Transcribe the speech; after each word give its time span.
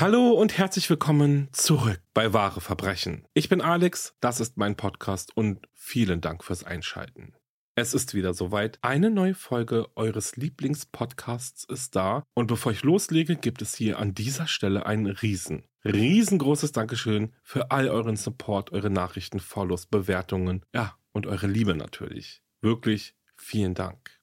Hallo 0.00 0.30
und 0.30 0.56
herzlich 0.56 0.88
willkommen 0.90 1.48
zurück 1.50 2.00
bei 2.14 2.32
Wahre 2.32 2.60
Verbrechen. 2.60 3.26
Ich 3.34 3.48
bin 3.48 3.60
Alex, 3.60 4.14
das 4.20 4.38
ist 4.38 4.56
mein 4.56 4.76
Podcast 4.76 5.36
und 5.36 5.66
vielen 5.74 6.20
Dank 6.20 6.44
fürs 6.44 6.62
Einschalten. 6.62 7.34
Es 7.74 7.94
ist 7.94 8.14
wieder 8.14 8.32
soweit. 8.32 8.78
Eine 8.80 9.10
neue 9.10 9.34
Folge 9.34 9.88
eures 9.96 10.36
Lieblingspodcasts 10.36 11.64
ist 11.64 11.96
da. 11.96 12.22
Und 12.34 12.46
bevor 12.46 12.70
ich 12.70 12.84
loslege, 12.84 13.34
gibt 13.34 13.60
es 13.60 13.74
hier 13.74 13.98
an 13.98 14.14
dieser 14.14 14.46
Stelle 14.46 14.86
ein 14.86 15.06
riesen, 15.06 15.64
riesengroßes 15.84 16.70
Dankeschön 16.70 17.34
für 17.42 17.72
all 17.72 17.88
euren 17.88 18.14
Support, 18.14 18.70
eure 18.70 18.90
Nachrichten, 18.90 19.40
Follows, 19.40 19.86
Bewertungen, 19.86 20.64
ja, 20.72 20.96
und 21.10 21.26
eure 21.26 21.48
Liebe 21.48 21.74
natürlich. 21.74 22.40
Wirklich 22.60 23.16
vielen 23.34 23.74
Dank. 23.74 24.17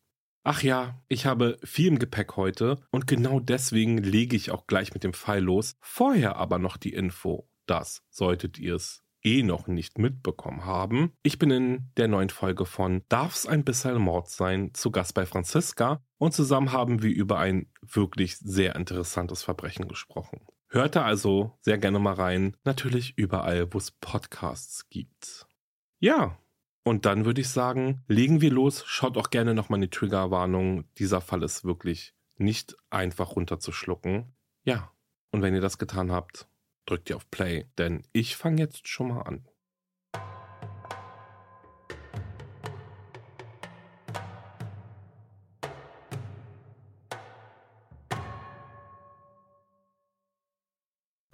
Ach 0.47 0.61
ja, 0.61 1.01
ich 1.07 1.25
habe 1.25 1.57
viel 1.63 1.87
im 1.87 1.97
Gepäck 1.97 2.35
heute 2.35 2.77
und 2.91 3.07
genau 3.07 3.39
deswegen 3.39 3.97
lege 3.97 4.35
ich 4.35 4.51
auch 4.51 4.67
gleich 4.67 4.93
mit 4.93 5.03
dem 5.03 5.13
Fall 5.13 5.39
los. 5.39 5.75
Vorher 5.81 6.35
aber 6.35 6.59
noch 6.59 6.77
die 6.77 6.93
Info, 6.93 7.49
das 7.65 8.03
solltet 8.11 8.59
ihr 8.59 8.75
es 8.75 9.01
eh 9.23 9.41
noch 9.41 9.65
nicht 9.65 9.97
mitbekommen 9.97 10.63
haben. 10.63 11.13
Ich 11.23 11.39
bin 11.39 11.49
in 11.49 11.89
der 11.97 12.07
neuen 12.07 12.29
Folge 12.29 12.67
von 12.67 13.01
Darf's 13.09 13.47
ein 13.47 13.63
bisschen 13.63 13.99
Mord 13.99 14.29
sein 14.29 14.71
zu 14.75 14.91
Gast 14.91 15.15
bei 15.15 15.25
Franziska 15.25 16.05
und 16.19 16.35
zusammen 16.35 16.71
haben 16.71 17.01
wir 17.01 17.09
über 17.09 17.39
ein 17.39 17.71
wirklich 17.81 18.37
sehr 18.37 18.75
interessantes 18.75 19.41
Verbrechen 19.41 19.87
gesprochen. 19.87 20.41
Hört 20.69 20.95
da 20.95 21.05
also 21.05 21.57
sehr 21.61 21.79
gerne 21.79 21.97
mal 21.97 22.13
rein, 22.13 22.55
natürlich 22.63 23.17
überall, 23.17 23.73
wo 23.73 23.79
es 23.79 23.89
Podcasts 23.89 24.89
gibt. 24.89 25.47
Ja, 25.97 26.37
und 26.87 27.05
dann 27.07 27.25
würde 27.25 27.41
ich 27.41 27.49
sagen, 27.49 28.03
legen 28.07 28.41
wir 28.41 28.51
los. 28.51 28.83
Schaut 28.85 29.17
auch 29.17 29.31
gerne 29.31 29.55
nochmal 29.55 29.81
die 29.81 29.89
Triggerwarnung. 29.89 30.85
Dieser 30.99 31.19
Fall 31.19 31.41
ist 31.41 31.65
wirklich 31.65 32.13
nicht 32.37 32.75
einfach 32.91 33.35
runterzuschlucken. 33.35 34.35
Ja, 34.65 34.91
und 35.31 35.41
wenn 35.41 35.55
ihr 35.55 35.61
das 35.61 35.79
getan 35.79 36.11
habt, 36.11 36.47
drückt 36.85 37.09
ihr 37.09 37.15
auf 37.15 37.29
Play, 37.31 37.65
denn 37.79 38.03
ich 38.13 38.35
fange 38.35 38.61
jetzt 38.61 38.87
schon 38.87 39.07
mal 39.07 39.23
an. 39.23 39.47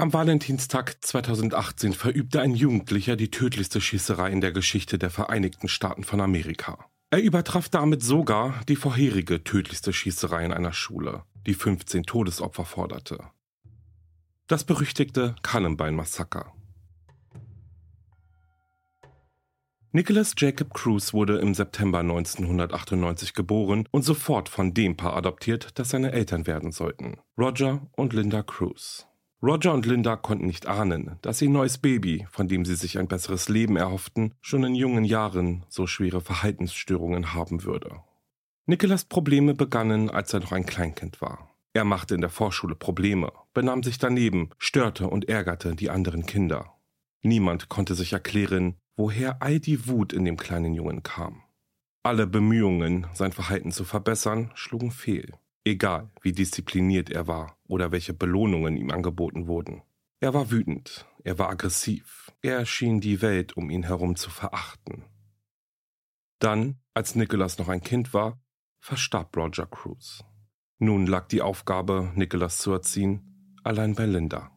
Am 0.01 0.13
Valentinstag 0.13 0.97
2018 1.01 1.93
verübte 1.93 2.41
ein 2.41 2.55
Jugendlicher 2.55 3.15
die 3.15 3.29
tödlichste 3.29 3.79
Schießerei 3.79 4.31
in 4.31 4.41
der 4.41 4.51
Geschichte 4.51 4.97
der 4.97 5.11
Vereinigten 5.11 5.67
Staaten 5.67 6.03
von 6.03 6.21
Amerika. 6.21 6.89
Er 7.11 7.21
übertraf 7.21 7.69
damit 7.69 8.01
sogar 8.01 8.61
die 8.67 8.75
vorherige 8.75 9.43
tödlichste 9.43 9.93
Schießerei 9.93 10.43
in 10.43 10.53
einer 10.53 10.73
Schule, 10.73 11.25
die 11.45 11.53
15 11.53 12.01
Todesopfer 12.01 12.65
forderte. 12.65 13.25
Das 14.47 14.63
berüchtigte 14.63 15.35
Columbine-Massaker. 15.43 16.51
Nicholas 19.91 20.33
Jacob 20.35 20.73
Cruz 20.73 21.13
wurde 21.13 21.37
im 21.37 21.53
September 21.53 21.99
1998 21.99 23.35
geboren 23.35 23.87
und 23.91 24.01
sofort 24.01 24.49
von 24.49 24.73
dem 24.73 24.97
Paar 24.97 25.15
adoptiert, 25.15 25.77
das 25.77 25.89
seine 25.89 26.11
Eltern 26.11 26.47
werden 26.47 26.71
sollten, 26.71 27.19
Roger 27.37 27.87
und 27.95 28.13
Linda 28.13 28.41
Cruz. 28.41 29.05
Roger 29.43 29.73
und 29.73 29.87
Linda 29.87 30.17
konnten 30.17 30.45
nicht 30.45 30.67
ahnen, 30.67 31.17
dass 31.23 31.41
ihr 31.41 31.49
neues 31.49 31.79
Baby, 31.79 32.27
von 32.29 32.47
dem 32.47 32.63
sie 32.63 32.75
sich 32.75 32.99
ein 32.99 33.07
besseres 33.07 33.49
Leben 33.49 33.75
erhofften, 33.75 34.35
schon 34.39 34.63
in 34.63 34.75
jungen 34.75 35.03
Jahren 35.03 35.65
so 35.67 35.87
schwere 35.87 36.21
Verhaltensstörungen 36.21 37.33
haben 37.33 37.63
würde. 37.63 38.01
Nicholas 38.67 39.03
Probleme 39.03 39.55
begannen, 39.55 40.11
als 40.11 40.31
er 40.33 40.41
noch 40.41 40.51
ein 40.51 40.67
Kleinkind 40.67 41.21
war. 41.21 41.55
Er 41.73 41.85
machte 41.85 42.13
in 42.13 42.21
der 42.21 42.29
Vorschule 42.29 42.75
Probleme, 42.75 43.31
benahm 43.55 43.81
sich 43.81 43.97
daneben, 43.97 44.51
störte 44.59 45.07
und 45.07 45.27
ärgerte 45.27 45.75
die 45.75 45.89
anderen 45.89 46.27
Kinder. 46.27 46.75
Niemand 47.23 47.67
konnte 47.67 47.95
sich 47.95 48.13
erklären, 48.13 48.75
woher 48.95 49.41
all 49.41 49.59
die 49.59 49.87
Wut 49.87 50.13
in 50.13 50.23
dem 50.23 50.37
kleinen 50.37 50.75
Jungen 50.75 51.01
kam. 51.01 51.41
Alle 52.03 52.27
Bemühungen, 52.27 53.07
sein 53.13 53.31
Verhalten 53.31 53.71
zu 53.71 53.85
verbessern, 53.85 54.51
schlugen 54.53 54.91
fehl 54.91 55.33
egal 55.63 56.09
wie 56.21 56.31
diszipliniert 56.31 57.09
er 57.09 57.27
war 57.27 57.57
oder 57.67 57.91
welche 57.91 58.13
Belohnungen 58.13 58.77
ihm 58.77 58.91
angeboten 58.91 59.47
wurden. 59.47 59.81
Er 60.19 60.33
war 60.33 60.51
wütend, 60.51 61.07
er 61.23 61.39
war 61.39 61.49
aggressiv, 61.49 62.31
er 62.41 62.65
schien 62.65 63.01
die 63.01 63.21
Welt 63.21 63.57
um 63.57 63.69
ihn 63.69 63.83
herum 63.83 64.15
zu 64.15 64.29
verachten. 64.29 65.03
Dann, 66.39 66.79
als 66.93 67.15
Nicholas 67.15 67.57
noch 67.57 67.69
ein 67.69 67.81
Kind 67.81 68.13
war, 68.13 68.39
verstarb 68.79 69.35
Roger 69.37 69.67
Cruz. 69.67 70.23
Nun 70.79 71.05
lag 71.05 71.27
die 71.27 71.41
Aufgabe, 71.41 72.11
Nicholas 72.15 72.57
zu 72.57 72.71
erziehen, 72.71 73.55
allein 73.63 73.93
bei 73.93 74.05
Linda. 74.05 74.51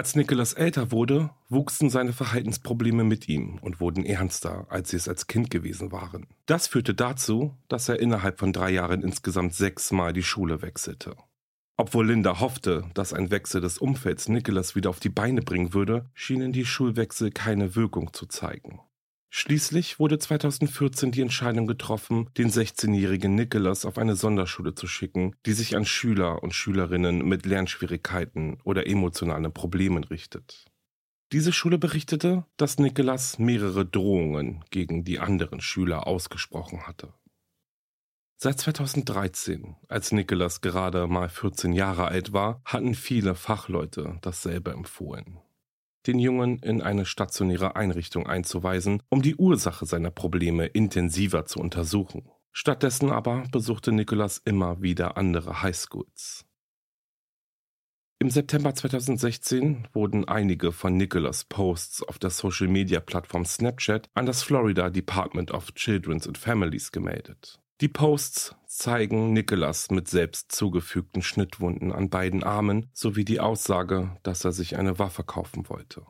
Als 0.00 0.16
Nicholas 0.16 0.54
älter 0.54 0.92
wurde, 0.92 1.28
wuchsen 1.50 1.90
seine 1.90 2.14
Verhaltensprobleme 2.14 3.04
mit 3.04 3.28
ihm 3.28 3.58
und 3.60 3.80
wurden 3.80 4.06
ernster, 4.06 4.66
als 4.70 4.88
sie 4.88 4.96
es 4.96 5.08
als 5.08 5.26
Kind 5.26 5.50
gewesen 5.50 5.92
waren. 5.92 6.26
Das 6.46 6.68
führte 6.68 6.94
dazu, 6.94 7.54
dass 7.68 7.86
er 7.90 8.00
innerhalb 8.00 8.38
von 8.38 8.54
drei 8.54 8.70
Jahren 8.70 9.02
insgesamt 9.02 9.52
sechsmal 9.52 10.14
die 10.14 10.22
Schule 10.22 10.62
wechselte. 10.62 11.16
Obwohl 11.76 12.06
Linda 12.06 12.40
hoffte, 12.40 12.88
dass 12.94 13.12
ein 13.12 13.30
Wechsel 13.30 13.60
des 13.60 13.76
Umfelds 13.76 14.30
Nicholas 14.30 14.74
wieder 14.74 14.88
auf 14.88 15.00
die 15.00 15.10
Beine 15.10 15.42
bringen 15.42 15.74
würde, 15.74 16.08
schienen 16.14 16.54
die 16.54 16.64
Schulwechsel 16.64 17.30
keine 17.30 17.76
Wirkung 17.76 18.14
zu 18.14 18.24
zeigen. 18.24 18.80
Schließlich 19.32 20.00
wurde 20.00 20.18
2014 20.18 21.12
die 21.12 21.20
Entscheidung 21.20 21.68
getroffen, 21.68 22.28
den 22.36 22.50
16-jährigen 22.50 23.36
Nicholas 23.36 23.84
auf 23.84 23.96
eine 23.96 24.16
Sonderschule 24.16 24.74
zu 24.74 24.88
schicken, 24.88 25.36
die 25.46 25.52
sich 25.52 25.76
an 25.76 25.84
Schüler 25.84 26.42
und 26.42 26.52
Schülerinnen 26.52 27.24
mit 27.24 27.46
Lernschwierigkeiten 27.46 28.58
oder 28.64 28.88
emotionalen 28.88 29.52
Problemen 29.52 30.02
richtet. 30.02 30.66
Diese 31.30 31.52
Schule 31.52 31.78
berichtete, 31.78 32.44
dass 32.56 32.78
Nicholas 32.78 33.38
mehrere 33.38 33.86
Drohungen 33.86 34.64
gegen 34.70 35.04
die 35.04 35.20
anderen 35.20 35.60
Schüler 35.60 36.08
ausgesprochen 36.08 36.88
hatte. 36.88 37.14
Seit 38.36 38.58
2013, 38.58 39.76
als 39.86 40.10
Nicholas 40.10 40.60
gerade 40.60 41.06
mal 41.06 41.28
14 41.28 41.72
Jahre 41.72 42.08
alt 42.08 42.32
war, 42.32 42.62
hatten 42.64 42.96
viele 42.96 43.36
Fachleute 43.36 44.18
dasselbe 44.22 44.72
empfohlen 44.72 45.38
den 46.06 46.18
Jungen 46.18 46.58
in 46.58 46.82
eine 46.82 47.04
stationäre 47.04 47.76
Einrichtung 47.76 48.26
einzuweisen, 48.26 49.02
um 49.08 49.22
die 49.22 49.36
Ursache 49.36 49.86
seiner 49.86 50.10
Probleme 50.10 50.66
intensiver 50.66 51.46
zu 51.46 51.60
untersuchen. 51.60 52.28
Stattdessen 52.52 53.10
aber 53.10 53.44
besuchte 53.52 53.92
Nicholas 53.92 54.38
immer 54.44 54.82
wieder 54.82 55.16
andere 55.16 55.62
Highschools. 55.62 56.44
Im 58.22 58.28
September 58.28 58.74
2016 58.74 59.88
wurden 59.94 60.26
einige 60.28 60.72
von 60.72 60.94
Nicholas 60.94 61.44
Posts 61.44 62.02
auf 62.02 62.18
der 62.18 62.28
Social-Media-Plattform 62.28 63.46
Snapchat 63.46 64.10
an 64.12 64.26
das 64.26 64.42
Florida 64.42 64.90
Department 64.90 65.52
of 65.52 65.72
Children's 65.72 66.26
and 66.26 66.36
Families 66.36 66.92
gemeldet. 66.92 67.59
Die 67.80 67.88
Posts 67.88 68.54
zeigen 68.66 69.32
Nicholas 69.32 69.90
mit 69.90 70.06
selbst 70.06 70.52
zugefügten 70.52 71.22
Schnittwunden 71.22 71.92
an 71.92 72.10
beiden 72.10 72.42
Armen 72.42 72.90
sowie 72.92 73.24
die 73.24 73.40
Aussage, 73.40 74.18
dass 74.22 74.44
er 74.44 74.52
sich 74.52 74.76
eine 74.76 74.98
Waffe 74.98 75.24
kaufen 75.24 75.66
wollte. 75.70 76.04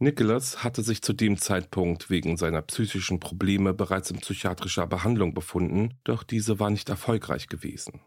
Nicholas 0.00 0.64
hatte 0.64 0.82
sich 0.82 1.00
zu 1.00 1.12
dem 1.12 1.36
Zeitpunkt 1.36 2.10
wegen 2.10 2.36
seiner 2.36 2.62
psychischen 2.62 3.20
Probleme 3.20 3.72
bereits 3.72 4.10
in 4.10 4.18
psychiatrischer 4.18 4.88
Behandlung 4.88 5.32
befunden, 5.32 5.94
doch 6.02 6.24
diese 6.24 6.58
war 6.58 6.70
nicht 6.70 6.88
erfolgreich 6.88 7.46
gewesen. 7.46 8.00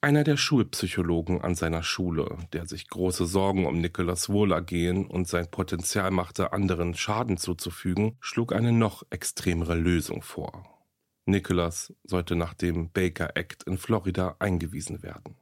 Einer 0.00 0.24
der 0.24 0.36
Schulpsychologen 0.36 1.40
an 1.40 1.54
seiner 1.54 1.84
Schule, 1.84 2.36
der 2.52 2.66
sich 2.66 2.88
große 2.88 3.26
Sorgen 3.26 3.64
um 3.64 3.80
Nicholas 3.80 4.28
Wohlergehen 4.28 5.06
und 5.06 5.28
sein 5.28 5.48
Potenzial 5.52 6.10
machte, 6.10 6.52
anderen 6.52 6.94
Schaden 6.94 7.36
zuzufügen, 7.36 8.16
schlug 8.18 8.52
eine 8.52 8.72
noch 8.72 9.04
extremere 9.10 9.76
Lösung 9.76 10.22
vor. 10.22 10.75
Nicholas 11.26 11.92
sollte 12.04 12.36
nach 12.36 12.54
dem 12.54 12.90
Baker 12.90 13.36
Act 13.36 13.64
in 13.64 13.78
Florida 13.78 14.36
eingewiesen 14.38 15.02
werden. 15.02 15.36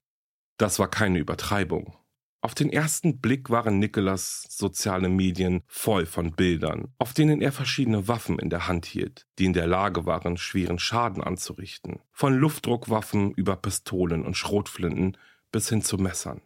Das 0.57 0.79
war 0.79 0.89
keine 0.89 1.19
Übertreibung. 1.19 1.97
Auf 2.45 2.55
den 2.55 2.73
ersten 2.73 3.21
Blick 3.21 3.49
waren 3.49 3.79
Nicholas 3.79 4.45
soziale 4.49 5.07
Medien 5.07 5.63
voll 5.65 6.05
von 6.05 6.33
Bildern, 6.33 6.93
auf 6.97 7.13
denen 7.13 7.39
er 7.39 7.53
verschiedene 7.53 8.09
Waffen 8.09 8.37
in 8.37 8.49
der 8.49 8.67
Hand 8.67 8.85
hielt, 8.85 9.25
die 9.39 9.45
in 9.45 9.53
der 9.53 9.65
Lage 9.65 10.05
waren, 10.05 10.35
schweren 10.35 10.77
Schaden 10.77 11.23
anzurichten, 11.23 12.01
von 12.11 12.33
Luftdruckwaffen 12.33 13.31
über 13.31 13.55
Pistolen 13.55 14.25
und 14.25 14.35
Schrotflinten 14.35 15.17
bis 15.53 15.69
hin 15.69 15.81
zu 15.81 15.97
Messern. 15.97 16.41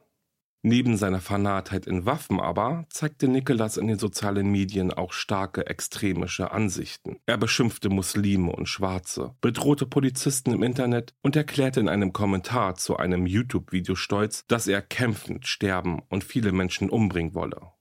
Neben 0.64 0.98
seiner 0.98 1.22
Fanatheit 1.22 1.86
in 1.86 2.06
Waffen 2.06 2.40
aber 2.40 2.86
zeigte 2.90 3.28
Nicholas 3.28 3.78
in 3.78 3.88
den 3.88 4.00
sozialen 4.00 4.52
Medien 4.52 4.92
auch 4.92 5.14
starke 5.14 5.68
extremische 5.68 6.52
Ansichten. 6.52 7.20
Er 7.26 7.38
beschimpfte 7.38 7.90
Muslime 7.90 8.52
und 8.52 8.68
Schwarze, 8.68 9.36
bedrohte 9.40 9.86
Polizisten 9.86 10.52
im 10.52 10.64
Internet 10.64 11.14
und 11.22 11.36
erklärte 11.36 11.80
in 11.80 11.90
einem 11.90 12.12
Kommentar 12.12 12.76
zu 12.76 12.98
einem 12.98 13.28
YouTube-Video 13.28 13.96
stolz, 13.96 14.46
dass 14.48 14.68
er 14.68 14.82
kämpfen, 14.82 15.44
sterben 15.44 16.02
und 16.10 16.24
viele 16.24 16.52
Menschen 16.52 16.90
umbringen 16.90 17.36
wolle. 17.36 17.74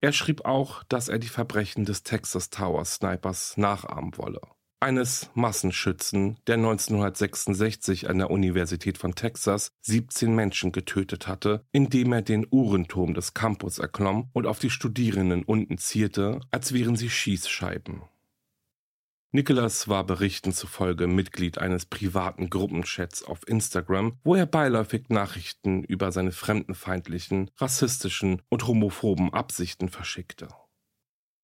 Er 0.00 0.12
schrieb 0.12 0.44
auch, 0.44 0.82
dass 0.84 1.08
er 1.08 1.20
die 1.20 1.28
Verbrechen 1.28 1.84
des 1.84 2.02
Texas 2.02 2.50
Tower 2.50 2.84
Snipers 2.84 3.56
nachahmen 3.56 4.16
wolle 4.16 4.40
eines 4.82 5.30
Massenschützen, 5.34 6.38
der 6.46 6.56
1966 6.56 8.10
an 8.10 8.18
der 8.18 8.30
Universität 8.30 8.98
von 8.98 9.14
Texas 9.14 9.70
17 9.82 10.34
Menschen 10.34 10.72
getötet 10.72 11.28
hatte, 11.28 11.64
indem 11.72 12.12
er 12.12 12.22
den 12.22 12.46
Uhrenturm 12.50 13.14
des 13.14 13.32
Campus 13.32 13.78
erklomm 13.78 14.28
und 14.32 14.46
auf 14.46 14.58
die 14.58 14.70
Studierenden 14.70 15.44
unten 15.44 15.78
zierte, 15.78 16.40
als 16.50 16.74
wären 16.74 16.96
sie 16.96 17.08
Schießscheiben. 17.08 18.02
Nicholas 19.34 19.88
war 19.88 20.04
Berichten 20.04 20.52
zufolge 20.52 21.06
Mitglied 21.06 21.56
eines 21.56 21.86
privaten 21.86 22.50
Gruppenchats 22.50 23.22
auf 23.22 23.48
Instagram, 23.48 24.18
wo 24.24 24.34
er 24.34 24.44
beiläufig 24.44 25.08
Nachrichten 25.08 25.84
über 25.84 26.12
seine 26.12 26.32
fremdenfeindlichen, 26.32 27.50
rassistischen 27.56 28.42
und 28.50 28.66
homophoben 28.66 29.32
Absichten 29.32 29.88
verschickte. 29.88 30.48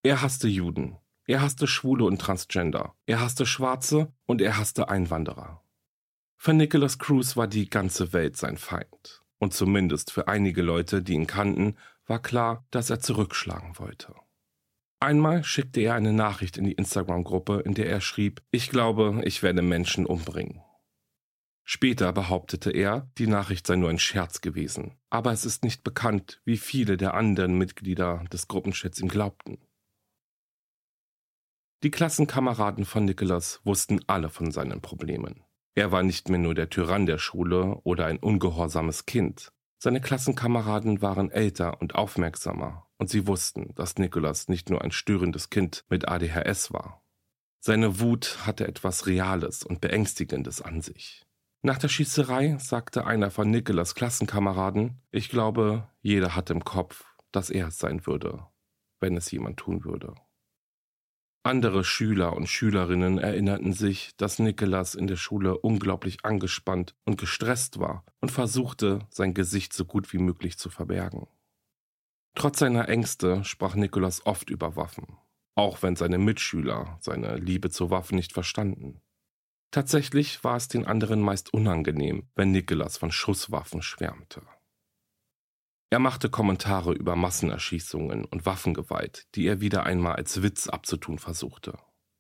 Er 0.02 0.20
hasste 0.20 0.48
Juden, 0.48 0.98
er 1.28 1.42
hasste 1.42 1.66
Schwule 1.66 2.06
und 2.06 2.22
Transgender. 2.22 2.94
Er 3.04 3.20
hasste 3.20 3.44
Schwarze 3.44 4.10
und 4.24 4.40
er 4.40 4.56
hasste 4.56 4.88
Einwanderer. 4.88 5.62
Für 6.38 6.54
Nicholas 6.54 6.98
Cruz 6.98 7.36
war 7.36 7.46
die 7.46 7.68
ganze 7.68 8.14
Welt 8.14 8.38
sein 8.38 8.56
Feind. 8.56 9.22
Und 9.38 9.52
zumindest 9.52 10.10
für 10.10 10.26
einige 10.26 10.62
Leute, 10.62 11.02
die 11.02 11.12
ihn 11.12 11.26
kannten, 11.26 11.76
war 12.06 12.22
klar, 12.22 12.66
dass 12.70 12.88
er 12.88 13.00
zurückschlagen 13.00 13.78
wollte. 13.78 14.14
Einmal 15.00 15.44
schickte 15.44 15.82
er 15.82 15.94
eine 15.94 16.14
Nachricht 16.14 16.56
in 16.56 16.64
die 16.64 16.72
Instagram-Gruppe, 16.72 17.60
in 17.60 17.74
der 17.74 17.90
er 17.90 18.00
schrieb, 18.00 18.42
ich 18.50 18.70
glaube, 18.70 19.20
ich 19.24 19.42
werde 19.42 19.60
Menschen 19.60 20.06
umbringen. 20.06 20.62
Später 21.62 22.10
behauptete 22.14 22.70
er, 22.70 23.10
die 23.18 23.26
Nachricht 23.26 23.66
sei 23.66 23.76
nur 23.76 23.90
ein 23.90 23.98
Scherz 23.98 24.40
gewesen, 24.40 24.96
aber 25.10 25.32
es 25.32 25.44
ist 25.44 25.62
nicht 25.62 25.84
bekannt, 25.84 26.40
wie 26.46 26.56
viele 26.56 26.96
der 26.96 27.12
anderen 27.12 27.58
Mitglieder 27.58 28.24
des 28.32 28.48
Gruppenchats 28.48 28.98
ihm 29.00 29.08
glaubten. 29.08 29.58
Die 31.84 31.92
Klassenkameraden 31.92 32.84
von 32.84 33.04
Nicholas 33.04 33.60
wussten 33.62 34.00
alle 34.08 34.30
von 34.30 34.50
seinen 34.50 34.80
Problemen. 34.80 35.44
Er 35.76 35.92
war 35.92 36.02
nicht 36.02 36.28
mehr 36.28 36.40
nur 36.40 36.54
der 36.54 36.70
Tyrann 36.70 37.06
der 37.06 37.18
Schule 37.18 37.80
oder 37.84 38.06
ein 38.06 38.18
ungehorsames 38.18 39.06
Kind. 39.06 39.52
Seine 39.80 40.00
Klassenkameraden 40.00 41.02
waren 41.02 41.30
älter 41.30 41.80
und 41.80 41.94
aufmerksamer 41.94 42.88
und 42.98 43.10
sie 43.10 43.28
wussten, 43.28 43.76
dass 43.76 43.96
Nicholas 43.96 44.48
nicht 44.48 44.70
nur 44.70 44.82
ein 44.82 44.90
störendes 44.90 45.50
Kind 45.50 45.84
mit 45.88 46.08
ADHS 46.08 46.72
war. 46.72 47.04
Seine 47.60 48.00
Wut 48.00 48.38
hatte 48.44 48.66
etwas 48.66 49.06
Reales 49.06 49.62
und 49.62 49.80
Beängstigendes 49.80 50.60
an 50.60 50.80
sich. 50.80 51.24
Nach 51.62 51.78
der 51.78 51.88
Schießerei 51.88 52.56
sagte 52.58 53.06
einer 53.06 53.30
von 53.30 53.52
Nicholas 53.52 53.94
Klassenkameraden, 53.94 55.00
ich 55.12 55.28
glaube, 55.28 55.88
jeder 56.02 56.34
hat 56.34 56.50
im 56.50 56.64
Kopf, 56.64 57.04
dass 57.30 57.50
er 57.50 57.68
es 57.68 57.78
sein 57.78 58.04
würde, 58.04 58.46
wenn 58.98 59.16
es 59.16 59.30
jemand 59.30 59.58
tun 59.58 59.84
würde. 59.84 60.16
Andere 61.44 61.84
Schüler 61.84 62.34
und 62.34 62.48
Schülerinnen 62.48 63.18
erinnerten 63.18 63.72
sich, 63.72 64.16
dass 64.16 64.38
Nicholas 64.38 64.94
in 64.94 65.06
der 65.06 65.16
Schule 65.16 65.56
unglaublich 65.56 66.24
angespannt 66.24 66.94
und 67.04 67.18
gestresst 67.18 67.78
war 67.78 68.04
und 68.20 68.30
versuchte, 68.30 69.06
sein 69.10 69.34
Gesicht 69.34 69.72
so 69.72 69.84
gut 69.84 70.12
wie 70.12 70.18
möglich 70.18 70.58
zu 70.58 70.68
verbergen. 70.68 71.26
Trotz 72.34 72.58
seiner 72.58 72.88
Ängste 72.88 73.44
sprach 73.44 73.74
Nicholas 73.74 74.26
oft 74.26 74.50
über 74.50 74.76
Waffen, 74.76 75.16
auch 75.54 75.82
wenn 75.82 75.96
seine 75.96 76.18
Mitschüler 76.18 76.98
seine 77.00 77.36
Liebe 77.36 77.70
zu 77.70 77.90
Waffen 77.90 78.16
nicht 78.16 78.32
verstanden. 78.32 79.00
Tatsächlich 79.70 80.44
war 80.44 80.56
es 80.56 80.68
den 80.68 80.86
anderen 80.86 81.20
meist 81.20 81.52
unangenehm, 81.52 82.28
wenn 82.34 82.52
Nicholas 82.52 82.96
von 82.96 83.12
Schusswaffen 83.12 83.82
schwärmte. 83.82 84.42
Er 85.90 85.98
machte 85.98 86.28
Kommentare 86.28 86.92
über 86.92 87.16
Massenerschießungen 87.16 88.24
und 88.26 88.44
Waffengewalt, 88.44 89.26
die 89.34 89.46
er 89.46 89.60
wieder 89.60 89.84
einmal 89.84 90.16
als 90.16 90.42
Witz 90.42 90.68
abzutun 90.68 91.18
versuchte. 91.18 91.78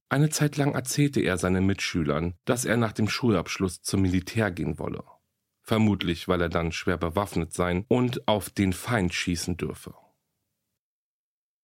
Eine 0.08 0.30
Zeit 0.30 0.56
lang 0.56 0.74
erzählte 0.74 1.20
er 1.20 1.36
seinen 1.36 1.66
Mitschülern, 1.66 2.34
dass 2.46 2.64
er 2.64 2.78
nach 2.78 2.92
dem 2.92 3.10
Schulabschluss 3.10 3.82
zum 3.82 4.00
Militär 4.02 4.50
gehen 4.50 4.78
wolle. 4.78 5.04
Vermutlich, 5.60 6.28
weil 6.28 6.40
er 6.40 6.48
dann 6.48 6.72
schwer 6.72 6.96
bewaffnet 6.96 7.52
sein 7.52 7.84
und 7.88 8.26
auf 8.26 8.48
den 8.48 8.72
Feind 8.72 9.12
schießen 9.12 9.58
dürfe. 9.58 9.94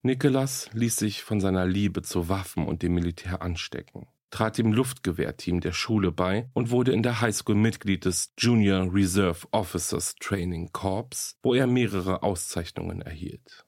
Nicholas 0.02 0.68
ließ 0.74 0.96
sich 0.96 1.22
von 1.22 1.40
seiner 1.40 1.64
Liebe 1.64 2.02
zu 2.02 2.28
Waffen 2.28 2.66
und 2.66 2.82
dem 2.82 2.92
Militär 2.92 3.40
anstecken. 3.40 4.06
Trat 4.34 4.58
dem 4.58 4.72
Luftgewehrteam 4.72 5.60
der 5.60 5.70
Schule 5.70 6.10
bei 6.10 6.50
und 6.54 6.70
wurde 6.70 6.90
in 6.90 7.04
der 7.04 7.20
Highschool 7.20 7.54
Mitglied 7.54 8.04
des 8.04 8.32
Junior 8.36 8.92
Reserve 8.92 9.46
Officers 9.52 10.16
Training 10.16 10.72
Corps, 10.72 11.36
wo 11.44 11.54
er 11.54 11.68
mehrere 11.68 12.24
Auszeichnungen 12.24 13.00
erhielt. 13.00 13.64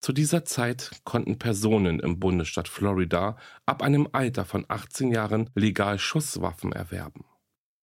Zu 0.00 0.12
dieser 0.12 0.44
Zeit 0.44 0.92
konnten 1.02 1.36
Personen 1.36 1.98
im 1.98 2.20
Bundesstaat 2.20 2.68
Florida 2.68 3.36
ab 3.66 3.82
einem 3.82 4.08
Alter 4.12 4.44
von 4.44 4.64
18 4.68 5.10
Jahren 5.10 5.50
legal 5.56 5.98
Schusswaffen 5.98 6.70
erwerben. 6.72 7.24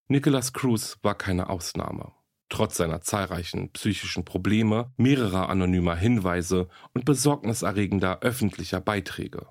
Nicholas 0.08 0.54
Cruz 0.54 1.00
war 1.02 1.16
keine 1.16 1.50
Ausnahme. 1.50 2.14
Trotz 2.48 2.78
seiner 2.78 3.02
zahlreichen 3.02 3.74
psychischen 3.74 4.24
Probleme, 4.24 4.94
mehrerer 4.96 5.50
anonymer 5.50 5.98
Hinweise 5.98 6.70
und 6.94 7.04
besorgniserregender 7.04 8.22
öffentlicher 8.22 8.80
Beiträge. 8.80 9.48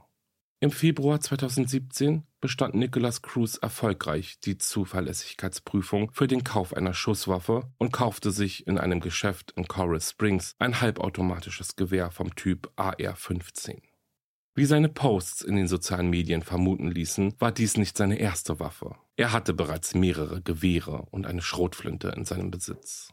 Im 0.61 0.73
Februar 0.73 1.21
2017 1.21 2.25
bestand 2.41 2.75
Nicholas 2.75 3.23
Cruz 3.23 3.59
erfolgreich 3.59 4.41
die 4.41 4.59
Zuverlässigkeitsprüfung 4.59 6.11
für 6.12 6.27
den 6.27 6.43
Kauf 6.43 6.75
einer 6.75 6.95
Schusswaffe 6.95 7.71
und 7.79 7.93
kaufte 7.93 8.33
sich 8.33 8.67
in 8.67 8.77
einem 8.77 8.99
Geschäft 8.99 9.53
in 9.53 9.69
Coral 9.69 10.00
Springs 10.00 10.57
ein 10.59 10.81
halbautomatisches 10.81 11.77
Gewehr 11.77 12.11
vom 12.11 12.35
Typ 12.35 12.73
AR-15. 12.75 13.83
Wie 14.57 14.65
seine 14.65 14.88
Posts 14.88 15.43
in 15.43 15.55
den 15.55 15.69
sozialen 15.69 16.11
Medien 16.11 16.43
vermuten 16.43 16.91
ließen, 16.91 17.35
war 17.38 17.53
dies 17.53 17.77
nicht 17.77 17.97
seine 17.97 18.19
erste 18.19 18.59
Waffe. 18.59 18.97
Er 19.15 19.31
hatte 19.31 19.55
bereits 19.55 19.95
mehrere 19.95 20.43
Gewehre 20.43 21.07
und 21.12 21.25
eine 21.25 21.43
Schrotflinte 21.43 22.09
in 22.09 22.25
seinem 22.25 22.50
Besitz. 22.50 23.12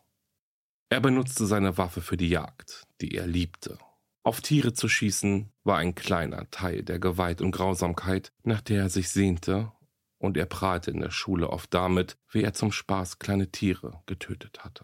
Er 0.90 1.00
benutzte 1.00 1.46
seine 1.46 1.78
Waffe 1.78 2.02
für 2.02 2.18
die 2.18 2.30
Jagd, 2.30 2.88
die 3.02 3.14
er 3.14 3.28
liebte. 3.28 3.78
Auf 4.26 4.42
Tiere 4.42 4.74
zu 4.74 4.90
schießen 4.90 5.52
war 5.64 5.78
ein 5.78 5.94
kleiner 5.94 6.50
Teil 6.50 6.82
der 6.82 6.98
Gewalt 6.98 7.42
und 7.42 7.52
Grausamkeit, 7.52 8.34
nach 8.42 8.60
der 8.60 8.82
er 8.82 8.90
sich 8.90 9.10
sehnte, 9.10 9.72
und 10.18 10.36
er 10.36 10.48
prahlte 10.48 10.90
in 10.90 11.00
der 11.00 11.12
Schule 11.12 11.52
oft 11.52 11.72
damit, 11.76 12.18
wie 12.32 12.42
er 12.42 12.54
zum 12.54 12.72
Spaß 12.72 13.20
kleine 13.20 13.52
Tiere 13.52 14.02
getötet 14.08 14.64
hatte. 14.64 14.84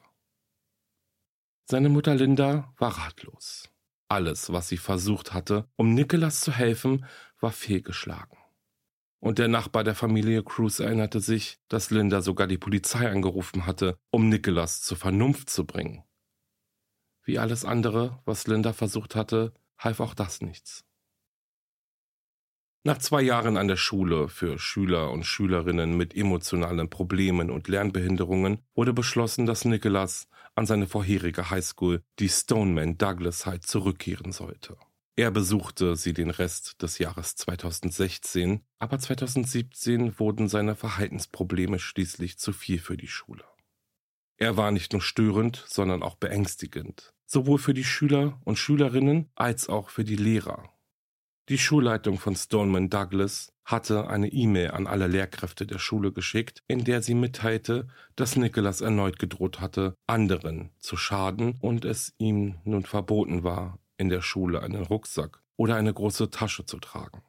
Seine 1.67 1.89
Mutter 1.89 2.13
Linda 2.13 2.71
war 2.77 2.99
ratlos. 2.99 3.67
Alles, 4.09 4.53
was 4.53 4.67
sie 4.67 4.77
versucht 4.77 5.33
hatte, 5.33 5.67
um 5.75 5.95
Nicholas 5.95 6.41
zu 6.41 6.51
helfen, 6.51 7.05
war 7.39 7.51
fehlgeschlagen. 7.51 8.37
Und 9.19 9.39
der 9.39 9.47
Nachbar 9.47 9.83
der 9.83 9.95
Familie 9.95 10.43
Cruz 10.43 10.79
erinnerte 10.79 11.19
sich, 11.19 11.57
dass 11.67 11.89
Linda 11.89 12.21
sogar 12.21 12.45
die 12.45 12.59
Polizei 12.59 13.09
angerufen 13.09 13.65
hatte, 13.65 13.97
um 14.11 14.29
Nicholas 14.29 14.81
zur 14.83 14.97
Vernunft 14.97 15.49
zu 15.49 15.65
bringen. 15.65 16.03
Wie 17.23 17.39
alles 17.39 17.65
andere, 17.65 18.19
was 18.25 18.47
Linda 18.47 18.73
versucht 18.73 19.15
hatte, 19.15 19.53
half 19.77 19.99
auch 19.99 20.13
das 20.13 20.41
nichts. 20.41 20.83
Nach 22.83 22.97
zwei 22.97 23.21
Jahren 23.21 23.57
an 23.57 23.67
der 23.67 23.77
Schule 23.77 24.27
für 24.27 24.57
Schüler 24.57 25.11
und 25.11 25.23
Schülerinnen 25.23 25.95
mit 25.95 26.15
emotionalen 26.15 26.89
Problemen 26.89 27.51
und 27.51 27.67
Lernbehinderungen 27.67 28.57
wurde 28.73 28.91
beschlossen, 28.91 29.45
dass 29.45 29.65
Nicholas 29.65 30.27
an 30.55 30.65
seine 30.65 30.87
vorherige 30.87 31.51
Highschool, 31.51 32.01
die 32.17 32.29
Stoneman 32.29 32.97
Douglas 32.97 33.45
High, 33.45 33.61
zurückkehren 33.61 34.31
sollte. 34.31 34.77
Er 35.15 35.29
besuchte 35.29 35.95
sie 35.95 36.13
den 36.13 36.31
Rest 36.31 36.81
des 36.81 36.97
Jahres 36.97 37.35
2016, 37.35 38.61
aber 38.79 38.97
2017 38.97 40.17
wurden 40.19 40.47
seine 40.47 40.75
Verhaltensprobleme 40.75 41.77
schließlich 41.77 42.39
zu 42.39 42.51
viel 42.51 42.79
für 42.79 42.97
die 42.97 43.07
Schule. 43.07 43.43
Er 44.41 44.57
war 44.57 44.71
nicht 44.71 44.91
nur 44.91 45.03
störend, 45.03 45.63
sondern 45.67 46.01
auch 46.01 46.15
beängstigend, 46.15 47.13
sowohl 47.27 47.59
für 47.59 47.75
die 47.75 47.83
Schüler 47.83 48.41
und 48.43 48.57
Schülerinnen 48.57 49.29
als 49.35 49.69
auch 49.69 49.91
für 49.91 50.03
die 50.03 50.15
Lehrer. 50.15 50.67
Die 51.47 51.59
Schulleitung 51.59 52.17
von 52.17 52.35
Stoneman 52.35 52.89
Douglas 52.89 53.53
hatte 53.65 54.07
eine 54.07 54.29
E-Mail 54.29 54.71
an 54.71 54.87
alle 54.87 55.05
Lehrkräfte 55.05 55.67
der 55.67 55.77
Schule 55.77 56.11
geschickt, 56.11 56.63
in 56.67 56.83
der 56.83 57.03
sie 57.03 57.13
mitteilte, 57.13 57.87
dass 58.15 58.35
Nicholas 58.35 58.81
erneut 58.81 59.19
gedroht 59.19 59.59
hatte, 59.59 59.93
anderen 60.07 60.71
zu 60.79 60.97
schaden 60.97 61.59
und 61.61 61.85
es 61.85 62.15
ihm 62.17 62.55
nun 62.63 62.81
verboten 62.81 63.43
war, 63.43 63.77
in 63.97 64.09
der 64.09 64.23
Schule 64.23 64.63
einen 64.63 64.81
Rucksack 64.81 65.43
oder 65.55 65.75
eine 65.75 65.93
große 65.93 66.31
Tasche 66.31 66.65
zu 66.65 66.79
tragen. 66.79 67.21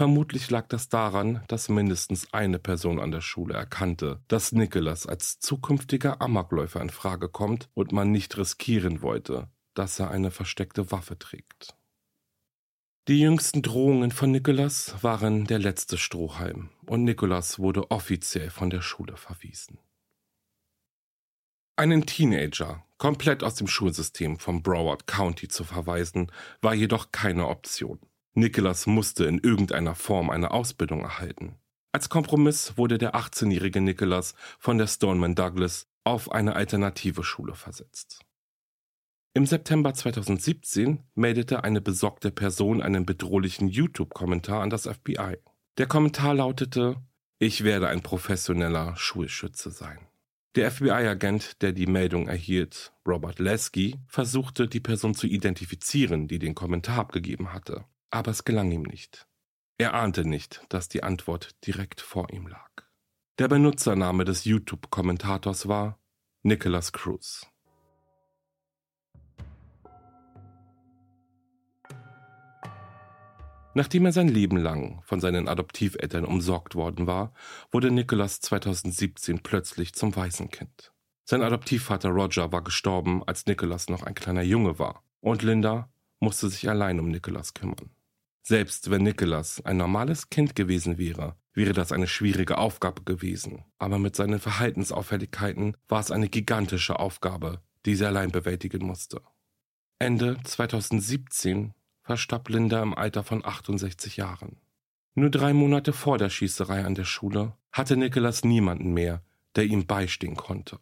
Vermutlich 0.00 0.48
lag 0.48 0.66
das 0.68 0.88
daran, 0.88 1.44
dass 1.48 1.68
mindestens 1.68 2.32
eine 2.32 2.58
Person 2.58 2.98
an 2.98 3.10
der 3.10 3.20
Schule 3.20 3.52
erkannte, 3.52 4.22
dass 4.28 4.52
Nicholas 4.52 5.06
als 5.06 5.40
zukünftiger 5.40 6.22
Amokläufer 6.22 6.80
in 6.80 6.88
Frage 6.88 7.28
kommt 7.28 7.68
und 7.74 7.92
man 7.92 8.10
nicht 8.10 8.38
riskieren 8.38 9.02
wollte, 9.02 9.50
dass 9.74 9.98
er 9.98 10.10
eine 10.10 10.30
versteckte 10.30 10.90
Waffe 10.90 11.18
trägt. 11.18 11.76
Die 13.08 13.20
jüngsten 13.20 13.60
Drohungen 13.60 14.10
von 14.10 14.30
Nicholas 14.30 14.94
waren 15.02 15.44
der 15.44 15.58
letzte 15.58 15.98
Strohhalm 15.98 16.70
und 16.86 17.04
Nicholas 17.04 17.58
wurde 17.58 17.90
offiziell 17.90 18.48
von 18.48 18.70
der 18.70 18.80
Schule 18.80 19.18
verwiesen. 19.18 19.80
Einen 21.76 22.06
Teenager 22.06 22.86
komplett 22.96 23.42
aus 23.42 23.56
dem 23.56 23.66
Schulsystem 23.66 24.38
von 24.38 24.62
Broward 24.62 25.06
County 25.06 25.48
zu 25.48 25.62
verweisen, 25.62 26.32
war 26.62 26.72
jedoch 26.72 27.12
keine 27.12 27.48
Option. 27.48 28.00
Nicholas 28.34 28.86
musste 28.86 29.24
in 29.24 29.38
irgendeiner 29.38 29.94
Form 29.94 30.30
eine 30.30 30.52
Ausbildung 30.52 31.00
erhalten. 31.00 31.56
Als 31.92 32.08
Kompromiss 32.08 32.76
wurde 32.76 32.98
der 32.98 33.14
18-jährige 33.14 33.80
Nicholas 33.80 34.34
von 34.58 34.78
der 34.78 34.86
Stoneman 34.86 35.34
Douglas 35.34 35.88
auf 36.04 36.30
eine 36.30 36.54
alternative 36.54 37.24
Schule 37.24 37.54
versetzt. 37.54 38.20
Im 39.34 39.46
September 39.46 39.94
2017 39.94 41.04
meldete 41.14 41.62
eine 41.62 41.80
besorgte 41.80 42.30
Person 42.30 42.82
einen 42.82 43.06
bedrohlichen 43.06 43.68
YouTube-Kommentar 43.68 44.62
an 44.62 44.70
das 44.70 44.88
FBI. 44.88 45.38
Der 45.78 45.86
Kommentar 45.86 46.34
lautete, 46.34 46.96
ich 47.38 47.64
werde 47.64 47.88
ein 47.88 48.02
professioneller 48.02 48.96
Schulschütze 48.96 49.70
sein. 49.70 49.98
Der 50.56 50.70
FBI-Agent, 50.72 51.62
der 51.62 51.72
die 51.72 51.86
Meldung 51.86 52.26
erhielt, 52.26 52.92
Robert 53.06 53.38
Lasky, 53.38 53.96
versuchte 54.08 54.66
die 54.66 54.80
Person 54.80 55.14
zu 55.14 55.28
identifizieren, 55.28 56.26
die 56.26 56.40
den 56.40 56.56
Kommentar 56.56 56.98
abgegeben 56.98 57.52
hatte, 57.52 57.84
aber 58.10 58.30
es 58.30 58.44
gelang 58.44 58.70
ihm 58.70 58.82
nicht. 58.82 59.26
Er 59.78 59.94
ahnte 59.94 60.24
nicht, 60.24 60.64
dass 60.68 60.88
die 60.88 61.02
Antwort 61.02 61.56
direkt 61.66 62.00
vor 62.00 62.30
ihm 62.30 62.46
lag. 62.46 62.70
Der 63.38 63.48
Benutzername 63.48 64.24
des 64.24 64.44
YouTube-Kommentators 64.44 65.68
war 65.68 65.98
Nicholas 66.42 66.92
Cruz. 66.92 67.46
Nachdem 73.72 74.04
er 74.04 74.12
sein 74.12 74.28
Leben 74.28 74.56
lang 74.56 75.00
von 75.04 75.20
seinen 75.20 75.48
Adoptiveltern 75.48 76.24
umsorgt 76.24 76.74
worden 76.74 77.06
war, 77.06 77.32
wurde 77.70 77.90
Nicholas 77.90 78.40
2017 78.40 79.42
plötzlich 79.42 79.94
zum 79.94 80.14
Waisenkind. 80.16 80.92
Sein 81.24 81.42
Adoptivvater 81.42 82.10
Roger 82.10 82.50
war 82.50 82.62
gestorben, 82.64 83.22
als 83.24 83.46
Nicholas 83.46 83.88
noch 83.88 84.02
ein 84.02 84.14
kleiner 84.14 84.42
Junge 84.42 84.80
war, 84.80 85.04
und 85.20 85.42
Linda 85.42 85.88
musste 86.18 86.48
sich 86.48 86.68
allein 86.68 86.98
um 86.98 87.08
Nicholas 87.08 87.54
kümmern. 87.54 87.90
Selbst 88.42 88.90
wenn 88.90 89.02
Nicholas 89.02 89.64
ein 89.64 89.76
normales 89.76 90.30
Kind 90.30 90.56
gewesen 90.56 90.98
wäre, 90.98 91.36
wäre 91.52 91.72
das 91.72 91.92
eine 91.92 92.06
schwierige 92.06 92.58
Aufgabe 92.58 93.02
gewesen, 93.02 93.64
aber 93.78 93.98
mit 93.98 94.16
seinen 94.16 94.38
Verhaltensauffälligkeiten 94.38 95.76
war 95.88 96.00
es 96.00 96.10
eine 96.10 96.28
gigantische 96.28 96.98
Aufgabe, 96.98 97.60
die 97.86 97.94
sie 97.94 98.06
allein 98.06 98.30
bewältigen 98.30 98.86
musste. 98.86 99.20
Ende 99.98 100.38
2017 100.42 101.74
verstarb 102.02 102.48
Linda 102.48 102.82
im 102.82 102.94
Alter 102.94 103.22
von 103.22 103.44
68 103.44 104.16
Jahren. 104.16 104.56
Nur 105.14 105.30
drei 105.30 105.52
Monate 105.52 105.92
vor 105.92 106.18
der 106.18 106.30
Schießerei 106.30 106.84
an 106.84 106.94
der 106.94 107.04
Schule 107.04 107.56
hatte 107.72 107.96
Nicholas 107.96 108.44
niemanden 108.44 108.94
mehr, 108.94 109.22
der 109.56 109.64
ihm 109.64 109.86
beistehen 109.86 110.36
konnte. 110.36 110.78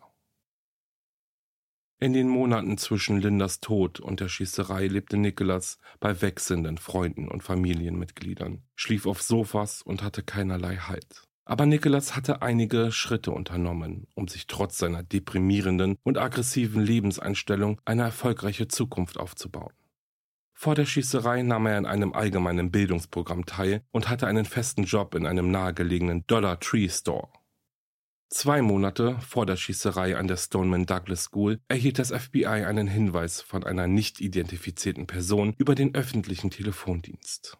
In 2.00 2.12
den 2.12 2.28
Monaten 2.28 2.78
zwischen 2.78 3.20
Lindas 3.20 3.58
Tod 3.58 3.98
und 3.98 4.20
der 4.20 4.28
Schießerei 4.28 4.86
lebte 4.86 5.16
Nicholas 5.16 5.80
bei 5.98 6.22
wechselnden 6.22 6.78
Freunden 6.78 7.26
und 7.26 7.42
Familienmitgliedern, 7.42 8.62
schlief 8.76 9.04
auf 9.04 9.20
Sofas 9.20 9.82
und 9.82 10.04
hatte 10.04 10.22
keinerlei 10.22 10.76
Halt. 10.76 11.24
Aber 11.44 11.66
Nicholas 11.66 12.14
hatte 12.14 12.40
einige 12.40 12.92
Schritte 12.92 13.32
unternommen, 13.32 14.06
um 14.14 14.28
sich 14.28 14.46
trotz 14.46 14.78
seiner 14.78 15.02
deprimierenden 15.02 15.96
und 16.04 16.18
aggressiven 16.18 16.82
Lebenseinstellung 16.82 17.80
eine 17.84 18.02
erfolgreiche 18.02 18.68
Zukunft 18.68 19.18
aufzubauen. 19.18 19.72
Vor 20.52 20.76
der 20.76 20.86
Schießerei 20.86 21.42
nahm 21.42 21.66
er 21.66 21.78
an 21.78 21.86
einem 21.86 22.12
allgemeinen 22.12 22.70
Bildungsprogramm 22.70 23.44
teil 23.44 23.82
und 23.90 24.08
hatte 24.08 24.28
einen 24.28 24.44
festen 24.44 24.84
Job 24.84 25.16
in 25.16 25.26
einem 25.26 25.50
nahegelegenen 25.50 26.24
Dollar 26.28 26.60
Tree 26.60 26.88
Store. 26.88 27.28
Zwei 28.30 28.60
Monate 28.60 29.18
vor 29.20 29.46
der 29.46 29.56
Schießerei 29.56 30.16
an 30.18 30.28
der 30.28 30.36
Stoneman 30.36 30.84
Douglas 30.84 31.24
School 31.24 31.60
erhielt 31.66 31.98
das 31.98 32.10
FBI 32.10 32.46
einen 32.46 32.86
Hinweis 32.86 33.40
von 33.40 33.64
einer 33.64 33.86
nicht 33.86 34.20
identifizierten 34.20 35.06
Person 35.06 35.54
über 35.56 35.74
den 35.74 35.94
öffentlichen 35.94 36.50
Telefondienst. 36.50 37.56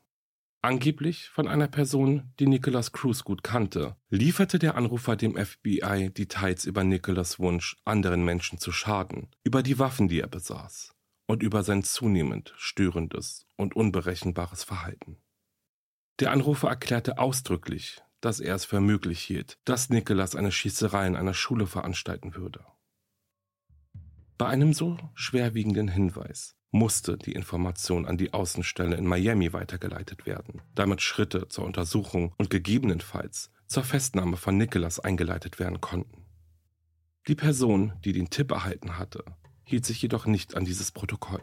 Angeblich 0.61 1.31
von 1.31 1.49
einer 1.49 1.69
Person, 1.69 2.35
die 2.39 2.47
Nicholas 2.47 2.93
Cruz 2.93 3.25
gut 3.25 3.43
kannte, 3.43 3.97
lieferte 4.11 4.59
der 4.59 4.75
Anrufer 4.75 5.17
dem 5.17 5.37
FBI 5.37 6.11
Details 6.11 6.67
über 6.67 6.85
Nicholas 6.85 7.39
Wunsch, 7.39 7.77
anderen 7.87 8.25
Menschen 8.25 8.59
zu 8.59 8.71
schaden, 8.71 9.31
über 9.45 9.63
die 9.63 9.79
Waffen, 9.79 10.09
die 10.09 10.21
er 10.21 10.29
besaß 10.29 10.95
und 11.29 11.43
über 11.43 11.63
sein 11.63 11.85
zunehmend 11.85 12.53
störendes 12.57 13.47
und 13.57 13.75
unberechenbares 13.75 14.65
Verhalten. 14.65 15.17
Der 16.21 16.33
Anrufer 16.33 16.69
erklärte 16.69 17.19
ausdrücklich, 17.19 18.03
dass 18.21 18.41
er 18.41 18.55
es 18.55 18.65
für 18.65 18.81
möglich 18.81 19.21
hielt, 19.21 19.59
dass 19.65 19.91
Nicholas 19.91 20.35
eine 20.35 20.53
Schießerei 20.53 21.07
in 21.07 21.17
einer 21.17 21.35
Schule 21.35 21.67
veranstalten 21.67 22.35
würde. 22.35 22.65
Bei 24.37 24.47
einem 24.47 24.73
so 24.73 24.97
schwerwiegenden 25.15 25.89
Hinweis 25.89 26.55
musste 26.71 27.17
die 27.17 27.33
Information 27.33 28.07
an 28.07 28.19
die 28.19 28.33
Außenstelle 28.33 28.97
in 28.97 29.07
Miami 29.07 29.53
weitergeleitet 29.53 30.27
werden, 30.27 30.63
damit 30.75 31.03
Schritte 31.03 31.49
zur 31.49 31.65
Untersuchung 31.65 32.35
und 32.39 32.51
gegebenenfalls 32.51 33.51
zur 33.67 33.85
Festnahme 33.85 34.37
von 34.37 34.57
Nicholas 34.57 35.01
eingeleitet 35.01 35.59
werden 35.59 35.81
konnten. 35.81 36.25
Die 37.27 37.35
Person, 37.35 37.93
die 38.05 38.13
den 38.13 38.31
Tipp 38.31 38.51
erhalten 38.51 38.99
hatte, 38.99 39.25
hielt 39.65 39.85
sich 39.85 40.01
jedoch 40.01 40.27
nicht 40.27 40.55
an 40.57 40.65
dieses 40.65 40.93
Protokoll. 40.93 41.43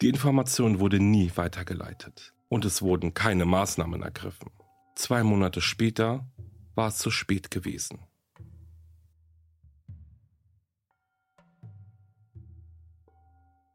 Die 0.00 0.08
Information 0.08 0.80
wurde 0.80 0.98
nie 0.98 1.30
weitergeleitet 1.36 2.32
und 2.48 2.64
es 2.64 2.82
wurden 2.82 3.14
keine 3.14 3.44
Maßnahmen 3.44 4.02
ergriffen. 4.02 4.50
Zwei 4.94 5.22
Monate 5.22 5.60
später 5.60 6.30
war 6.74 6.88
es 6.88 6.98
zu 6.98 7.10
spät 7.10 7.50
gewesen. 7.50 8.00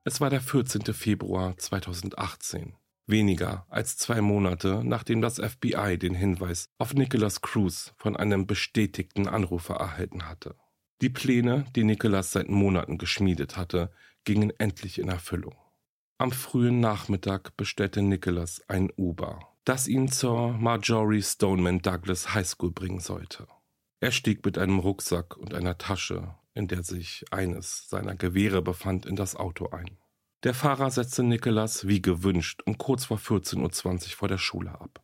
Es 0.03 0.21
war 0.21 0.29
der 0.29 0.41
14. 0.41 0.93
Februar 0.93 1.57
2018, 1.57 2.75
weniger 3.07 3.65
als 3.69 3.97
zwei 3.97 4.21
Monate 4.21 4.81
nachdem 4.85 5.21
das 5.21 5.35
FBI 5.35 5.97
den 5.97 6.13
Hinweis 6.13 6.69
auf 6.77 6.93
Nicholas 6.93 7.41
Cruz 7.41 7.93
von 7.97 8.15
einem 8.15 8.47
bestätigten 8.47 9.27
Anrufer 9.27 9.75
erhalten 9.75 10.29
hatte. 10.29 10.55
Die 11.01 11.09
Pläne, 11.09 11.65
die 11.75 11.83
Nicholas 11.83 12.31
seit 12.31 12.47
Monaten 12.47 12.97
geschmiedet 12.97 13.57
hatte, 13.57 13.91
gingen 14.23 14.51
endlich 14.57 14.97
in 14.97 15.09
Erfüllung. 15.09 15.55
Am 16.19 16.31
frühen 16.31 16.79
Nachmittag 16.79 17.57
bestellte 17.57 18.01
Nicholas 18.01 18.61
ein 18.67 18.89
Uber, 18.97 19.56
das 19.67 19.89
ihn 19.89 20.09
zur 20.09 20.53
Marjorie 20.53 21.21
Stoneman 21.21 21.81
Douglas 21.81 22.33
High 22.33 22.47
School 22.47 22.71
bringen 22.71 23.01
sollte. 23.01 23.47
Er 23.99 24.11
stieg 24.11 24.45
mit 24.45 24.57
einem 24.57 24.79
Rucksack 24.79 25.35
und 25.35 25.53
einer 25.53 25.77
Tasche, 25.77 26.35
in 26.53 26.69
der 26.69 26.83
sich 26.83 27.25
eines 27.31 27.89
seiner 27.89 28.15
Gewehre 28.15 28.61
befand, 28.61 29.05
in 29.05 29.17
das 29.17 29.35
Auto 29.35 29.71
ein. 29.71 29.97
Der 30.43 30.53
Fahrer 30.53 30.89
setzte 30.89 31.21
Nicholas 31.21 31.85
wie 31.85 32.01
gewünscht 32.01 32.61
um 32.65 32.77
kurz 32.77 33.05
vor 33.05 33.17
14.20 33.17 33.57
Uhr 34.11 34.15
vor 34.15 34.27
der 34.29 34.37
Schule 34.37 34.79
ab. 34.79 35.03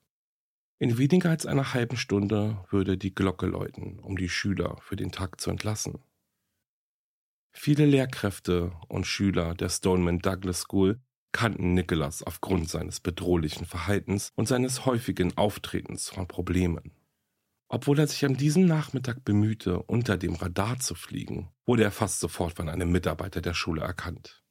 In 0.79 0.97
weniger 0.97 1.31
als 1.31 1.45
einer 1.45 1.73
halben 1.73 1.97
Stunde 1.97 2.63
würde 2.69 2.97
die 2.97 3.13
Glocke 3.13 3.47
läuten, 3.47 3.99
um 3.99 4.15
die 4.15 4.29
Schüler 4.29 4.77
für 4.81 4.95
den 4.95 5.11
Tag 5.11 5.41
zu 5.41 5.49
entlassen. 5.49 5.99
Viele 7.51 7.85
Lehrkräfte 7.85 8.71
und 8.87 9.07
Schüler 9.07 9.55
der 9.55 9.67
Stoneman 9.67 10.19
Douglas 10.19 10.61
School 10.61 11.01
kannten 11.33 11.73
Nicholas 11.73 12.23
aufgrund 12.23 12.69
seines 12.69 13.01
bedrohlichen 13.01 13.65
Verhaltens 13.65 14.31
und 14.35 14.47
seines 14.47 14.85
häufigen 14.85 15.37
Auftretens 15.37 16.09
von 16.09 16.29
Problemen. 16.29 16.93
Obwohl 17.67 17.99
er 17.99 18.07
sich 18.07 18.23
an 18.23 18.37
diesem 18.37 18.65
Nachmittag 18.65 19.25
bemühte, 19.25 19.81
unter 19.83 20.15
dem 20.15 20.35
Radar 20.35 20.79
zu 20.79 20.95
fliegen, 20.95 21.49
wurde 21.65 21.83
er 21.83 21.91
fast 21.91 22.19
sofort 22.21 22.53
von 22.53 22.69
einem 22.69 22.91
Mitarbeiter 22.91 23.41
der 23.41 23.55
Schule 23.55 23.81
erkannt. 23.81 24.43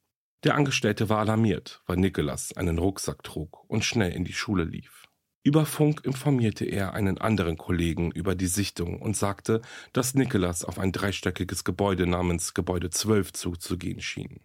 Der 0.43 0.55
Angestellte 0.55 1.07
war 1.07 1.19
alarmiert, 1.19 1.81
weil 1.85 1.95
Nicholas 1.97 2.51
einen 2.55 2.77
Rucksack 2.77 3.23
trug 3.23 3.63
und 3.69 3.85
schnell 3.85 4.11
in 4.11 4.25
die 4.25 4.33
Schule 4.33 4.65
lief. 4.65 5.07
Über 5.45 5.65
Funk 5.65 6.01
informierte 6.03 6.65
er 6.65 6.93
einen 6.93 7.17
anderen 7.17 7.57
Kollegen 7.57 8.11
über 8.11 8.35
die 8.35 8.47
Sichtung 8.47 9.01
und 9.01 9.15
sagte, 9.15 9.61
dass 9.93 10.15
Nicholas 10.15 10.63
auf 10.63 10.79
ein 10.79 10.91
dreistöckiges 10.91 11.63
Gebäude 11.63 12.07
namens 12.07 12.53
Gebäude 12.53 12.89
12 12.89 13.33
zuzugehen 13.33 14.01
schien. 14.01 14.41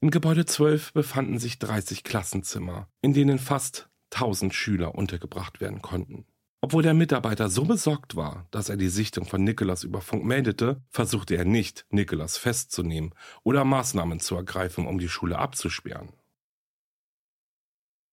In 0.00 0.10
Gebäude 0.10 0.44
12 0.44 0.92
befanden 0.92 1.38
sich 1.38 1.58
30 1.58 2.04
Klassenzimmer, 2.04 2.88
in 3.00 3.14
denen 3.14 3.38
fast 3.38 3.88
1000 4.12 4.54
Schüler 4.54 4.94
untergebracht 4.94 5.60
werden 5.60 5.80
konnten. 5.80 6.26
Obwohl 6.60 6.82
der 6.82 6.94
Mitarbeiter 6.94 7.48
so 7.48 7.64
besorgt 7.64 8.16
war, 8.16 8.46
dass 8.50 8.68
er 8.68 8.76
die 8.76 8.88
Sichtung 8.88 9.24
von 9.24 9.42
Nicholas 9.42 9.84
über 9.84 10.00
Funk 10.00 10.24
meldete, 10.24 10.82
versuchte 10.90 11.36
er 11.36 11.44
nicht, 11.44 11.86
Nicholas 11.90 12.36
festzunehmen 12.36 13.14
oder 13.42 13.64
Maßnahmen 13.64 14.20
zu 14.20 14.36
ergreifen, 14.36 14.86
um 14.86 14.98
die 14.98 15.08
Schule 15.08 15.38
abzusperren. 15.38 16.12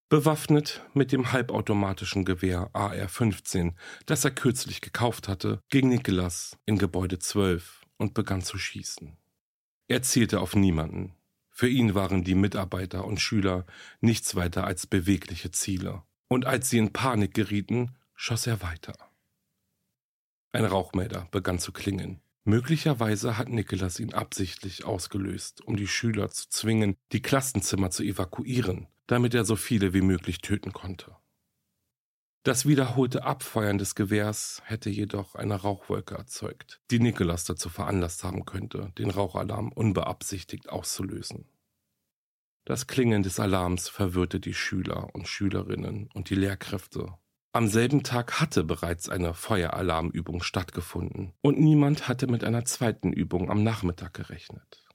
Bewaffnet 0.08 0.88
mit 0.94 1.12
dem 1.12 1.32
halbautomatischen 1.32 2.24
Gewehr 2.24 2.70
AR-15, 2.74 3.74
das 4.06 4.24
er 4.24 4.32
kürzlich 4.32 4.80
gekauft 4.82 5.28
hatte, 5.28 5.60
ging 5.70 5.90
Nicholas 5.90 6.58
in 6.66 6.78
Gebäude 6.78 7.20
12 7.20 7.82
und 7.98 8.14
begann 8.14 8.42
zu 8.42 8.58
schießen. 8.58 9.18
Er 9.88 10.02
zielte 10.04 10.40
auf 10.40 10.56
niemanden. 10.56 11.16
Für 11.56 11.70
ihn 11.70 11.94
waren 11.94 12.24
die 12.24 12.34
Mitarbeiter 12.34 13.06
und 13.06 13.22
Schüler 13.22 13.66
nichts 14.02 14.36
weiter 14.36 14.66
als 14.66 14.88
bewegliche 14.88 15.52
Ziele. 15.52 16.02
Und 16.28 16.46
als 16.46 16.72
sie 16.72 16.80
in 16.80 16.92
Panik 16.92 17.36
gerieten, 17.36 17.96
schoss 18.16 18.48
er 18.48 18.64
weiter. 18.64 18.96
Ein 20.52 20.66
Rauchmelder 20.66 21.28
begann 21.32 21.60
zu 21.60 21.72
klingen. 21.72 22.22
Möglicherweise 22.44 23.38
hat 23.38 23.50
Nicholas 23.50 24.00
ihn 24.00 24.14
absichtlich 24.14 24.84
ausgelöst, 24.84 25.62
um 25.62 25.78
die 25.78 25.88
Schüler 25.88 26.32
zu 26.32 26.50
zwingen, 26.50 26.98
die 27.12 27.22
Klassenzimmer 27.22 27.92
zu 27.92 28.04
evakuieren, 28.04 28.88
damit 29.06 29.36
er 29.36 29.46
so 29.46 29.56
viele 29.56 29.94
wie 29.94 30.02
möglich 30.02 30.40
töten 30.40 30.74
konnte. 30.74 31.16
Das 32.44 32.66
wiederholte 32.66 33.24
Abfeuern 33.24 33.78
des 33.78 33.96
Gewehrs 33.96 34.62
hätte 34.66 34.90
jedoch 34.90 35.36
eine 35.36 35.56
Rauchwolke 35.56 36.16
erzeugt, 36.16 36.82
die 36.92 37.00
Nicholas 37.00 37.46
dazu 37.46 37.70
veranlasst 37.70 38.26
haben 38.26 38.44
könnte, 38.44 38.92
den 38.98 39.10
Rauchalarm 39.10 39.72
unbeabsichtigt 39.72 40.68
auszulösen. 40.70 41.48
Das 42.66 42.88
Klingen 42.88 43.24
des 43.24 43.40
Alarms 43.40 43.88
verwirrte 43.88 44.40
die 44.40 44.54
Schüler 44.54 45.16
und 45.16 45.28
Schülerinnen 45.28 46.10
und 46.14 46.30
die 46.30 46.36
Lehrkräfte 46.36 47.18
am 47.56 47.68
selben 47.68 48.02
Tag 48.02 48.42
hatte 48.42 48.64
bereits 48.64 49.10
eine 49.10 49.36
Feueralarmübung 49.36 50.42
stattgefunden 50.42 51.34
und 51.42 51.60
niemand 51.60 52.08
hatte 52.08 52.26
mit 52.26 52.44
einer 52.44 52.66
zweiten 52.66 53.14
Übung 53.14 53.52
am 53.52 53.62
Nachmittag 53.64 54.16
gerechnet. 54.16 54.88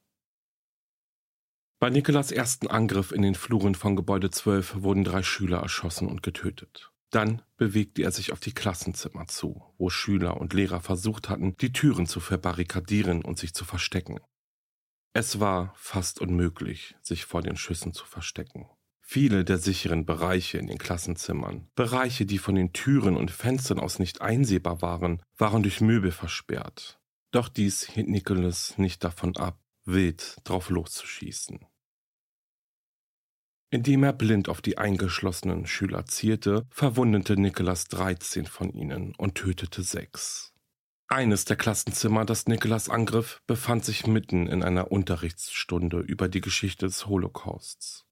Bei 1.79 1.89
Nikolas 1.89 2.33
ersten 2.33 2.67
Angriff 2.67 3.13
in 3.13 3.23
den 3.23 3.37
Fluren 3.37 3.77
von 3.77 3.95
Gebäude 3.95 4.31
12 4.31 4.83
wurden 4.83 5.05
drei 5.05 5.23
Schüler 5.23 5.61
erschossen 5.61 6.09
und 6.09 6.25
getötet. 6.25 6.91
Dann 7.11 7.43
bewegte 7.57 8.03
er 8.03 8.11
sich 8.11 8.33
auf 8.33 8.41
die 8.41 8.53
Klassenzimmer 8.53 9.27
zu, 9.27 9.63
wo 9.79 9.89
Schüler 9.89 10.39
und 10.39 10.53
Lehrer 10.53 10.81
versucht 10.81 11.29
hatten, 11.29 11.57
die 11.57 11.73
Türen 11.73 12.07
zu 12.07 12.21
verbarrikadieren 12.21 13.25
und 13.25 13.39
sich 13.39 13.55
zu 13.55 13.65
verstecken. 13.65 14.21
Es 15.15 15.41
war 15.41 15.73
fast 15.77 16.21
unmöglich, 16.21 16.97
sich 17.01 17.25
vor 17.25 17.43
den 17.43 17.57
Schüssen 17.57 17.95
zu 17.95 18.05
verstecken. 18.05 18.69
Viele 19.01 19.43
der 19.43 19.57
sicheren 19.57 20.05
Bereiche 20.05 20.59
in 20.59 20.67
den 20.67 20.77
Klassenzimmern, 20.77 21.71
Bereiche, 21.75 22.27
die 22.27 22.37
von 22.37 22.55
den 22.55 22.75
Türen 22.75 23.17
und 23.17 23.31
Fenstern 23.31 23.81
aus 23.81 23.99
nicht 23.99 24.21
einsehbar 24.21 24.83
waren, 24.83 25.23
waren 25.39 25.63
durch 25.63 25.81
Möbel 25.81 26.13
versperrt. 26.13 27.01
Doch 27.31 27.49
dies 27.49 27.85
hielt 27.89 28.09
Nicholas 28.09 28.77
nicht 28.77 29.03
davon 29.03 29.35
ab, 29.39 29.59
wild 29.87 30.37
drauf 30.45 30.69
loszuschießen. 30.69 31.65
Indem 33.71 34.03
er 34.03 34.15
blind 34.15 34.49
auf 34.49 34.63
die 34.63 34.79
eingeschlossenen 34.79 35.67
Schüler 35.67 36.07
zielte, 36.07 36.67
verwundete 36.71 37.37
Nicholas 37.39 37.85
13 37.89 38.47
von 38.47 38.73
ihnen 38.73 39.15
und 39.17 39.35
tötete 39.35 39.83
sechs. 39.83 40.55
Eines 41.09 41.45
der 41.45 41.57
Klassenzimmer, 41.57 42.25
das 42.25 42.47
Nicholas 42.47 42.89
angriff, 42.89 43.43
befand 43.47 43.85
sich 43.85 44.07
mitten 44.07 44.47
in 44.47 44.63
einer 44.63 44.93
Unterrichtsstunde 44.93 46.01
über 46.01 46.29
die 46.29 46.41
Geschichte 46.41 46.87
des 46.87 47.07
Holocausts. 47.07 48.07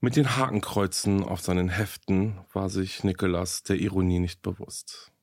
Mit 0.00 0.16
den 0.16 0.36
Hakenkreuzen 0.36 1.24
auf 1.24 1.40
seinen 1.40 1.70
Heften 1.70 2.38
war 2.52 2.68
sich 2.68 3.04
Nicholas 3.04 3.62
der 3.62 3.76
Ironie 3.76 4.18
nicht 4.18 4.42
bewusst. 4.42 5.13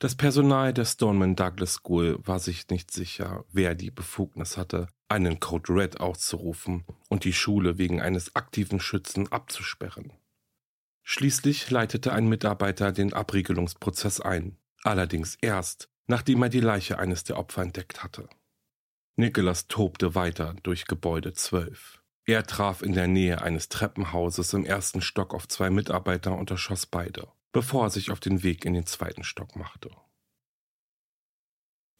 Das 0.00 0.14
Personal 0.14 0.72
der 0.72 0.86
Stoneman 0.86 1.36
Douglas 1.36 1.74
School 1.74 2.18
war 2.26 2.38
sich 2.38 2.66
nicht 2.70 2.90
sicher, 2.90 3.44
wer 3.52 3.74
die 3.74 3.90
Befugnis 3.90 4.56
hatte, 4.56 4.88
einen 5.08 5.40
Code 5.40 5.74
Red 5.74 6.00
auszurufen 6.00 6.86
und 7.10 7.24
die 7.24 7.34
Schule 7.34 7.76
wegen 7.76 8.00
eines 8.00 8.34
aktiven 8.34 8.80
Schützen 8.80 9.30
abzusperren. 9.30 10.14
Schließlich 11.02 11.70
leitete 11.70 12.14
ein 12.14 12.30
Mitarbeiter 12.30 12.92
den 12.92 13.12
Abriegelungsprozess 13.12 14.22
ein, 14.22 14.56
allerdings 14.84 15.34
erst, 15.34 15.90
nachdem 16.06 16.42
er 16.44 16.48
die 16.48 16.60
Leiche 16.60 16.98
eines 16.98 17.24
der 17.24 17.36
Opfer 17.36 17.60
entdeckt 17.60 18.02
hatte. 18.02 18.26
Nicholas 19.16 19.68
tobte 19.68 20.14
weiter 20.14 20.56
durch 20.62 20.86
Gebäude 20.86 21.34
12. 21.34 22.00
Er 22.24 22.46
traf 22.46 22.80
in 22.80 22.94
der 22.94 23.06
Nähe 23.06 23.42
eines 23.42 23.68
Treppenhauses 23.68 24.54
im 24.54 24.64
ersten 24.64 25.02
Stock 25.02 25.34
auf 25.34 25.46
zwei 25.46 25.68
Mitarbeiter 25.68 26.38
und 26.38 26.50
erschoss 26.50 26.86
beide, 26.86 27.28
bevor 27.52 27.84
er 27.84 27.90
sich 27.90 28.10
auf 28.10 28.20
den 28.20 28.42
Weg 28.42 28.64
in 28.64 28.74
den 28.74 28.86
zweiten 28.86 29.24
Stock 29.24 29.56
machte. 29.56 29.90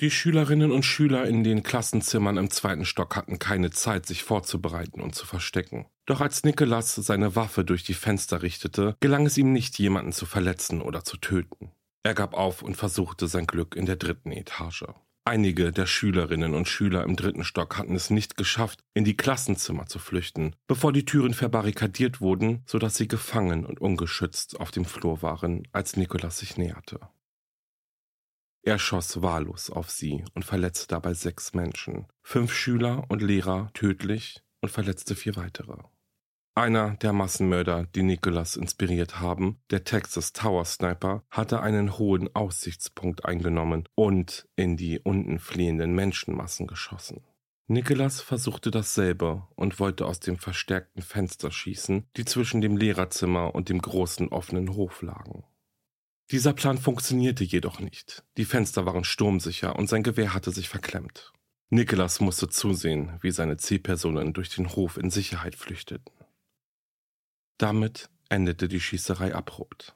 Die 0.00 0.10
Schülerinnen 0.10 0.72
und 0.72 0.82
Schüler 0.82 1.26
in 1.26 1.44
den 1.44 1.62
Klassenzimmern 1.62 2.38
im 2.38 2.50
zweiten 2.50 2.86
Stock 2.86 3.16
hatten 3.16 3.38
keine 3.38 3.70
Zeit, 3.70 4.06
sich 4.06 4.22
vorzubereiten 4.22 5.02
und 5.02 5.14
zu 5.14 5.26
verstecken. 5.26 5.86
Doch 6.06 6.22
als 6.22 6.42
Nicholas 6.42 6.94
seine 6.94 7.36
Waffe 7.36 7.66
durch 7.66 7.84
die 7.84 7.92
Fenster 7.92 8.40
richtete, 8.40 8.96
gelang 9.00 9.26
es 9.26 9.36
ihm 9.36 9.52
nicht, 9.52 9.78
jemanden 9.78 10.12
zu 10.12 10.24
verletzen 10.24 10.80
oder 10.80 11.04
zu 11.04 11.18
töten. 11.18 11.72
Er 12.02 12.14
gab 12.14 12.32
auf 12.32 12.62
und 12.62 12.76
versuchte 12.76 13.28
sein 13.28 13.46
Glück 13.46 13.76
in 13.76 13.84
der 13.84 13.96
dritten 13.96 14.32
Etage. 14.32 14.86
Einige 15.24 15.70
der 15.70 15.86
Schülerinnen 15.86 16.54
und 16.54 16.66
Schüler 16.66 17.04
im 17.04 17.14
dritten 17.14 17.44
Stock 17.44 17.76
hatten 17.76 17.94
es 17.94 18.08
nicht 18.08 18.36
geschafft, 18.36 18.80
in 18.94 19.04
die 19.04 19.16
Klassenzimmer 19.16 19.86
zu 19.86 19.98
flüchten, 19.98 20.56
bevor 20.66 20.92
die 20.92 21.04
Türen 21.04 21.34
verbarrikadiert 21.34 22.20
wurden, 22.20 22.62
sodass 22.66 22.96
sie 22.96 23.06
gefangen 23.06 23.66
und 23.66 23.80
ungeschützt 23.80 24.58
auf 24.58 24.70
dem 24.70 24.86
Flur 24.86 25.20
waren, 25.20 25.68
als 25.72 25.96
Nikolas 25.96 26.38
sich 26.38 26.56
näherte. 26.56 27.00
Er 28.62 28.78
schoss 28.78 29.22
wahllos 29.22 29.70
auf 29.70 29.90
sie 29.90 30.24
und 30.34 30.44
verletzte 30.44 30.88
dabei 30.88 31.14
sechs 31.14 31.54
Menschen, 31.54 32.06
fünf 32.22 32.52
Schüler 32.52 33.04
und 33.08 33.22
Lehrer 33.22 33.70
tödlich 33.74 34.42
und 34.60 34.70
verletzte 34.70 35.14
vier 35.14 35.36
weitere. 35.36 35.76
Einer 36.60 36.90
der 36.96 37.14
Massenmörder, 37.14 37.86
die 37.94 38.02
Nicholas 38.02 38.54
inspiriert 38.54 39.18
haben, 39.18 39.62
der 39.70 39.84
Texas 39.84 40.34
Tower 40.34 40.66
Sniper, 40.66 41.24
hatte 41.30 41.62
einen 41.62 41.96
hohen 41.96 42.28
Aussichtspunkt 42.36 43.24
eingenommen 43.24 43.88
und 43.94 44.46
in 44.56 44.76
die 44.76 45.00
unten 45.00 45.38
fliehenden 45.38 45.94
Menschenmassen 45.94 46.66
geschossen. 46.66 47.24
Nicholas 47.66 48.20
versuchte 48.20 48.70
dasselbe 48.70 49.48
und 49.56 49.80
wollte 49.80 50.04
aus 50.04 50.20
dem 50.20 50.36
verstärkten 50.36 51.00
Fenster 51.00 51.50
schießen, 51.50 52.06
die 52.18 52.26
zwischen 52.26 52.60
dem 52.60 52.76
Lehrerzimmer 52.76 53.54
und 53.54 53.70
dem 53.70 53.80
großen 53.80 54.28
offenen 54.28 54.74
Hof 54.74 55.00
lagen. 55.00 55.44
Dieser 56.30 56.52
Plan 56.52 56.76
funktionierte 56.76 57.42
jedoch 57.42 57.80
nicht. 57.80 58.22
Die 58.36 58.44
Fenster 58.44 58.84
waren 58.84 59.04
sturmsicher 59.04 59.76
und 59.76 59.88
sein 59.88 60.02
Gewehr 60.02 60.34
hatte 60.34 60.50
sich 60.50 60.68
verklemmt. 60.68 61.32
Nicholas 61.70 62.20
musste 62.20 62.50
zusehen, 62.50 63.16
wie 63.22 63.30
seine 63.30 63.56
Zielpersonen 63.56 64.34
durch 64.34 64.50
den 64.50 64.68
Hof 64.68 64.98
in 64.98 65.08
Sicherheit 65.08 65.54
flüchteten. 65.54 66.19
Damit 67.60 68.08
endete 68.30 68.68
die 68.68 68.80
Schießerei 68.80 69.34
abrupt. 69.34 69.94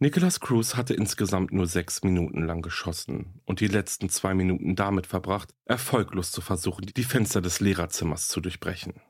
Nicholas 0.00 0.38
Cruz 0.38 0.74
hatte 0.74 0.92
insgesamt 0.92 1.50
nur 1.50 1.66
sechs 1.66 2.02
Minuten 2.02 2.44
lang 2.44 2.60
geschossen 2.60 3.40
und 3.46 3.60
die 3.60 3.68
letzten 3.68 4.10
zwei 4.10 4.34
Minuten 4.34 4.76
damit 4.76 5.06
verbracht, 5.06 5.54
erfolglos 5.64 6.30
zu 6.30 6.42
versuchen, 6.42 6.84
die 6.94 7.04
Fenster 7.04 7.40
des 7.40 7.60
Lehrerzimmers 7.60 8.28
zu 8.28 8.42
durchbrechen. 8.42 9.00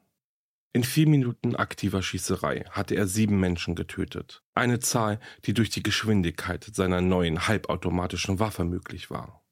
In 0.73 0.85
vier 0.85 1.09
Minuten 1.09 1.57
aktiver 1.57 2.01
Schießerei 2.01 2.65
hatte 2.71 2.95
er 2.95 3.09
sieben 3.09 3.41
Menschen 3.41 3.75
getötet. 3.75 4.45
Eine 4.55 4.79
Zahl, 4.79 5.19
die 5.47 5.55
durch 5.55 5.71
die 5.71 5.83
Geschwindigkeit 5.83 6.63
seiner 6.63 7.01
neuen 7.01 7.49
halbautomatischen 7.49 8.39
Waffe 8.39 8.63
möglich 8.63 9.11
war. 9.11 9.45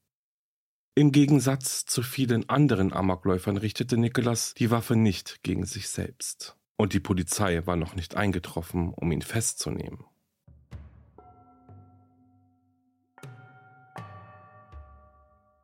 Im 0.95 1.11
Gegensatz 1.11 1.87
zu 1.87 2.05
vielen 2.05 2.49
anderen 2.49 2.93
Amokläufern 2.93 3.57
richtete 3.57 3.97
Nicholas 3.97 4.55
die 4.55 4.71
Waffe 4.71 4.95
nicht 4.95 5.43
gegen 5.43 5.67
sich 5.67 5.89
selbst. 5.89 6.57
Und 6.77 6.93
die 6.93 7.01
Polizei 7.01 7.67
war 7.67 7.77
noch 7.77 7.95
nicht 7.95 8.17
eingetroffen, 8.17 8.93
um 8.95 9.13
ihn 9.13 9.23
festzunehmen. 9.23 10.05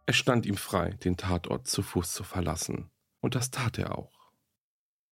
Es 0.07 0.17
stand 0.17 0.47
ihm 0.47 0.57
frei, 0.57 0.91
den 1.05 1.17
Tatort 1.17 1.67
zu 1.67 1.83
Fuß 1.83 2.15
zu 2.15 2.25
verlassen. 2.25 2.91
Und 3.21 3.35
das 3.35 3.51
tat 3.51 3.79
er 3.79 3.99
auch. 3.99 4.31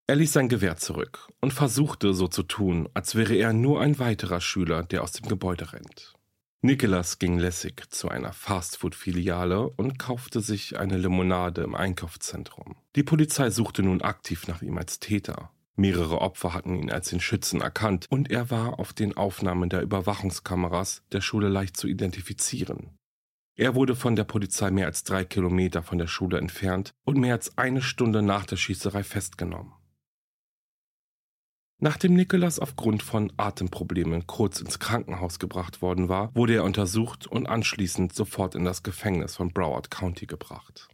Er 0.07 0.17
ließ 0.17 0.33
sein 0.33 0.49
Gewehr 0.49 0.77
zurück 0.77 1.29
und 1.41 1.53
versuchte 1.53 2.15
so 2.15 2.29
zu 2.29 2.45
tun, 2.45 2.89
als 2.95 3.15
wäre 3.17 3.35
er 3.35 3.53
nur 3.53 3.81
ein 3.81 3.99
weiterer 3.99 4.41
Schüler, 4.41 4.85
der 4.85 5.03
aus 5.03 5.13
dem 5.13 5.29
Gebäude 5.29 5.73
rennt. 5.73 6.15
Nicholas 6.63 7.19
ging 7.19 7.39
lässig 7.39 7.91
zu 7.91 8.09
einer 8.09 8.33
Fastfood-Filiale 8.33 9.69
und 9.69 9.99
kaufte 9.99 10.41
sich 10.41 10.79
eine 10.79 10.97
Limonade 10.97 11.63
im 11.63 11.75
Einkaufszentrum. 11.75 12.77
Die 12.95 13.03
Polizei 13.03 13.51
suchte 13.51 13.83
nun 13.83 14.01
aktiv 14.01 14.47
nach 14.49 14.63
ihm 14.63 14.79
als 14.79 14.99
Täter. 14.99 15.51
Mehrere 15.77 16.23
Opfer 16.23 16.55
hatten 16.55 16.75
ihn 16.75 16.91
als 16.91 17.11
den 17.11 17.21
Schützen 17.21 17.61
erkannt 17.61 18.07
und 18.09 18.31
er 18.31 18.51
war 18.51 18.79
auf 18.79 18.95
den 18.95 19.17
Aufnahmen 19.17 19.69
der 19.69 19.83
Überwachungskameras 19.83 21.03
der 21.13 21.21
Schule 21.21 21.49
leicht 21.49 21.77
zu 21.77 21.87
identifizieren. 21.87 22.97
Er 23.59 23.75
wurde 23.75 23.95
von 23.95 24.17
der 24.17 24.25
Polizei 24.25 24.71
mehr 24.71 24.87
als 24.87 25.05
drei 25.05 25.25
Kilometer 25.25 25.83
von 25.83 25.99
der 25.99 26.07
Schule 26.07 26.39
entfernt 26.39 26.93
und 27.05 27.19
mehr 27.19 27.35
als 27.35 27.57
eine 27.59 27.83
Stunde 27.83 28.23
nach 28.23 28.47
der 28.47 28.57
Schießerei 28.57 29.03
festgenommen. 29.03 29.73
Nachdem 31.79 32.15
Nicholas 32.15 32.59
aufgrund 32.59 33.03
von 33.03 33.31
Atemproblemen 33.37 34.27
kurz 34.27 34.61
ins 34.61 34.79
Krankenhaus 34.79 35.39
gebracht 35.39 35.83
worden 35.83 36.09
war, 36.09 36.35
wurde 36.35 36.55
er 36.55 36.65
untersucht 36.65 37.27
und 37.27 37.47
anschließend 37.47 38.15
sofort 38.15 38.55
in 38.55 38.65
das 38.65 38.83
Gefängnis 38.83 39.37
von 39.37 39.53
Broward 39.53 39.91
County 39.91 40.25
gebracht. 40.25 40.89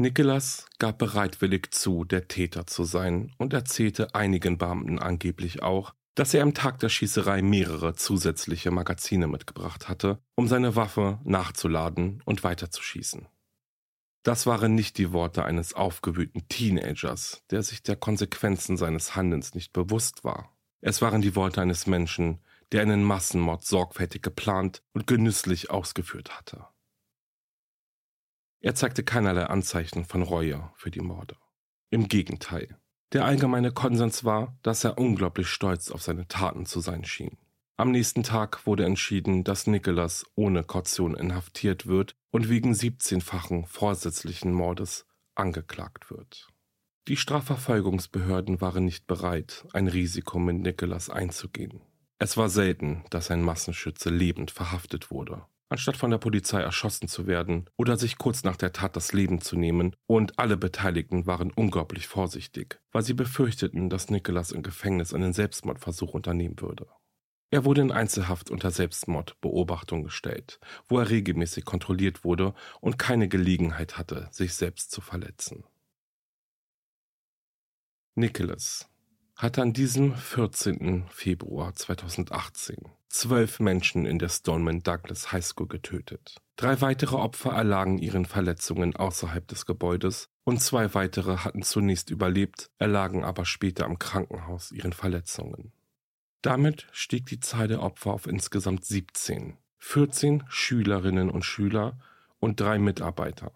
Nicholas 0.00 0.64
gab 0.78 0.96
bereitwillig 0.96 1.72
zu, 1.72 2.04
der 2.04 2.26
Täter 2.26 2.66
zu 2.66 2.84
sein 2.84 3.34
und 3.36 3.52
erzählte 3.52 4.14
einigen 4.14 4.56
Beamten 4.56 4.98
angeblich 4.98 5.62
auch, 5.62 5.92
dass 6.14 6.32
er 6.32 6.42
am 6.42 6.54
Tag 6.54 6.78
der 6.78 6.88
Schießerei 6.88 7.42
mehrere 7.42 7.94
zusätzliche 7.94 8.70
Magazine 8.70 9.26
mitgebracht 9.26 9.90
hatte, 9.90 10.18
um 10.36 10.48
seine 10.48 10.74
Waffe 10.74 11.20
nachzuladen 11.24 12.22
und 12.24 12.42
weiterzuschießen. 12.42 13.28
Das 14.22 14.46
waren 14.46 14.74
nicht 14.74 14.96
die 14.96 15.12
Worte 15.12 15.44
eines 15.44 15.74
aufgewühlten 15.74 16.48
Teenagers, 16.48 17.42
der 17.50 17.62
sich 17.62 17.82
der 17.82 17.96
Konsequenzen 17.96 18.78
seines 18.78 19.14
Handelns 19.16 19.54
nicht 19.54 19.74
bewusst 19.74 20.24
war. 20.24 20.56
Es 20.80 21.02
waren 21.02 21.20
die 21.20 21.36
Worte 21.36 21.60
eines 21.60 21.86
Menschen, 21.86 22.38
der 22.72 22.80
einen 22.80 23.04
Massenmord 23.04 23.66
sorgfältig 23.66 24.22
geplant 24.22 24.82
und 24.94 25.06
genüsslich 25.06 25.68
ausgeführt 25.68 26.38
hatte. 26.38 26.64
Er 28.62 28.74
zeigte 28.74 29.02
keinerlei 29.02 29.44
Anzeichen 29.44 30.04
von 30.04 30.22
Reue 30.22 30.70
für 30.74 30.90
die 30.90 31.00
Morde. 31.00 31.36
Im 31.88 32.08
Gegenteil. 32.08 32.78
Der 33.12 33.24
allgemeine 33.24 33.72
Konsens 33.72 34.22
war, 34.22 34.58
dass 34.62 34.84
er 34.84 34.98
unglaublich 34.98 35.48
stolz 35.48 35.90
auf 35.90 36.02
seine 36.02 36.28
Taten 36.28 36.66
zu 36.66 36.80
sein 36.80 37.04
schien. 37.04 37.38
Am 37.78 37.90
nächsten 37.90 38.22
Tag 38.22 38.66
wurde 38.66 38.84
entschieden, 38.84 39.42
dass 39.42 39.66
Nicholas 39.66 40.26
ohne 40.34 40.62
Kaution 40.62 41.14
inhaftiert 41.14 41.86
wird 41.86 42.14
und 42.30 42.50
wegen 42.50 42.72
17-fachen 42.72 43.64
vorsätzlichen 43.64 44.52
Mordes 44.52 45.06
angeklagt 45.34 46.10
wird. 46.10 46.48
Die 47.08 47.16
Strafverfolgungsbehörden 47.16 48.60
waren 48.60 48.84
nicht 48.84 49.06
bereit, 49.06 49.66
ein 49.72 49.88
Risiko 49.88 50.38
mit 50.38 50.58
Nicholas 50.58 51.08
einzugehen. 51.08 51.80
Es 52.18 52.36
war 52.36 52.50
selten, 52.50 53.04
dass 53.08 53.30
ein 53.30 53.42
Massenschütze 53.42 54.10
lebend 54.10 54.50
verhaftet 54.50 55.10
wurde, 55.10 55.46
anstatt 55.70 55.96
von 55.96 56.10
der 56.10 56.18
Polizei 56.18 56.60
erschossen 56.60 57.08
zu 57.08 57.26
werden 57.26 57.70
oder 57.78 57.96
sich 57.96 58.18
kurz 58.18 58.44
nach 58.44 58.56
der 58.56 58.72
Tat 58.72 58.96
das 58.96 59.12
Leben 59.14 59.40
zu 59.40 59.56
nehmen, 59.56 59.96
und 60.06 60.38
alle 60.38 60.56
Beteiligten 60.56 61.26
waren 61.26 61.52
unglaublich 61.52 62.08
vorsichtig, 62.08 62.80
weil 62.92 63.02
sie 63.02 63.14
befürchteten, 63.14 63.88
dass 63.88 64.10
Nicholas 64.10 64.52
im 64.52 64.62
Gefängnis 64.62 65.14
einen 65.14 65.32
Selbstmordversuch 65.32 66.12
unternehmen 66.12 66.60
würde. 66.60 66.86
Er 67.52 67.64
wurde 67.64 67.80
in 67.80 67.92
Einzelhaft 67.92 68.50
unter 68.50 68.70
Selbstmordbeobachtung 68.70 70.04
gestellt, 70.04 70.60
wo 70.88 70.98
er 70.98 71.08
regelmäßig 71.08 71.64
kontrolliert 71.64 72.24
wurde 72.24 72.54
und 72.80 72.98
keine 72.98 73.28
Gelegenheit 73.28 73.96
hatte, 73.96 74.28
sich 74.30 74.54
selbst 74.54 74.90
zu 74.90 75.00
verletzen. 75.00 75.64
Nicholas 78.16 78.89
hatte 79.40 79.62
an 79.62 79.72
diesem 79.72 80.14
14. 80.14 81.04
Februar 81.08 81.74
2018 81.74 82.76
zwölf 83.08 83.58
Menschen 83.58 84.04
in 84.04 84.18
der 84.18 84.28
Stoneman 84.28 84.82
Douglas 84.82 85.32
High 85.32 85.44
School 85.44 85.66
getötet. 85.66 86.36
Drei 86.56 86.82
weitere 86.82 87.16
Opfer 87.16 87.52
erlagen 87.52 87.98
ihren 87.98 88.26
Verletzungen 88.26 88.94
außerhalb 88.94 89.48
des 89.48 89.64
Gebäudes 89.64 90.28
und 90.44 90.60
zwei 90.60 90.92
weitere 90.94 91.38
hatten 91.38 91.62
zunächst 91.62 92.10
überlebt, 92.10 92.70
erlagen 92.78 93.24
aber 93.24 93.46
später 93.46 93.86
am 93.86 93.98
Krankenhaus 93.98 94.72
ihren 94.72 94.92
Verletzungen. 94.92 95.72
Damit 96.42 96.86
stieg 96.92 97.24
die 97.26 97.40
Zahl 97.40 97.66
der 97.66 97.82
Opfer 97.82 98.12
auf 98.12 98.26
insgesamt 98.26 98.84
17. 98.84 99.56
14 99.78 100.44
Schülerinnen 100.48 101.30
und 101.30 101.46
Schüler 101.46 101.98
und 102.40 102.60
drei 102.60 102.78
Mitarbeiter. 102.78 103.52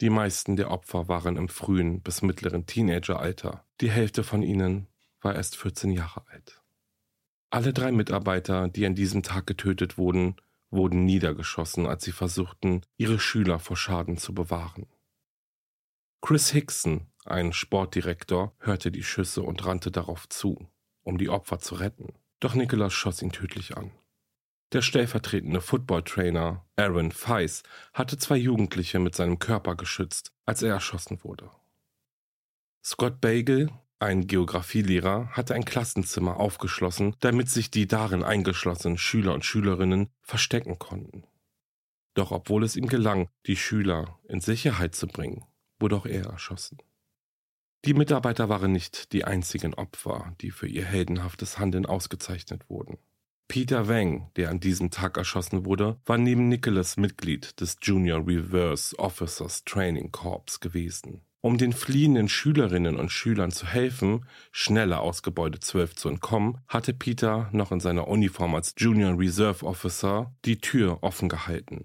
Die 0.00 0.10
meisten 0.10 0.54
der 0.54 0.70
Opfer 0.70 1.08
waren 1.08 1.36
im 1.36 1.48
frühen 1.48 2.00
bis 2.00 2.22
mittleren 2.22 2.66
Teenageralter. 2.66 3.64
Die 3.80 3.90
Hälfte 3.90 4.22
von 4.22 4.42
ihnen 4.42 4.86
war 5.26 5.34
erst 5.34 5.56
14 5.56 5.90
Jahre 5.90 6.26
alt. 6.28 6.62
Alle 7.50 7.74
drei 7.74 7.92
Mitarbeiter, 7.92 8.68
die 8.68 8.86
an 8.86 8.94
diesem 8.94 9.22
Tag 9.22 9.46
getötet 9.46 9.98
wurden, 9.98 10.36
wurden 10.70 11.04
niedergeschossen, 11.04 11.86
als 11.86 12.04
sie 12.04 12.12
versuchten, 12.12 12.80
ihre 12.96 13.18
Schüler 13.18 13.58
vor 13.58 13.76
Schaden 13.76 14.16
zu 14.16 14.32
bewahren. 14.32 14.86
Chris 16.22 16.50
Hickson, 16.50 17.08
ein 17.24 17.52
Sportdirektor, 17.52 18.54
hörte 18.58 18.90
die 18.90 19.02
Schüsse 19.02 19.42
und 19.42 19.66
rannte 19.66 19.90
darauf 19.90 20.28
zu 20.28 20.70
um 21.06 21.18
die 21.18 21.28
Opfer 21.28 21.58
zu 21.58 21.76
retten. 21.76 22.14
Doch 22.40 22.54
Nicholas 22.54 22.92
schoss 22.92 23.22
ihn 23.22 23.32
tödlich 23.32 23.76
an. 23.76 23.92
Der 24.72 24.82
stellvertretende 24.82 25.60
Football-Trainer 25.60 26.66
Aaron 26.74 27.12
Feiss 27.12 27.62
hatte 27.94 28.18
zwei 28.18 28.36
Jugendliche 28.36 28.98
mit 28.98 29.14
seinem 29.14 29.38
Körper 29.38 29.76
geschützt, 29.76 30.32
als 30.44 30.62
er 30.62 30.74
erschossen 30.74 31.22
wurde. 31.22 31.50
Scott 32.82 33.20
Bagel, 33.20 33.70
ein 33.98 34.26
Geographielehrer, 34.26 35.30
hatte 35.32 35.54
ein 35.54 35.64
Klassenzimmer 35.64 36.38
aufgeschlossen, 36.38 37.16
damit 37.20 37.48
sich 37.48 37.70
die 37.70 37.86
darin 37.86 38.22
eingeschlossenen 38.22 38.98
Schüler 38.98 39.32
und 39.34 39.44
Schülerinnen 39.44 40.10
verstecken 40.22 40.78
konnten. 40.78 41.24
Doch 42.14 42.30
obwohl 42.30 42.64
es 42.64 42.76
ihm 42.76 42.88
gelang, 42.88 43.28
die 43.46 43.56
Schüler 43.56 44.18
in 44.28 44.40
Sicherheit 44.40 44.94
zu 44.94 45.06
bringen, 45.06 45.44
wurde 45.78 45.96
auch 45.96 46.06
er 46.06 46.26
erschossen. 46.26 46.78
Die 47.84 47.94
Mitarbeiter 47.94 48.48
waren 48.48 48.72
nicht 48.72 49.12
die 49.12 49.24
einzigen 49.24 49.74
Opfer, 49.74 50.34
die 50.40 50.50
für 50.50 50.66
ihr 50.66 50.84
heldenhaftes 50.84 51.58
Handeln 51.58 51.86
ausgezeichnet 51.86 52.68
wurden. 52.68 52.98
Peter 53.48 53.86
Wang, 53.86 54.30
der 54.34 54.50
an 54.50 54.58
diesem 54.58 54.90
Tag 54.90 55.16
erschossen 55.16 55.64
wurde, 55.64 56.00
war 56.04 56.18
neben 56.18 56.48
Nicholas 56.48 56.96
Mitglied 56.96 57.60
des 57.60 57.76
Junior 57.80 58.26
Reverse 58.26 58.98
Officers 58.98 59.62
Training 59.64 60.10
Corps 60.10 60.58
gewesen. 60.58 61.20
Um 61.46 61.58
den 61.58 61.72
fliehenden 61.72 62.28
Schülerinnen 62.28 62.96
und 62.96 63.12
Schülern 63.12 63.52
zu 63.52 63.68
helfen, 63.68 64.26
schneller 64.50 65.00
aus 65.00 65.22
Gebäude 65.22 65.60
12 65.60 65.94
zu 65.94 66.08
entkommen, 66.08 66.58
hatte 66.66 66.92
Peter 66.92 67.48
noch 67.52 67.70
in 67.70 67.78
seiner 67.78 68.08
Uniform 68.08 68.56
als 68.56 68.74
Junior 68.76 69.16
Reserve 69.16 69.64
Officer 69.64 70.34
die 70.44 70.60
Tür 70.60 71.04
offen 71.04 71.28
gehalten. 71.28 71.84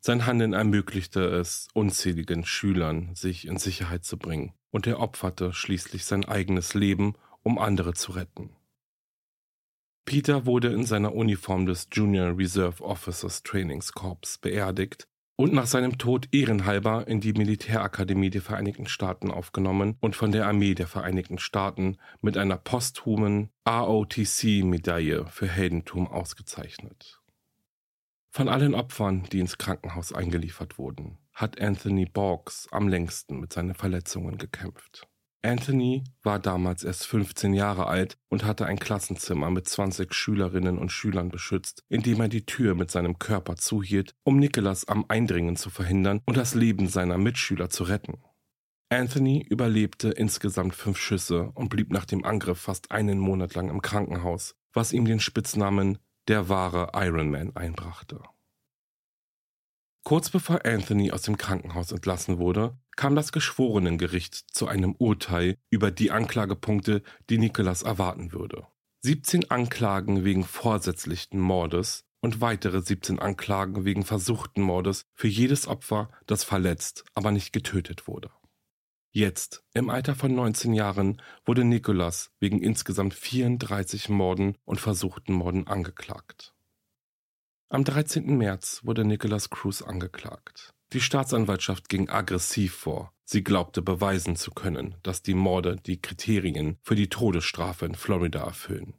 Sein 0.00 0.26
Handeln 0.26 0.52
ermöglichte 0.52 1.20
es 1.22 1.68
unzähligen 1.72 2.44
Schülern, 2.44 3.14
sich 3.14 3.46
in 3.46 3.56
Sicherheit 3.56 4.04
zu 4.04 4.18
bringen, 4.18 4.52
und 4.72 4.86
er 4.86 5.00
opferte 5.00 5.54
schließlich 5.54 6.04
sein 6.04 6.26
eigenes 6.26 6.74
Leben, 6.74 7.14
um 7.42 7.58
andere 7.58 7.94
zu 7.94 8.12
retten. 8.12 8.50
Peter 10.04 10.44
wurde 10.44 10.68
in 10.68 10.84
seiner 10.84 11.14
Uniform 11.14 11.64
des 11.64 11.88
Junior 11.90 12.36
Reserve 12.36 12.84
Officers 12.84 13.42
Trainings 13.42 13.90
Corps 13.90 14.36
beerdigt 14.42 15.08
und 15.40 15.52
nach 15.52 15.66
seinem 15.66 15.98
Tod 15.98 16.28
ehrenhalber 16.32 17.06
in 17.06 17.20
die 17.20 17.32
Militärakademie 17.32 18.28
der 18.28 18.42
Vereinigten 18.42 18.88
Staaten 18.88 19.30
aufgenommen 19.30 19.96
und 20.00 20.16
von 20.16 20.32
der 20.32 20.48
Armee 20.48 20.74
der 20.74 20.88
Vereinigten 20.88 21.38
Staaten 21.38 21.96
mit 22.20 22.36
einer 22.36 22.56
posthumen 22.56 23.50
ROTC-Medaille 23.66 25.26
für 25.26 25.46
Heldentum 25.46 26.08
ausgezeichnet. 26.08 27.20
Von 28.30 28.48
allen 28.48 28.74
Opfern, 28.74 29.28
die 29.30 29.38
ins 29.38 29.58
Krankenhaus 29.58 30.12
eingeliefert 30.12 30.76
wurden, 30.76 31.18
hat 31.32 31.60
Anthony 31.60 32.04
Borgs 32.04 32.66
am 32.72 32.88
längsten 32.88 33.38
mit 33.38 33.52
seinen 33.52 33.74
Verletzungen 33.74 34.38
gekämpft. 34.38 35.07
Anthony 35.42 36.02
war 36.22 36.40
damals 36.40 36.82
erst 36.82 37.06
15 37.06 37.54
Jahre 37.54 37.86
alt 37.86 38.18
und 38.28 38.44
hatte 38.44 38.66
ein 38.66 38.78
Klassenzimmer 38.78 39.50
mit 39.50 39.68
20 39.68 40.12
Schülerinnen 40.12 40.78
und 40.78 40.90
Schülern 40.90 41.28
beschützt, 41.28 41.84
indem 41.88 42.20
er 42.20 42.28
die 42.28 42.44
Tür 42.44 42.74
mit 42.74 42.90
seinem 42.90 43.18
Körper 43.18 43.56
zuhielt, 43.56 44.14
um 44.24 44.38
Nicholas 44.38 44.88
am 44.88 45.04
Eindringen 45.08 45.56
zu 45.56 45.70
verhindern 45.70 46.20
und 46.26 46.36
das 46.36 46.54
Leben 46.54 46.88
seiner 46.88 47.18
Mitschüler 47.18 47.70
zu 47.70 47.84
retten. 47.84 48.20
Anthony 48.90 49.42
überlebte 49.42 50.10
insgesamt 50.10 50.74
fünf 50.74 50.98
Schüsse 50.98 51.52
und 51.54 51.68
blieb 51.68 51.92
nach 51.92 52.06
dem 52.06 52.24
Angriff 52.24 52.58
fast 52.58 52.90
einen 52.90 53.18
Monat 53.18 53.54
lang 53.54 53.68
im 53.68 53.82
Krankenhaus, 53.82 54.56
was 54.72 54.92
ihm 54.92 55.04
den 55.04 55.20
Spitznamen 55.20 55.98
der 56.26 56.48
wahre 56.48 56.90
Iron 56.94 57.30
Man 57.30 57.54
einbrachte. 57.54 58.22
Kurz 60.04 60.30
bevor 60.30 60.64
Anthony 60.64 61.12
aus 61.12 61.22
dem 61.22 61.36
Krankenhaus 61.36 61.92
entlassen 61.92 62.38
wurde, 62.38 62.78
kam 62.98 63.14
das 63.14 63.30
Geschworenengericht 63.30 64.34
zu 64.34 64.66
einem 64.66 64.96
Urteil 64.96 65.56
über 65.70 65.92
die 65.92 66.10
Anklagepunkte, 66.10 67.02
die 67.30 67.38
Nicholas 67.38 67.82
erwarten 67.82 68.32
würde. 68.32 68.66
17 69.02 69.52
Anklagen 69.52 70.24
wegen 70.24 70.42
vorsätzlichen 70.42 71.38
Mordes 71.38 72.04
und 72.20 72.40
weitere 72.40 72.82
17 72.82 73.20
Anklagen 73.20 73.84
wegen 73.84 74.04
versuchten 74.04 74.62
Mordes 74.62 75.04
für 75.14 75.28
jedes 75.28 75.68
Opfer, 75.68 76.10
das 76.26 76.42
verletzt, 76.42 77.04
aber 77.14 77.30
nicht 77.30 77.52
getötet 77.52 78.08
wurde. 78.08 78.32
Jetzt, 79.12 79.62
im 79.74 79.90
Alter 79.90 80.16
von 80.16 80.34
19 80.34 80.74
Jahren, 80.74 81.22
wurde 81.46 81.62
Nicholas 81.62 82.32
wegen 82.40 82.60
insgesamt 82.60 83.14
34 83.14 84.08
Morden 84.08 84.56
und 84.64 84.80
versuchten 84.80 85.34
Morden 85.34 85.68
angeklagt. 85.68 86.52
Am 87.68 87.84
13. 87.84 88.36
März 88.36 88.80
wurde 88.82 89.04
Nicholas 89.04 89.50
Cruz 89.50 89.82
angeklagt. 89.82 90.74
Die 90.94 91.00
Staatsanwaltschaft 91.00 91.88
ging 91.88 92.08
aggressiv 92.08 92.74
vor. 92.74 93.12
Sie 93.24 93.44
glaubte 93.44 93.82
beweisen 93.82 94.36
zu 94.36 94.50
können, 94.50 94.94
dass 95.02 95.22
die 95.22 95.34
Morde 95.34 95.76
die 95.76 96.00
Kriterien 96.00 96.78
für 96.82 96.94
die 96.94 97.10
Todesstrafe 97.10 97.84
in 97.84 97.94
Florida 97.94 98.40
erfüllen. 98.40 98.94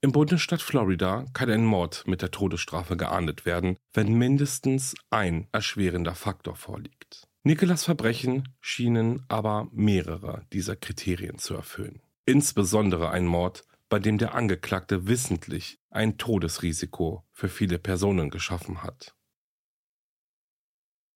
Im 0.00 0.12
Bundesstaat 0.12 0.62
Florida 0.62 1.26
kann 1.34 1.50
ein 1.50 1.66
Mord 1.66 2.04
mit 2.06 2.22
der 2.22 2.30
Todesstrafe 2.30 2.96
geahndet 2.96 3.44
werden, 3.44 3.76
wenn 3.92 4.14
mindestens 4.14 4.94
ein 5.10 5.48
erschwerender 5.52 6.14
Faktor 6.14 6.56
vorliegt. 6.56 7.28
Nicholas 7.42 7.84
Verbrechen 7.84 8.48
schienen 8.60 9.24
aber 9.28 9.68
mehrere 9.72 10.46
dieser 10.52 10.76
Kriterien 10.76 11.38
zu 11.38 11.54
erfüllen. 11.54 12.00
Insbesondere 12.24 13.10
ein 13.10 13.26
Mord, 13.26 13.64
bei 13.88 13.98
dem 13.98 14.18
der 14.18 14.34
Angeklagte 14.34 15.08
wissentlich 15.08 15.78
ein 15.90 16.16
Todesrisiko 16.16 17.24
für 17.32 17.48
viele 17.48 17.78
Personen 17.78 18.30
geschaffen 18.30 18.82
hat. 18.82 19.14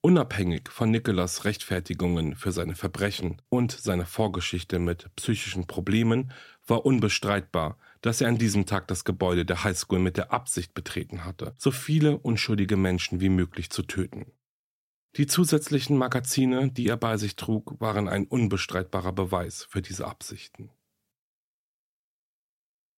Unabhängig 0.04 0.68
von 0.68 0.90
Nicholas 0.90 1.44
Rechtfertigungen 1.44 2.34
für 2.34 2.50
seine 2.50 2.74
Verbrechen 2.74 3.40
und 3.48 3.70
seine 3.70 4.04
Vorgeschichte 4.04 4.80
mit 4.80 5.14
psychischen 5.14 5.68
Problemen 5.68 6.32
war 6.66 6.84
unbestreitbar, 6.84 7.78
dass 8.00 8.20
er 8.20 8.26
an 8.26 8.36
diesem 8.36 8.66
Tag 8.66 8.88
das 8.88 9.04
Gebäude 9.04 9.44
der 9.44 9.62
Highschool 9.62 10.00
mit 10.00 10.16
der 10.16 10.32
Absicht 10.32 10.74
betreten 10.74 11.24
hatte, 11.24 11.54
so 11.56 11.70
viele 11.70 12.18
unschuldige 12.18 12.76
Menschen 12.76 13.20
wie 13.20 13.28
möglich 13.28 13.70
zu 13.70 13.84
töten. 13.84 14.32
Die 15.18 15.28
zusätzlichen 15.28 15.96
Magazine, 15.96 16.72
die 16.72 16.88
er 16.88 16.96
bei 16.96 17.16
sich 17.16 17.36
trug, 17.36 17.80
waren 17.80 18.08
ein 18.08 18.26
unbestreitbarer 18.26 19.12
Beweis 19.12 19.68
für 19.70 19.82
diese 19.82 20.08
Absichten. 20.08 20.70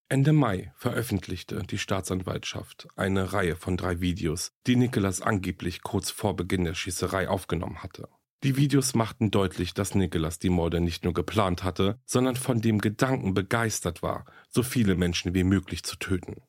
Ende 0.09 0.35
Mai 0.35 0.73
veröffentlichte 0.77 1.63
die 1.63 1.79
Staatsanwaltschaft 1.79 2.89
eine 2.95 3.33
Reihe 3.33 3.57
von 3.57 3.77
drei 3.77 4.01
Videos, 4.01 4.53
die 4.67 4.77
Nicholas 4.77 5.23
angeblich 5.23 5.83
kurz 5.83 6.11
vor 6.11 6.37
Beginn 6.37 6.65
der 6.65 6.75
Schießerei 6.75 7.29
aufgenommen 7.29 7.83
hatte. 7.83 8.09
Die 8.43 8.57
Videos 8.57 8.95
machten 8.95 9.31
deutlich, 9.31 9.73
dass 9.73 9.95
Nicholas 9.95 10.39
die 10.39 10.51
Morde 10.51 10.83
nicht 10.83 11.05
nur 11.05 11.15
geplant 11.15 11.65
hatte, 11.65 11.99
sondern 12.05 12.37
von 12.37 12.61
dem 12.61 12.79
Gedanken 12.79 13.33
begeistert 13.33 14.03
war, 14.03 14.27
so 14.51 14.63
viele 14.63 14.95
Menschen 14.95 15.33
wie 15.33 15.45
möglich 15.45 15.83
zu 15.83 15.97
töten. 15.97 16.43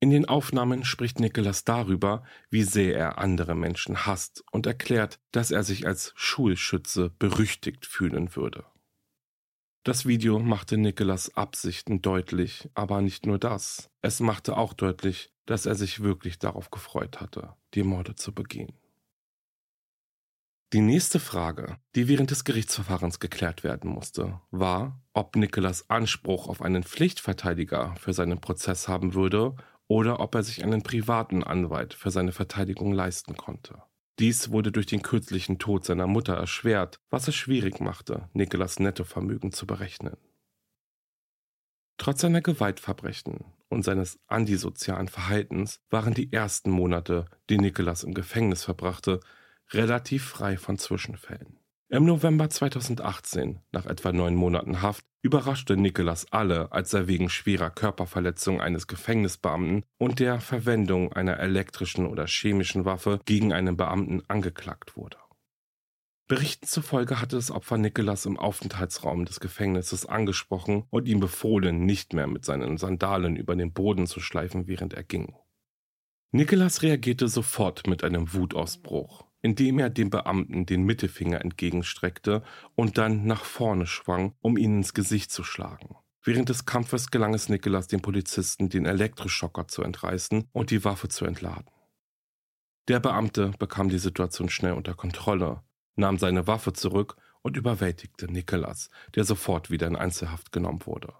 In 0.00 0.08
den 0.08 0.24
Aufnahmen 0.24 0.82
spricht 0.82 1.20
Nicholas 1.20 1.64
darüber, 1.64 2.24
wie 2.48 2.62
sehr 2.62 2.96
er 2.96 3.18
andere 3.18 3.54
Menschen 3.54 4.06
hasst 4.06 4.42
und 4.50 4.66
erklärt, 4.66 5.20
dass 5.30 5.50
er 5.50 5.62
sich 5.62 5.86
als 5.86 6.14
Schulschütze 6.16 7.10
berüchtigt 7.18 7.84
fühlen 7.84 8.34
würde. 8.34 8.64
Das 9.84 10.06
Video 10.06 10.38
machte 10.38 10.76
Nicholas 10.76 11.36
Absichten 11.36 12.02
deutlich, 12.02 12.70
aber 12.74 13.00
nicht 13.00 13.26
nur 13.26 13.40
das. 13.40 13.90
Es 14.00 14.20
machte 14.20 14.56
auch 14.56 14.74
deutlich, 14.74 15.32
dass 15.44 15.66
er 15.66 15.74
sich 15.74 16.04
wirklich 16.04 16.38
darauf 16.38 16.70
gefreut 16.70 17.20
hatte, 17.20 17.56
die 17.74 17.82
Morde 17.82 18.14
zu 18.14 18.32
begehen. 18.32 18.78
Die 20.72 20.80
nächste 20.80 21.18
Frage, 21.18 21.78
die 21.96 22.06
während 22.06 22.30
des 22.30 22.44
Gerichtsverfahrens 22.44 23.18
geklärt 23.18 23.64
werden 23.64 23.90
musste, 23.90 24.40
war, 24.52 25.02
ob 25.14 25.34
Nicholas 25.34 25.90
Anspruch 25.90 26.46
auf 26.46 26.62
einen 26.62 26.84
Pflichtverteidiger 26.84 27.96
für 27.96 28.12
seinen 28.12 28.40
Prozess 28.40 28.86
haben 28.86 29.14
würde 29.14 29.56
oder 29.88 30.20
ob 30.20 30.36
er 30.36 30.44
sich 30.44 30.62
einen 30.62 30.84
privaten 30.84 31.42
Anwalt 31.42 31.92
für 31.92 32.12
seine 32.12 32.30
Verteidigung 32.30 32.92
leisten 32.92 33.36
konnte. 33.36 33.82
Dies 34.22 34.52
wurde 34.52 34.70
durch 34.70 34.86
den 34.86 35.02
kürzlichen 35.02 35.58
Tod 35.58 35.84
seiner 35.84 36.06
Mutter 36.06 36.34
erschwert, 36.34 37.00
was 37.10 37.26
es 37.26 37.34
schwierig 37.34 37.80
machte, 37.80 38.28
Nikolas 38.34 38.78
Nettovermögen 38.78 39.50
zu 39.50 39.66
berechnen. 39.66 40.16
Trotz 41.98 42.20
seiner 42.20 42.40
Gewaltverbrechen 42.40 43.44
und 43.68 43.82
seines 43.82 44.20
antisozialen 44.28 45.08
Verhaltens 45.08 45.80
waren 45.90 46.14
die 46.14 46.32
ersten 46.32 46.70
Monate, 46.70 47.24
die 47.50 47.58
Nikolas 47.58 48.04
im 48.04 48.14
Gefängnis 48.14 48.62
verbrachte, 48.62 49.18
relativ 49.70 50.24
frei 50.24 50.56
von 50.56 50.78
Zwischenfällen. 50.78 51.58
Im 51.88 52.04
November 52.04 52.48
2018, 52.48 53.58
nach 53.72 53.86
etwa 53.86 54.12
neun 54.12 54.36
Monaten 54.36 54.82
Haft, 54.82 55.04
überraschte 55.22 55.76
Nicholas 55.76 56.30
alle, 56.32 56.72
als 56.72 56.92
er 56.92 57.06
wegen 57.06 57.30
schwerer 57.30 57.70
Körperverletzung 57.70 58.60
eines 58.60 58.86
Gefängnisbeamten 58.88 59.84
und 59.98 60.18
der 60.18 60.40
Verwendung 60.40 61.12
einer 61.12 61.38
elektrischen 61.38 62.06
oder 62.06 62.26
chemischen 62.26 62.84
Waffe 62.84 63.20
gegen 63.24 63.52
einen 63.52 63.76
Beamten 63.76 64.22
angeklagt 64.28 64.96
wurde. 64.96 65.16
Berichten 66.28 66.66
zufolge 66.66 67.20
hatte 67.20 67.36
das 67.36 67.50
Opfer 67.50 67.78
Nicholas 67.78 68.26
im 68.26 68.38
Aufenthaltsraum 68.38 69.24
des 69.24 69.38
Gefängnisses 69.38 70.06
angesprochen 70.06 70.84
und 70.90 71.06
ihm 71.06 71.20
befohlen, 71.20 71.84
nicht 71.84 72.14
mehr 72.14 72.26
mit 72.26 72.44
seinen 72.44 72.78
Sandalen 72.78 73.36
über 73.36 73.54
den 73.54 73.72
Boden 73.72 74.06
zu 74.06 74.20
schleifen, 74.20 74.66
während 74.66 74.94
er 74.94 75.02
ging. 75.02 75.34
Nicholas 76.30 76.82
reagierte 76.82 77.28
sofort 77.28 77.86
mit 77.86 78.02
einem 78.02 78.32
Wutausbruch 78.32 79.24
indem 79.42 79.78
er 79.78 79.90
dem 79.90 80.08
Beamten 80.08 80.64
den 80.64 80.84
Mittelfinger 80.84 81.40
entgegenstreckte 81.40 82.42
und 82.74 82.96
dann 82.96 83.26
nach 83.26 83.44
vorne 83.44 83.86
schwang, 83.86 84.34
um 84.40 84.56
ihn 84.56 84.78
ins 84.78 84.94
Gesicht 84.94 85.30
zu 85.30 85.44
schlagen. 85.44 85.96
Während 86.24 86.48
des 86.48 86.64
Kampfes 86.64 87.10
gelang 87.10 87.34
es 87.34 87.48
Nicholas 87.48 87.88
dem 87.88 88.00
Polizisten, 88.00 88.68
den 88.68 88.86
Elektroschocker 88.86 89.66
zu 89.66 89.82
entreißen 89.82 90.48
und 90.52 90.70
die 90.70 90.84
Waffe 90.84 91.08
zu 91.08 91.24
entladen. 91.24 91.66
Der 92.88 93.00
Beamte 93.00 93.50
bekam 93.58 93.88
die 93.88 93.98
Situation 93.98 94.48
schnell 94.48 94.72
unter 94.72 94.94
Kontrolle, 94.94 95.62
nahm 95.96 96.18
seine 96.18 96.46
Waffe 96.46 96.72
zurück 96.72 97.16
und 97.42 97.56
überwältigte 97.56 98.30
Nicholas, 98.30 98.88
der 99.16 99.24
sofort 99.24 99.70
wieder 99.70 99.88
in 99.88 99.96
Einzelhaft 99.96 100.52
genommen 100.52 100.86
wurde. 100.86 101.12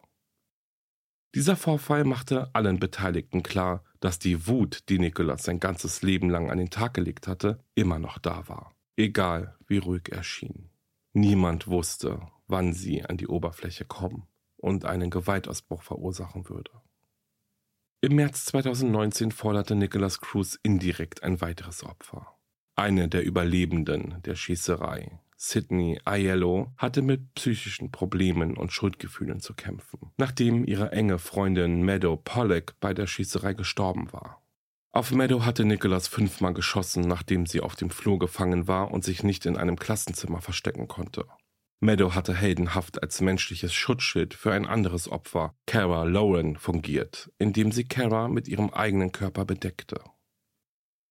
Dieser 1.34 1.56
Vorfall 1.56 2.04
machte 2.04 2.54
allen 2.54 2.78
Beteiligten 2.78 3.42
klar, 3.42 3.84
dass 4.02 4.18
die 4.18 4.48
Wut, 4.48 4.88
die 4.88 4.98
Nikolas 4.98 5.44
sein 5.44 5.60
ganzes 5.60 6.02
Leben 6.02 6.28
lang 6.28 6.50
an 6.50 6.58
den 6.58 6.70
Tag 6.70 6.94
gelegt 6.94 7.28
hatte, 7.28 7.64
immer 7.76 8.00
noch 8.00 8.18
da 8.18 8.48
war, 8.48 8.74
egal 8.96 9.56
wie 9.68 9.78
ruhig 9.78 10.08
er 10.10 10.24
schien. 10.24 10.70
Niemand 11.12 11.68
wusste, 11.68 12.20
wann 12.48 12.72
sie 12.72 13.04
an 13.04 13.16
die 13.16 13.28
Oberfläche 13.28 13.84
kommen 13.84 14.26
und 14.56 14.84
einen 14.84 15.08
Gewaltausbruch 15.08 15.82
verursachen 15.82 16.48
würde. 16.48 16.72
Im 18.00 18.16
März 18.16 18.46
2019 18.46 19.30
forderte 19.30 19.76
Nicholas 19.76 20.20
Cruz 20.20 20.58
indirekt 20.64 21.22
ein 21.22 21.40
weiteres 21.40 21.84
Opfer. 21.84 22.36
Eine 22.74 23.08
der 23.08 23.24
Überlebenden 23.24 24.20
der 24.22 24.34
Schießerei, 24.34 25.20
Sydney 25.44 26.00
Aiello, 26.04 26.72
hatte 26.76 27.02
mit 27.02 27.34
psychischen 27.34 27.90
Problemen 27.90 28.56
und 28.56 28.72
Schuldgefühlen 28.72 29.40
zu 29.40 29.54
kämpfen, 29.54 30.12
nachdem 30.16 30.64
ihre 30.64 30.92
enge 30.92 31.18
Freundin 31.18 31.82
Meadow 31.82 32.16
Pollack 32.16 32.76
bei 32.78 32.94
der 32.94 33.08
Schießerei 33.08 33.52
gestorben 33.54 34.12
war. 34.12 34.40
Auf 34.92 35.10
Meadow 35.10 35.44
hatte 35.44 35.64
Nicholas 35.64 36.06
fünfmal 36.06 36.54
geschossen, 36.54 37.02
nachdem 37.02 37.46
sie 37.46 37.60
auf 37.60 37.74
dem 37.74 37.90
Flur 37.90 38.20
gefangen 38.20 38.68
war 38.68 38.92
und 38.92 39.02
sich 39.02 39.24
nicht 39.24 39.44
in 39.44 39.56
einem 39.56 39.76
Klassenzimmer 39.76 40.40
verstecken 40.40 40.86
konnte. 40.86 41.26
Meadow 41.80 42.14
hatte 42.14 42.34
heldenhaft 42.34 43.02
als 43.02 43.20
menschliches 43.20 43.74
Schutzschild 43.74 44.34
für 44.34 44.52
ein 44.52 44.64
anderes 44.64 45.10
Opfer, 45.10 45.56
Kara 45.66 46.04
Lauren, 46.04 46.56
fungiert, 46.56 47.32
indem 47.38 47.72
sie 47.72 47.82
Kara 47.82 48.28
mit 48.28 48.46
ihrem 48.46 48.70
eigenen 48.70 49.10
Körper 49.10 49.44
bedeckte. 49.44 50.04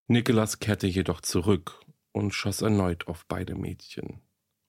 Nicholas 0.07 0.59
kehrte 0.59 0.87
jedoch 0.87 1.19
zurück 1.19 1.80
und 2.11 2.33
schoss 2.33 2.61
erneut 2.61 3.07
auf 3.07 3.25
beide 3.27 3.55
Mädchen, 3.55 4.21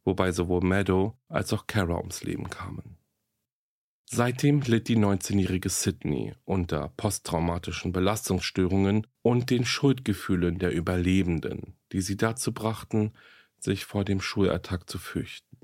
wobei 0.04 0.32
sowohl 0.32 0.62
Meadow 0.62 1.16
als 1.28 1.52
auch 1.52 1.66
Kara 1.66 1.98
ums 1.98 2.22
Leben 2.22 2.50
kamen. 2.50 2.98
Seitdem 4.14 4.60
litt 4.60 4.88
die 4.88 4.98
19-jährige 4.98 5.70
Sydney 5.70 6.34
unter 6.44 6.90
posttraumatischen 6.98 7.92
Belastungsstörungen 7.92 9.06
und 9.22 9.48
den 9.48 9.64
Schuldgefühlen 9.64 10.58
der 10.58 10.72
Überlebenden, 10.72 11.78
die 11.92 12.02
sie 12.02 12.18
dazu 12.18 12.52
brachten, 12.52 13.12
sich 13.58 13.86
vor 13.86 14.04
dem 14.04 14.20
Schulattack 14.20 14.90
zu 14.90 14.98
fürchten. 14.98 15.56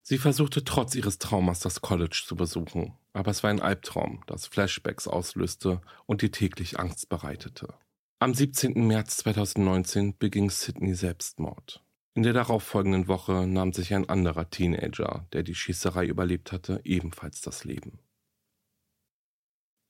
Sie 0.00 0.16
versuchte 0.16 0.64
trotz 0.64 0.94
ihres 0.94 1.18
Traumas 1.18 1.60
das 1.60 1.82
College 1.82 2.22
zu 2.24 2.34
besuchen, 2.34 2.94
aber 3.12 3.30
es 3.30 3.42
war 3.42 3.50
ein 3.50 3.60
Albtraum, 3.60 4.22
das 4.26 4.46
Flashbacks 4.46 5.06
auslöste 5.06 5.82
und 6.06 6.22
ihr 6.22 6.32
täglich 6.32 6.78
Angst 6.78 7.10
bereitete. 7.10 7.74
Am 8.18 8.32
17. 8.32 8.86
März 8.86 9.18
2019 9.18 10.16
beging 10.16 10.48
Sydney 10.48 10.94
Selbstmord. 10.94 11.84
In 12.14 12.22
der 12.22 12.32
darauffolgenden 12.32 13.08
Woche 13.08 13.46
nahm 13.46 13.74
sich 13.74 13.92
ein 13.92 14.08
anderer 14.08 14.48
Teenager, 14.48 15.26
der 15.34 15.42
die 15.42 15.54
Schießerei 15.54 16.06
überlebt 16.06 16.50
hatte, 16.50 16.80
ebenfalls 16.84 17.42
das 17.42 17.64
Leben. 17.64 17.98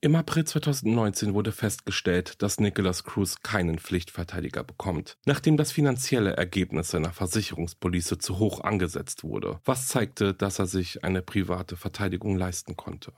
Im 0.01 0.13
April 0.15 0.43
2019 0.43 1.35
wurde 1.35 1.53
festgestellt, 1.53 2.41
dass 2.41 2.59
Nicholas 2.59 3.05
Cruz 3.05 3.37
keinen 3.43 3.79
Pflichtverteidiger 3.79 4.65
bekommt, 4.65 5.17
nachdem 5.25 5.55
das 5.55 5.71
finanzielle 5.71 6.35
Ergebnis 6.35 6.89
seiner 6.89 7.13
Versicherungspolice 7.13 8.17
zu 8.17 8.39
hoch 8.39 8.59
angesetzt 8.59 9.23
wurde, 9.23 9.61
was 9.63 9.87
zeigte, 9.87 10.33
dass 10.33 10.59
er 10.59 10.67
sich 10.67 11.05
eine 11.05 11.21
private 11.21 11.77
Verteidigung 11.77 12.37
leisten 12.37 12.75
konnte. 12.75 13.13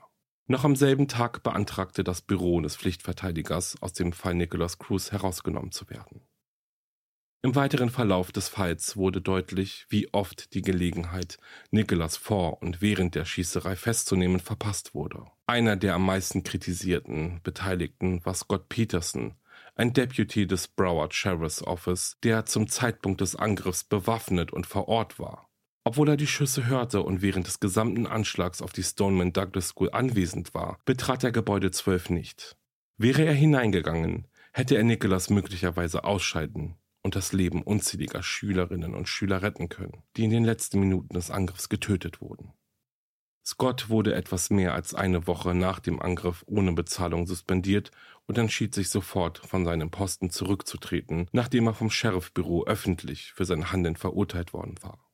Noch 0.50 0.64
am 0.64 0.74
selben 0.74 1.06
Tag 1.06 1.44
beantragte 1.44 2.02
das 2.02 2.22
Büro 2.22 2.60
des 2.60 2.74
Pflichtverteidigers, 2.74 3.80
aus 3.80 3.92
dem 3.92 4.12
Fall 4.12 4.34
Nicholas 4.34 4.80
Cruz 4.80 5.12
herausgenommen 5.12 5.70
zu 5.70 5.88
werden. 5.88 6.22
Im 7.42 7.54
weiteren 7.54 7.88
Verlauf 7.88 8.32
des 8.32 8.48
Falls 8.48 8.96
wurde 8.96 9.20
deutlich, 9.20 9.86
wie 9.90 10.12
oft 10.12 10.52
die 10.52 10.62
Gelegenheit, 10.62 11.38
Nicholas 11.70 12.16
vor 12.16 12.60
und 12.62 12.82
während 12.82 13.14
der 13.14 13.26
Schießerei 13.26 13.76
festzunehmen, 13.76 14.40
verpasst 14.40 14.92
wurde. 14.92 15.22
Einer 15.46 15.76
der 15.76 15.94
am 15.94 16.04
meisten 16.04 16.42
kritisierten 16.42 17.40
Beteiligten 17.44 18.24
war 18.24 18.34
Scott 18.34 18.68
Peterson, 18.68 19.36
ein 19.76 19.92
Deputy 19.92 20.48
des 20.48 20.66
Broward 20.66 21.14
Sheriff's 21.14 21.62
Office, 21.62 22.16
der 22.24 22.44
zum 22.44 22.66
Zeitpunkt 22.66 23.20
des 23.20 23.36
Angriffs 23.36 23.84
bewaffnet 23.84 24.52
und 24.52 24.66
vor 24.66 24.88
Ort 24.88 25.20
war. 25.20 25.49
Obwohl 25.84 26.10
er 26.10 26.16
die 26.16 26.26
Schüsse 26.26 26.66
hörte 26.66 27.02
und 27.02 27.22
während 27.22 27.46
des 27.46 27.58
gesamten 27.58 28.06
Anschlags 28.06 28.60
auf 28.60 28.72
die 28.72 28.82
Stoneman 28.82 29.32
Douglas 29.32 29.68
School 29.68 29.90
anwesend 29.90 30.52
war, 30.54 30.78
betrat 30.84 31.24
er 31.24 31.32
Gebäude 31.32 31.70
12 31.70 32.10
nicht. 32.10 32.56
Wäre 32.98 33.24
er 33.24 33.32
hineingegangen, 33.32 34.26
hätte 34.52 34.76
er 34.76 34.84
Nicholas 34.84 35.30
möglicherweise 35.30 36.04
ausscheiden 36.04 36.76
und 37.02 37.16
das 37.16 37.32
Leben 37.32 37.62
unzähliger 37.62 38.22
Schülerinnen 38.22 38.94
und 38.94 39.08
Schüler 39.08 39.40
retten 39.40 39.70
können, 39.70 40.02
die 40.16 40.24
in 40.24 40.30
den 40.30 40.44
letzten 40.44 40.80
Minuten 40.80 41.14
des 41.14 41.30
Angriffs 41.30 41.70
getötet 41.70 42.20
wurden. 42.20 42.52
Scott 43.42 43.88
wurde 43.88 44.14
etwas 44.14 44.50
mehr 44.50 44.74
als 44.74 44.94
eine 44.94 45.26
Woche 45.26 45.54
nach 45.54 45.80
dem 45.80 46.00
Angriff 46.00 46.44
ohne 46.46 46.72
Bezahlung 46.72 47.26
suspendiert 47.26 47.90
und 48.26 48.36
entschied 48.36 48.74
sich 48.74 48.90
sofort 48.90 49.38
von 49.38 49.64
seinem 49.64 49.90
Posten 49.90 50.28
zurückzutreten, 50.28 51.26
nachdem 51.32 51.66
er 51.66 51.74
vom 51.74 51.90
Sheriffbüro 51.90 52.64
öffentlich 52.66 53.32
für 53.32 53.46
sein 53.46 53.72
Handeln 53.72 53.96
verurteilt 53.96 54.52
worden 54.52 54.74
war. 54.82 55.09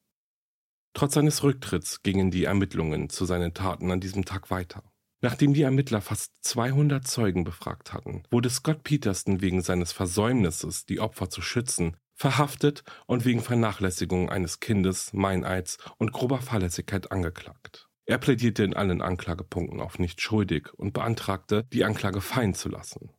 Trotz 0.96 1.12
seines 1.12 1.42
Rücktritts 1.42 2.02
gingen 2.02 2.30
die 2.30 2.44
Ermittlungen 2.44 3.11
zu 3.11 3.26
seinen 3.26 3.52
Taten 3.52 3.90
an 3.90 4.00
diesem 4.00 4.24
Tag 4.24 4.50
weiter. 4.50 4.82
Nachdem 5.20 5.52
die 5.52 5.61
Ermittler 5.61 6.00
fast 6.00 6.32
200 6.40 7.06
Zeugen 7.06 7.44
befragt 7.44 7.92
hatten, 7.92 8.22
wurde 8.30 8.48
Scott 8.48 8.82
Peterson 8.82 9.42
wegen 9.42 9.61
seines 9.61 9.92
Versäumnisses, 9.92 10.87
die 10.87 11.00
Opfer 11.00 11.28
zu 11.28 11.42
schützen, 11.42 11.98
verhaftet 12.14 12.82
und 13.04 13.26
wegen 13.26 13.42
Vernachlässigung 13.42 14.30
eines 14.30 14.59
Kindes, 14.59 15.12
Meineids 15.12 15.76
und 15.98 16.14
grober 16.14 16.40
Fahrlässigkeit 16.40 17.12
angeklagt. 17.12 17.90
Er 18.06 18.16
plädierte 18.16 18.64
in 18.64 18.72
allen 18.72 19.02
Anklagepunkten 19.02 19.82
auf 19.82 19.98
nicht 19.98 20.22
schuldig 20.22 20.72
und 20.72 20.94
beantragte, 20.94 21.64
die 21.74 21.85
Anklage 21.85 22.22
fallen 22.22 22.54
zu 22.54 22.70
lassen. 22.70 23.11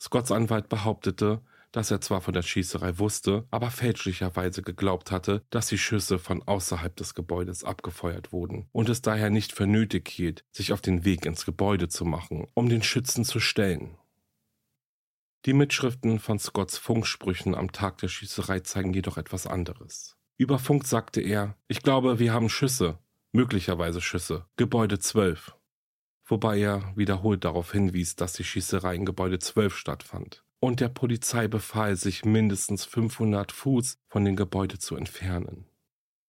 Scotts 0.00 0.30
Anwalt 0.30 0.68
behauptete, 0.68 1.42
dass 1.76 1.90
er 1.90 2.00
zwar 2.00 2.22
von 2.22 2.32
der 2.32 2.40
Schießerei 2.40 2.98
wusste, 2.98 3.46
aber 3.50 3.70
fälschlicherweise 3.70 4.62
geglaubt 4.62 5.10
hatte, 5.10 5.44
dass 5.50 5.66
die 5.66 5.76
Schüsse 5.76 6.18
von 6.18 6.42
außerhalb 6.42 6.96
des 6.96 7.14
Gebäudes 7.14 7.64
abgefeuert 7.64 8.32
wurden 8.32 8.66
und 8.72 8.88
es 8.88 9.02
daher 9.02 9.28
nicht 9.28 9.52
für 9.52 9.66
nötig 9.66 10.08
hielt, 10.08 10.42
sich 10.50 10.72
auf 10.72 10.80
den 10.80 11.04
Weg 11.04 11.26
ins 11.26 11.44
Gebäude 11.44 11.88
zu 11.88 12.06
machen, 12.06 12.46
um 12.54 12.70
den 12.70 12.82
Schützen 12.82 13.26
zu 13.26 13.40
stellen. 13.40 13.98
Die 15.44 15.52
Mitschriften 15.52 16.18
von 16.18 16.38
Scotts 16.38 16.78
Funksprüchen 16.78 17.54
am 17.54 17.70
Tag 17.72 17.98
der 17.98 18.08
Schießerei 18.08 18.60
zeigen 18.60 18.94
jedoch 18.94 19.18
etwas 19.18 19.46
anderes. 19.46 20.16
Über 20.38 20.58
Funk 20.58 20.86
sagte 20.86 21.20
er, 21.20 21.58
ich 21.68 21.82
glaube, 21.82 22.18
wir 22.18 22.32
haben 22.32 22.48
Schüsse, 22.48 23.00
möglicherweise 23.32 24.00
Schüsse, 24.00 24.46
Gebäude 24.56 24.98
12. 24.98 25.54
Wobei 26.24 26.58
er 26.58 26.96
wiederholt 26.96 27.44
darauf 27.44 27.72
hinwies, 27.72 28.16
dass 28.16 28.32
die 28.32 28.44
Schießerei 28.44 28.94
in 28.94 29.04
Gebäude 29.04 29.38
12 29.38 29.76
stattfand 29.76 30.45
und 30.60 30.80
der 30.80 30.88
Polizei 30.88 31.48
befahl, 31.48 31.96
sich 31.96 32.24
mindestens 32.24 32.84
500 32.84 33.52
Fuß 33.52 33.98
von 34.08 34.24
dem 34.24 34.36
Gebäude 34.36 34.78
zu 34.78 34.96
entfernen. 34.96 35.66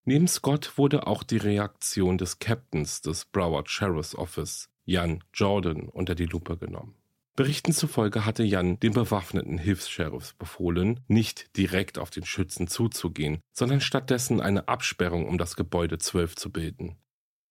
Neben 0.05 0.27
Scott 0.27 0.77
wurde 0.77 1.05
auch 1.05 1.23
die 1.23 1.37
Reaktion 1.37 2.17
des 2.17 2.39
Captains 2.39 3.01
des 3.01 3.25
Broward 3.25 3.69
Sheriff's 3.69 4.15
Office, 4.15 4.69
Jan 4.85 5.23
Jordan, 5.33 5.89
unter 5.89 6.15
die 6.15 6.25
Lupe 6.25 6.57
genommen. 6.57 6.95
Berichten 7.35 7.71
zufolge 7.71 8.25
hatte 8.25 8.43
Jan 8.43 8.79
dem 8.79 8.93
bewaffneten 8.93 9.59
Hilfs-Sheriffs 9.59 10.33
befohlen, 10.33 11.01
nicht 11.07 11.55
direkt 11.55 11.99
auf 11.99 12.09
den 12.09 12.25
Schützen 12.25 12.67
zuzugehen, 12.67 13.41
sondern 13.51 13.79
stattdessen 13.79 14.41
eine 14.41 14.67
Absperrung 14.67 15.27
um 15.27 15.37
das 15.37 15.55
Gebäude 15.55 15.99
12 15.99 16.35
zu 16.35 16.51
bilden. 16.51 16.95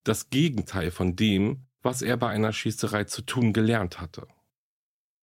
Das 0.02 0.30
Gegenteil 0.30 0.90
von 0.90 1.14
dem, 1.14 1.66
was 1.82 2.02
er 2.02 2.16
bei 2.16 2.30
einer 2.30 2.52
Schießerei 2.52 3.04
zu 3.04 3.22
tun 3.22 3.52
gelernt 3.52 4.00
hatte. 4.00 4.26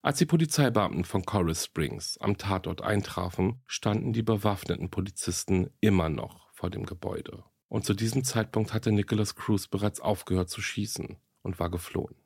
Als 0.03 0.17
die 0.17 0.25
Polizeibeamten 0.25 1.05
von 1.05 1.23
Coral 1.23 1.55
Springs 1.55 2.17
am 2.17 2.37
Tatort 2.37 2.81
eintrafen, 2.81 3.61
standen 3.65 4.11
die 4.11 4.21
bewaffneten 4.21 4.89
Polizisten 4.89 5.69
immer 5.79 6.09
noch 6.09 6.51
vor 6.51 6.69
dem 6.69 6.85
Gebäude. 6.85 7.45
Und 7.69 7.85
zu 7.85 7.93
diesem 7.93 8.25
Zeitpunkt 8.25 8.73
hatte 8.73 8.91
Nicholas 8.91 9.35
Cruz 9.35 9.69
bereits 9.69 10.01
aufgehört 10.01 10.49
zu 10.49 10.61
schießen 10.61 11.15
und 11.41 11.57
war 11.57 11.71
geflohen. 11.71 12.17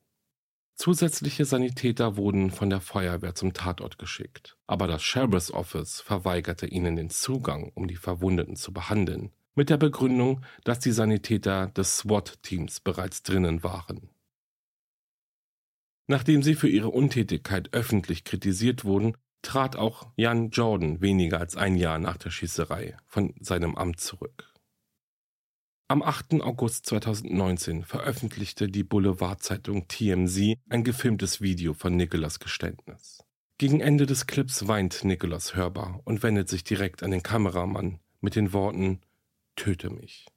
Zusätzliche 0.74 1.46
Sanitäter 1.46 2.18
wurden 2.18 2.50
von 2.50 2.72
der 2.72 2.82
Feuerwehr 2.82 3.36
zum 3.36 3.54
Tatort 3.54 4.00
geschickt, 4.00 4.58
aber 4.66 4.88
das 4.88 5.04
Sheriff's 5.04 5.52
Office 5.52 6.02
verweigerte 6.02 6.66
ihnen 6.66 6.96
den 6.96 7.12
Zugang, 7.12 7.72
um 7.76 7.88
die 7.88 7.96
Verwundeten 7.96 8.56
zu 8.56 8.74
behandeln, 8.74 9.32
mit 9.54 9.70
der 9.70 9.78
Begründung, 9.78 10.44
dass 10.64 10.80
die 10.80 10.92
Sanitäter 10.92 11.68
des 11.68 11.98
SWAT-Teams 11.98 12.80
bereits 12.80 13.22
drinnen 13.22 13.62
waren. 13.62 14.10
Nachdem 16.08 16.42
sie 16.42 16.56
für 16.56 16.70
ihre 16.70 16.90
Untätigkeit 16.90 17.74
öffentlich 17.74 18.24
kritisiert 18.24 18.86
wurden, 18.86 19.16
trat 19.42 19.76
auch 19.76 20.08
Jan 20.16 20.50
Jordan 20.50 21.02
weniger 21.02 21.40
als 21.40 21.56
ein 21.56 21.76
Jahr 21.76 22.00
nach 22.00 22.18
der 22.18 22.32
Schießerei 22.32 22.98
von 23.06 23.34
seinem 23.40 23.76
Amt 23.76 24.00
zurück. 24.00 24.54
Am 25.90 26.02
8. 26.02 26.42
August 26.42 26.86
2019 26.88 27.86
veröffentlichte 27.86 28.68
die 28.68 28.84
Boulevardzeitung 28.84 29.88
TMZ 29.88 30.58
ein 30.70 30.84
gefilmtes 30.84 31.40
Video 31.40 31.74
von 31.74 31.96
Nicholas 31.96 32.40
Geständnis. 32.40 33.24
Gegen 33.58 33.80
Ende 33.80 34.06
des 34.06 34.28
Clips 34.28 34.68
weint 34.68 35.04
Nicholas 35.04 35.56
hörbar 35.56 36.02
und 36.04 36.24
wendet 36.24 36.50
sich 36.50 36.64
direkt 36.64 37.04
an 37.04 37.12
den 37.12 37.24
Kameramann 37.24 38.00
mit 38.20 38.36
den 38.36 38.54
Worten 38.54 39.02
Töte 39.56 39.90
mich. 39.90 40.28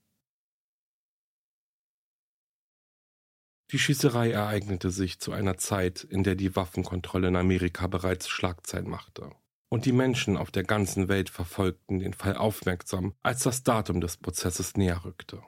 Die 3.73 3.79
Schießerei 3.79 4.33
ereignete 4.33 4.91
sich 4.91 5.21
zu 5.21 5.33
einer 5.33 5.57
Zeit, 5.57 6.03
in 6.03 6.25
der 6.25 6.35
die 6.35 6.57
Waffenkontrolle 6.57 7.29
in 7.29 7.37
Amerika 7.37 7.87
bereits 7.87 8.29
Schlagzeit 8.29 8.87
machte. 8.87 9.31
Und 9.69 9.85
die 9.85 9.93
Menschen 9.93 10.37
auf 10.37 10.51
der 10.51 10.65
ganzen 10.65 11.09
Welt 11.09 11.31
verfolgten 11.31 12.01
den 12.01 12.13
Fall 12.13 12.37
aufmerksam, 12.37 13.15
als 13.23 13.45
das 13.45 13.63
Datum 13.63 14.01
des 14.01 14.17
Prozesses 14.17 14.77
näher 14.77 15.05
rückte. 15.05 15.41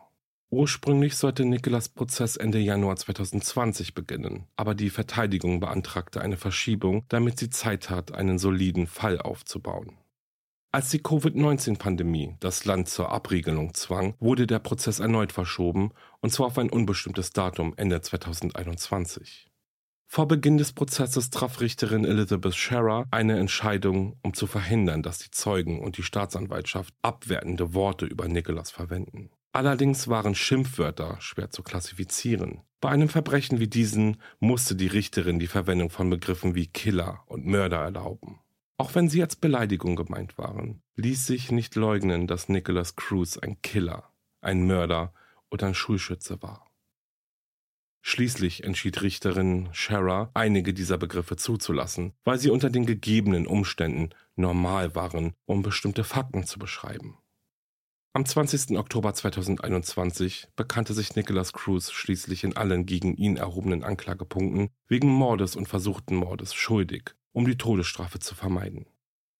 Ursprünglich 0.50 1.16
sollte 1.16 1.44
Nicholas 1.44 1.88
Prozess 1.88 2.36
Ende 2.36 2.58
Januar 2.58 2.96
2020 2.96 3.94
beginnen, 3.94 4.46
aber 4.54 4.74
die 4.76 4.90
Verteidigung 4.90 5.58
beantragte 5.58 6.20
eine 6.20 6.36
Verschiebung, 6.36 7.04
damit 7.08 7.38
sie 7.38 7.50
Zeit 7.50 7.90
hat, 7.90 8.12
einen 8.12 8.38
soliden 8.38 8.86
Fall 8.86 9.18
aufzubauen. 9.18 9.96
Als 10.74 10.88
die 10.88 11.00
Covid-19-Pandemie 11.00 12.36
das 12.40 12.64
Land 12.64 12.88
zur 12.88 13.10
Abriegelung 13.10 13.74
zwang, 13.74 14.14
wurde 14.20 14.46
der 14.46 14.58
Prozess 14.58 15.00
erneut 15.00 15.30
verschoben, 15.30 15.92
und 16.22 16.32
zwar 16.32 16.46
auf 16.46 16.56
ein 16.56 16.70
unbestimmtes 16.70 17.30
Datum 17.32 17.74
Ende 17.76 18.00
2021. 18.00 19.50
Vor 20.06 20.28
Beginn 20.28 20.56
des 20.56 20.72
Prozesses 20.72 21.28
traf 21.28 21.60
Richterin 21.60 22.06
Elizabeth 22.06 22.54
Scherer 22.54 23.06
eine 23.10 23.38
Entscheidung, 23.38 24.16
um 24.22 24.32
zu 24.32 24.46
verhindern, 24.46 25.02
dass 25.02 25.18
die 25.18 25.30
Zeugen 25.30 25.78
und 25.78 25.98
die 25.98 26.02
Staatsanwaltschaft 26.02 26.94
abwertende 27.02 27.74
Worte 27.74 28.06
über 28.06 28.26
Nicholas 28.26 28.70
verwenden. 28.70 29.28
Allerdings 29.52 30.08
waren 30.08 30.34
Schimpfwörter 30.34 31.18
schwer 31.20 31.50
zu 31.50 31.62
klassifizieren. 31.62 32.62
Bei 32.80 32.88
einem 32.88 33.10
Verbrechen 33.10 33.60
wie 33.60 33.68
diesen 33.68 34.16
musste 34.40 34.74
die 34.74 34.86
Richterin 34.86 35.38
die 35.38 35.48
Verwendung 35.48 35.90
von 35.90 36.08
Begriffen 36.08 36.54
wie 36.54 36.66
Killer 36.66 37.24
und 37.26 37.44
Mörder 37.44 37.82
erlauben. 37.82 38.41
Auch 38.78 38.94
wenn 38.94 39.08
sie 39.08 39.22
als 39.22 39.36
Beleidigung 39.36 39.96
gemeint 39.96 40.38
waren, 40.38 40.82
ließ 40.96 41.26
sich 41.26 41.52
nicht 41.52 41.74
leugnen, 41.76 42.26
dass 42.26 42.48
Nicholas 42.48 42.96
Cruz 42.96 43.38
ein 43.38 43.60
Killer, 43.62 44.12
ein 44.40 44.66
Mörder 44.66 45.14
und 45.50 45.62
ein 45.62 45.74
Schulschütze 45.74 46.42
war. 46.42 46.72
Schließlich 48.04 48.64
entschied 48.64 49.00
Richterin 49.00 49.68
Scherer, 49.72 50.32
einige 50.34 50.74
dieser 50.74 50.98
Begriffe 50.98 51.36
zuzulassen, 51.36 52.14
weil 52.24 52.38
sie 52.38 52.50
unter 52.50 52.68
den 52.68 52.84
gegebenen 52.84 53.46
Umständen 53.46 54.10
normal 54.34 54.96
waren, 54.96 55.34
um 55.44 55.62
bestimmte 55.62 56.02
Fakten 56.02 56.44
zu 56.44 56.58
beschreiben. 56.58 57.18
Am 58.14 58.26
20. 58.26 58.76
Oktober 58.76 59.14
2021 59.14 60.48
bekannte 60.56 60.92
sich 60.92 61.14
Nicholas 61.14 61.52
Cruz 61.52 61.92
schließlich 61.92 62.44
in 62.44 62.56
allen 62.56 62.84
gegen 62.86 63.16
ihn 63.16 63.36
erhobenen 63.36 63.84
Anklagepunkten 63.84 64.68
wegen 64.88 65.08
Mordes 65.08 65.54
und 65.56 65.66
versuchten 65.66 66.16
Mordes 66.16 66.52
schuldig, 66.52 67.14
um 67.32 67.46
die 67.46 67.56
Todesstrafe 67.56 68.18
zu 68.18 68.34
vermeiden. 68.34 68.86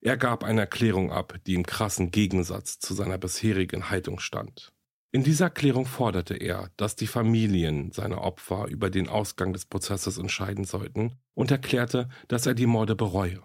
Er 0.00 0.16
gab 0.16 0.42
eine 0.42 0.62
Erklärung 0.62 1.12
ab, 1.12 1.38
die 1.46 1.54
im 1.54 1.64
krassen 1.64 2.10
Gegensatz 2.10 2.80
zu 2.80 2.92
seiner 2.92 3.18
bisherigen 3.18 3.88
Haltung 3.88 4.18
stand. 4.18 4.72
In 5.14 5.22
dieser 5.22 5.44
Erklärung 5.44 5.86
forderte 5.86 6.34
er, 6.34 6.70
dass 6.76 6.96
die 6.96 7.06
Familien 7.06 7.92
seiner 7.92 8.22
Opfer 8.22 8.66
über 8.68 8.90
den 8.90 9.08
Ausgang 9.08 9.52
des 9.52 9.66
Prozesses 9.66 10.16
entscheiden 10.16 10.64
sollten 10.64 11.18
und 11.34 11.50
erklärte, 11.50 12.08
dass 12.28 12.46
er 12.46 12.54
die 12.54 12.66
Morde 12.66 12.96
bereue. 12.96 13.42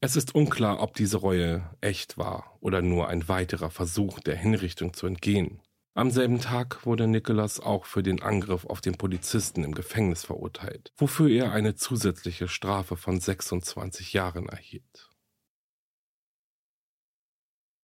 Es 0.00 0.16
ist 0.16 0.34
unklar, 0.34 0.80
ob 0.80 0.94
diese 0.94 1.18
Reue 1.18 1.68
echt 1.80 2.18
war 2.18 2.56
oder 2.60 2.82
nur 2.82 3.08
ein 3.08 3.28
weiterer 3.28 3.70
Versuch, 3.70 4.20
der 4.20 4.36
Hinrichtung 4.36 4.94
zu 4.94 5.06
entgehen. 5.06 5.60
Am 5.94 6.10
selben 6.10 6.40
Tag 6.40 6.86
wurde 6.86 7.06
Nicholas 7.06 7.60
auch 7.60 7.84
für 7.84 8.02
den 8.02 8.22
Angriff 8.22 8.64
auf 8.64 8.80
den 8.80 8.96
Polizisten 8.96 9.62
im 9.62 9.74
Gefängnis 9.74 10.24
verurteilt, 10.24 10.90
wofür 10.96 11.28
er 11.28 11.52
eine 11.52 11.74
zusätzliche 11.74 12.48
Strafe 12.48 12.96
von 12.96 13.20
26 13.20 14.14
Jahren 14.14 14.48
erhielt. 14.48 15.10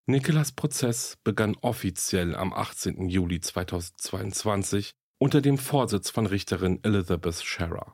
Nicholas 0.06 0.52
Prozess 0.52 1.18
begann 1.22 1.54
offiziell 1.60 2.34
am 2.34 2.54
18. 2.54 3.10
Juli 3.10 3.42
2022 3.42 4.92
unter 5.18 5.42
dem 5.42 5.58
Vorsitz 5.58 6.08
von 6.08 6.24
Richterin 6.24 6.82
Elizabeth 6.82 7.42
Scherer. 7.42 7.92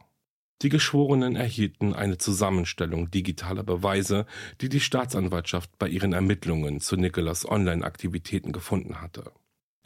Die 0.62 0.68
Geschworenen 0.68 1.34
erhielten 1.34 1.92
eine 1.92 2.18
Zusammenstellung 2.18 3.10
digitaler 3.10 3.64
Beweise, 3.64 4.26
die 4.60 4.68
die 4.68 4.78
Staatsanwaltschaft 4.78 5.76
bei 5.76 5.88
ihren 5.88 6.12
Ermittlungen 6.12 6.80
zu 6.80 6.96
Nicholas 6.96 7.44
Online-Aktivitäten 7.44 8.52
gefunden 8.52 9.00
hatte. 9.00 9.32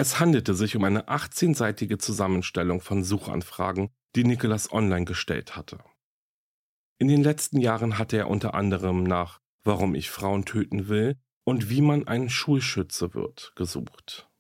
Es 0.01 0.20
handelte 0.20 0.55
sich 0.55 0.76
um 0.76 0.84
eine 0.84 1.09
18-seitige 1.09 1.99
Zusammenstellung 1.99 2.80
von 2.80 3.03
Suchanfragen, 3.03 3.90
die 4.14 4.22
Nicholas 4.22 4.72
online 4.72 5.05
gestellt 5.05 5.57
hatte. 5.57 5.78
In 6.99 7.09
den 7.09 7.24
letzten 7.24 7.59
Jahren 7.59 7.99
hatte 7.99 8.16
er 8.16 8.30
unter 8.30 8.55
anderem 8.55 9.03
nach 9.03 9.40
Warum 9.64 9.96
ich 9.96 10.09
Frauen 10.09 10.44
töten 10.44 10.88
will 10.88 11.16
und 11.44 11.68
wie 11.68 11.82
man 11.82 12.07
ein 12.07 12.30
Schulschütze 12.30 13.12
wird 13.12 13.53
gesucht. 13.57 14.30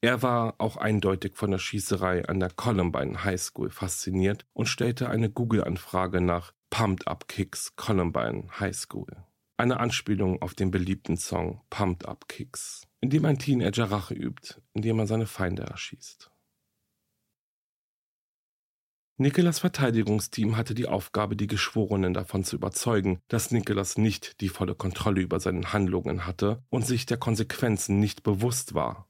Er 0.00 0.22
war 0.22 0.54
auch 0.58 0.78
eindeutig 0.78 1.36
von 1.36 1.50
der 1.50 1.58
Schießerei 1.58 2.26
an 2.26 2.40
der 2.40 2.50
Columbine 2.50 3.22
High 3.22 3.40
School 3.40 3.70
fasziniert 3.70 4.46
und 4.54 4.66
stellte 4.66 5.10
eine 5.10 5.30
Google-Anfrage 5.30 6.22
nach 6.22 6.52
Pumped 6.70 7.06
Up 7.06 7.28
Kicks 7.28 7.76
Columbine 7.76 8.48
High 8.58 8.74
School. 8.74 9.24
Eine 9.56 9.78
Anspielung 9.78 10.42
auf 10.42 10.54
den 10.54 10.72
beliebten 10.72 11.16
Song 11.16 11.60
Pumped 11.70 12.06
Up 12.06 12.26
Kicks, 12.26 12.88
in 13.00 13.10
dem 13.10 13.24
ein 13.24 13.38
Teenager 13.38 13.84
Rache 13.84 14.14
übt, 14.14 14.60
indem 14.72 14.98
er 14.98 15.06
seine 15.06 15.26
Feinde 15.26 15.62
erschießt. 15.62 16.30
Nicholas 19.16 19.60
Verteidigungsteam 19.60 20.56
hatte 20.56 20.74
die 20.74 20.88
Aufgabe, 20.88 21.36
die 21.36 21.46
Geschworenen 21.46 22.14
davon 22.14 22.42
zu 22.42 22.56
überzeugen, 22.56 23.20
dass 23.28 23.52
Nicholas 23.52 23.96
nicht 23.96 24.40
die 24.40 24.48
volle 24.48 24.74
Kontrolle 24.74 25.20
über 25.20 25.38
seine 25.38 25.72
Handlungen 25.72 26.26
hatte 26.26 26.64
und 26.68 26.84
sich 26.84 27.06
der 27.06 27.18
Konsequenzen 27.18 28.00
nicht 28.00 28.24
bewusst 28.24 28.74
war, 28.74 29.08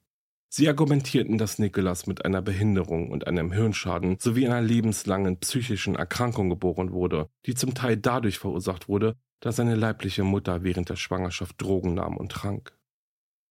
Sie 0.57 0.69
argumentierten, 0.69 1.37
dass 1.37 1.59
Nicholas 1.59 2.07
mit 2.07 2.25
einer 2.25 2.41
Behinderung 2.41 3.11
und 3.11 3.27
einem 3.27 3.51
Hirnschaden 3.51 4.19
sowie 4.21 4.47
einer 4.47 4.63
lebenslangen 4.63 5.41
psychischen 5.41 5.97
Erkrankung 5.97 6.49
geboren 6.49 6.93
wurde, 6.93 7.29
die 7.45 7.57
zum 7.57 7.75
Teil 7.75 7.97
dadurch 7.97 8.39
verursacht 8.39 8.87
wurde, 8.87 9.17
da 9.41 9.53
seine 9.53 9.75
leibliche 9.75 10.25
Mutter 10.25 10.63
während 10.63 10.89
der 10.89 10.97
Schwangerschaft 10.97 11.61
Drogen 11.61 11.95
nahm 11.95 12.17
und 12.17 12.33
trank. 12.33 12.77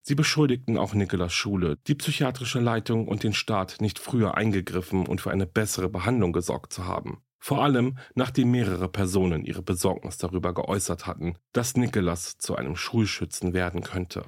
Sie 0.06 0.16
beschuldigten 0.16 0.78
auch 0.78 0.94
Nicholas 0.94 1.34
Schule, 1.34 1.78
die 1.88 1.96
psychiatrische 1.96 2.60
Leitung 2.60 3.08
und 3.08 3.24
den 3.24 3.34
Staat 3.34 3.78
nicht 3.80 4.00
früher 4.00 4.36
eingegriffen 4.36 5.08
und 5.08 5.22
für 5.22 5.32
eine 5.32 5.48
bessere 5.48 5.88
Behandlung 5.88 6.34
gesorgt 6.34 6.74
zu 6.74 6.86
haben. 6.86 7.24
Vor 7.40 7.64
allem, 7.64 7.98
nachdem 8.14 8.52
mehrere 8.52 8.90
Personen 8.90 9.46
ihre 9.46 9.62
Besorgnis 9.62 10.18
darüber 10.18 10.54
geäußert 10.54 11.08
hatten, 11.08 11.36
dass 11.52 11.78
Nicholas 11.78 12.38
zu 12.38 12.56
einem 12.56 12.76
Schulschützen 12.76 13.54
werden 13.54 13.82
könnte. 13.82 14.26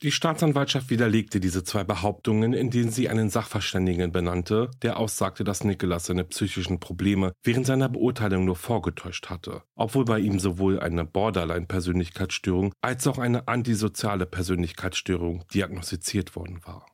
Die 0.00 0.12
Staatsanwaltschaft 0.12 0.90
widerlegte 0.90 1.40
diese 1.40 1.64
zwei 1.64 1.82
Behauptungen, 1.82 2.52
indem 2.52 2.88
sie 2.88 3.08
einen 3.08 3.30
Sachverständigen 3.30 4.12
benannte, 4.12 4.70
der 4.82 4.96
aussagte, 4.96 5.42
dass 5.42 5.64
Nicholas 5.64 6.06
seine 6.06 6.22
psychischen 6.22 6.78
Probleme 6.78 7.32
während 7.42 7.66
seiner 7.66 7.88
Beurteilung 7.88 8.44
nur 8.44 8.54
vorgetäuscht 8.54 9.28
hatte, 9.28 9.64
obwohl 9.74 10.04
bei 10.04 10.20
ihm 10.20 10.38
sowohl 10.38 10.78
eine 10.78 11.04
Borderline-Persönlichkeitsstörung 11.04 12.72
als 12.80 13.08
auch 13.08 13.18
eine 13.18 13.48
antisoziale 13.48 14.26
Persönlichkeitsstörung 14.26 15.44
diagnostiziert 15.52 16.36
worden 16.36 16.64
war. 16.64 16.86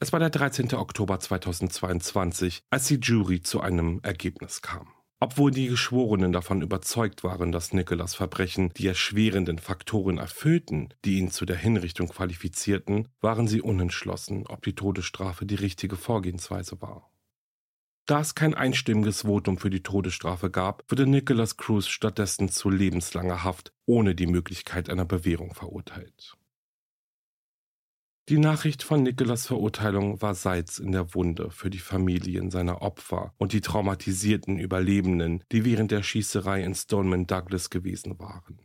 Es 0.00 0.14
war 0.14 0.20
der 0.20 0.30
13. 0.30 0.72
Oktober 0.72 1.20
2022, 1.20 2.62
als 2.70 2.86
die 2.86 2.96
Jury 2.96 3.42
zu 3.42 3.60
einem 3.60 4.00
Ergebnis 4.02 4.62
kam. 4.62 4.93
Obwohl 5.24 5.52
die 5.52 5.68
Geschworenen 5.68 6.32
davon 6.32 6.60
überzeugt 6.60 7.24
waren, 7.24 7.50
dass 7.50 7.72
Nicholas 7.72 8.14
Verbrechen 8.14 8.70
die 8.76 8.86
erschwerenden 8.86 9.58
Faktoren 9.58 10.18
erfüllten, 10.18 10.92
die 11.06 11.16
ihn 11.16 11.30
zu 11.30 11.46
der 11.46 11.56
Hinrichtung 11.56 12.08
qualifizierten, 12.08 13.08
waren 13.22 13.48
sie 13.48 13.62
unentschlossen, 13.62 14.46
ob 14.46 14.62
die 14.64 14.74
Todesstrafe 14.74 15.46
die 15.46 15.54
richtige 15.54 15.96
Vorgehensweise 15.96 16.82
war. 16.82 17.10
Da 18.04 18.20
es 18.20 18.34
kein 18.34 18.52
einstimmiges 18.52 19.22
Votum 19.22 19.56
für 19.56 19.70
die 19.70 19.82
Todesstrafe 19.82 20.50
gab, 20.50 20.84
wurde 20.90 21.06
Nicholas 21.06 21.56
Cruz 21.56 21.86
stattdessen 21.86 22.50
zu 22.50 22.68
lebenslanger 22.68 23.42
Haft 23.44 23.72
ohne 23.86 24.14
die 24.14 24.26
Möglichkeit 24.26 24.90
einer 24.90 25.06
Bewährung 25.06 25.54
verurteilt. 25.54 26.36
Die 28.30 28.38
Nachricht 28.38 28.82
von 28.82 29.02
Nicholas 29.02 29.46
Verurteilung 29.46 30.22
war 30.22 30.34
Salz 30.34 30.78
in 30.78 30.92
der 30.92 31.14
Wunde 31.14 31.50
für 31.50 31.68
die 31.68 31.78
Familien 31.78 32.50
seiner 32.50 32.80
Opfer 32.80 33.34
und 33.36 33.52
die 33.52 33.60
traumatisierten 33.60 34.58
Überlebenden, 34.58 35.44
die 35.52 35.66
während 35.66 35.90
der 35.90 36.02
Schießerei 36.02 36.62
in 36.62 36.74
Stoneman 36.74 37.26
Douglas 37.26 37.68
gewesen 37.68 38.18
waren. 38.18 38.60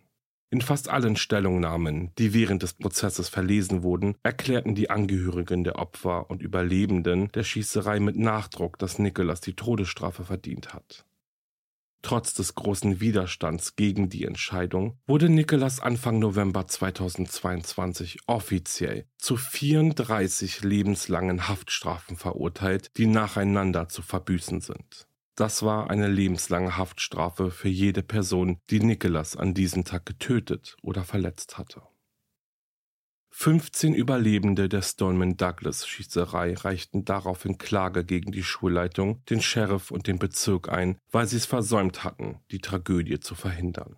In 0.49 0.61
fast 0.61 0.87
allen 0.87 1.17
Stellungnahmen, 1.17 2.11
die 2.17 2.33
während 2.33 2.63
des 2.63 2.73
Prozesses 2.73 3.27
verlesen 3.27 3.83
wurden, 3.83 4.15
erklärten 4.23 4.75
die 4.75 4.89
Angehörigen 4.89 5.65
der 5.65 5.77
Opfer 5.77 6.29
und 6.29 6.41
Überlebenden 6.41 7.29
der 7.33 7.43
Schießerei 7.43 7.99
mit 7.99 8.15
Nachdruck, 8.15 8.79
dass 8.79 8.97
Nicholas 8.97 9.41
die 9.41 9.57
Todesstrafe 9.57 10.23
verdient 10.23 10.73
hat. 10.73 11.05
Trotz 12.01 12.33
des 12.33 12.55
großen 12.55 13.01
Widerstands 13.01 13.75
gegen 13.75 14.09
die 14.09 14.23
Entscheidung 14.23 14.97
wurde 15.05 15.29
Nicholas 15.29 15.79
Anfang 15.79 16.19
November 16.19 16.65
2022 16.65 18.19
offiziell 18.25 19.05
zu 19.17 19.35
34 19.35 20.63
lebenslangen 20.63 21.47
Haftstrafen 21.49 22.15
verurteilt, 22.15 22.91
die 22.97 23.07
nacheinander 23.07 23.89
zu 23.89 24.01
verbüßen 24.01 24.61
sind. 24.61 25.07
Das 25.35 25.63
war 25.63 25.89
eine 25.89 26.07
lebenslange 26.07 26.75
Haftstrafe 26.75 27.51
für 27.51 27.69
jede 27.69 28.03
Person, 28.03 28.59
die 28.69 28.81
Nicholas 28.81 29.37
an 29.37 29.53
diesem 29.53 29.85
Tag 29.85 30.05
getötet 30.05 30.75
oder 30.81 31.03
verletzt 31.03 31.57
hatte. 31.57 31.81
15 33.41 33.93
Überlebende 33.93 34.67
der 34.67 34.81
Stoneman-Douglas-Schießerei 34.81 36.55
reichten 36.55 37.05
daraufhin 37.05 37.57
Klage 37.57 38.03
gegen 38.03 38.33
die 38.33 38.43
Schulleitung, 38.43 39.23
den 39.27 39.41
Sheriff 39.41 39.91
und 39.91 40.07
den 40.07 40.19
Bezirk 40.19 40.67
ein, 40.67 40.97
weil 41.09 41.25
sie 41.25 41.37
es 41.37 41.45
versäumt 41.45 42.03
hatten, 42.03 42.41
die 42.51 42.59
Tragödie 42.59 43.21
zu 43.21 43.35
verhindern. 43.35 43.95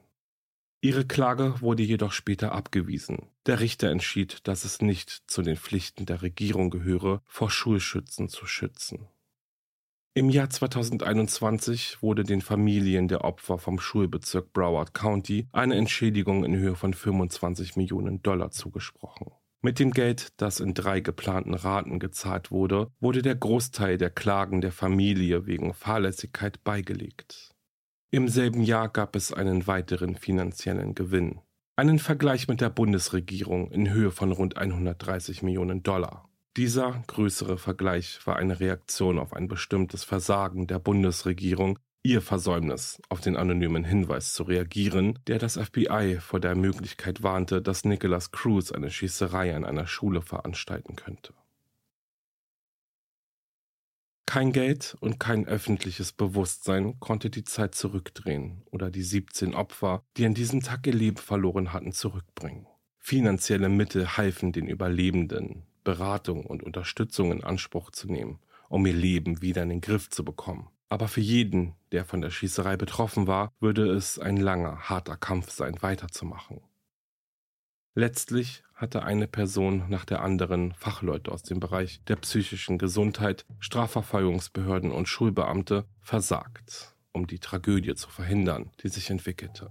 Ihre 0.80 1.08
Klage 1.08 1.56
wurde 1.60 1.82
jedoch 1.82 2.12
später 2.12 2.52
abgewiesen. 2.52 3.32
Der 3.48 3.62
Richter 3.62 3.90
entschied, 3.90 4.48
dass 4.48 4.64
es 4.64 4.80
nicht 4.80 5.24
zu 5.26 5.42
den 5.42 5.58
Pflichten 5.58 6.06
der 6.06 6.22
Regierung 6.22 6.70
gehöre, 6.70 7.24
vor 7.26 7.50
Schulschützen 7.50 8.30
zu 8.30 8.46
schützen. 8.46 9.08
Im 10.14 10.30
Jahr 10.30 10.50
2021 10.50 12.02
wurde 12.02 12.24
den 12.26 12.42
Familien 12.42 13.08
der 13.08 13.24
Opfer 13.24 13.58
vom 13.58 13.80
Schulbezirk 13.80 14.52
Broward 14.52 14.94
County 14.94 15.48
eine 15.54 15.76
Entschädigung 15.76 16.44
in 16.44 16.54
Höhe 16.54 16.76
von 16.76 16.94
25 16.94 17.78
Millionen 17.78 18.22
Dollar 18.22 18.52
zugesprochen. 18.52 19.32
Mit 19.62 19.80
dem 19.80 19.92
Geld, 19.92 20.34
das 20.36 20.60
in 20.60 20.74
drei 20.74 21.00
geplanten 21.00 21.54
Raten 21.54 21.98
gezahlt 21.98 22.52
wurde, 22.52 22.92
wurde 23.00 23.22
der 23.22 23.36
Großteil 23.36 23.98
der 23.98 24.10
Klagen 24.10 24.60
der 24.60 24.74
Familie 24.74 25.46
wegen 25.46 25.74
Fahrlässigkeit 25.74 26.62
beigelegt. 26.66 27.52
Im 28.12 28.28
selben 28.28 28.64
Jahr 28.64 28.90
gab 28.90 29.16
es 29.16 29.32
einen 29.32 29.66
weiteren 29.66 30.18
finanziellen 30.18 30.94
Gewinn, 30.94 31.40
einen 31.78 32.00
Vergleich 32.00 32.50
mit 32.50 32.60
der 32.60 32.70
Bundesregierung 32.70 33.72
in 33.72 33.90
Höhe 33.90 34.12
von 34.12 34.34
rund 34.34 34.58
130 34.58 35.42
Millionen 35.42 35.84
Dollar. 35.84 36.28
Dieser 36.58 37.02
größere 37.08 37.58
Vergleich 37.58 38.20
war 38.28 38.36
eine 38.36 38.60
Reaktion 38.60 39.20
auf 39.20 39.34
ein 39.34 39.48
bestimmtes 39.48 40.04
Versagen 40.04 40.68
der 40.68 40.80
Bundesregierung, 40.80 41.80
ihr 42.04 42.22
Versäumnis, 42.22 43.02
auf 43.08 43.22
den 43.22 43.38
anonymen 43.38 43.86
Hinweis 43.86 44.34
zu 44.34 44.44
reagieren, 44.44 45.18
der 45.28 45.40
das 45.40 45.58
FBI 45.58 46.18
vor 46.20 46.42
der 46.42 46.56
Möglichkeit 46.56 47.24
warnte, 47.24 47.62
dass 47.62 47.86
Nicholas 47.86 48.32
Cruz 48.32 48.74
eine 48.74 48.92
Schießerei 48.92 49.56
an 49.56 49.64
einer 49.64 49.88
Schule 49.88 50.22
veranstalten 50.22 50.98
könnte. 50.98 51.34
Kein 54.26 54.52
Geld 54.52 54.98
und 55.00 55.20
kein 55.20 55.46
öffentliches 55.46 56.12
Bewusstsein 56.12 57.00
konnte 57.00 57.30
die 57.30 57.44
Zeit 57.46 57.76
zurückdrehen 57.76 58.64
oder 58.72 58.90
die 58.90 59.04
17 59.04 59.54
Opfer, 59.54 60.04
die 60.18 60.26
an 60.26 60.34
diesem 60.34 60.62
Tag 60.62 60.86
ihr 60.88 60.94
Leben 60.94 61.18
verloren 61.18 61.72
hatten, 61.72 61.94
zurückbringen. 61.94 62.68
Finanzielle 62.98 63.70
Mittel 63.70 64.18
halfen 64.18 64.52
den 64.52 64.68
Überlebenden, 64.68 65.66
Beratung 65.84 66.46
und 66.46 66.64
Unterstützung 66.64 67.32
in 67.32 67.44
Anspruch 67.44 67.92
zu 67.92 68.08
nehmen, 68.12 68.40
um 68.70 68.86
ihr 68.86 68.94
Leben 68.94 69.42
wieder 69.42 69.64
in 69.64 69.70
den 69.70 69.82
Griff 69.82 70.10
zu 70.10 70.24
bekommen. 70.24 70.70
Aber 70.90 71.08
für 71.08 71.22
jeden, 71.22 71.76
der 71.92 72.04
von 72.04 72.22
der 72.22 72.32
Schießerei 72.32 72.76
betroffen 72.76 73.26
war, 73.26 73.54
würde 73.60 73.90
es 73.92 74.20
ein 74.20 74.38
langer, 74.38 74.90
harter 74.90 75.16
Kampf 75.16 75.50
sein, 75.52 75.82
weiterzumachen. 75.82 76.62
Letztlich 77.94 78.64
hatte 78.74 79.04
eine 79.04 79.28
Person 79.28 79.86
nach 79.90 80.06
der 80.06 80.22
anderen 80.22 80.74
Fachleute 80.74 81.32
aus 81.32 81.44
dem 81.44 81.60
Bereich 81.60 82.04
der 82.06 82.16
psychischen 82.16 82.78
Gesundheit, 82.78 83.46
Strafverfolgungsbehörden 83.60 84.92
und 84.92 85.08
Schulbeamte 85.08 85.86
versagt, 86.00 86.96
um 87.12 87.28
die 87.28 87.40
Tragödie 87.40 87.96
zu 87.96 88.10
verhindern, 88.10 88.72
die 88.82 88.90
sich 88.90 89.10
entwickelte. 89.10 89.70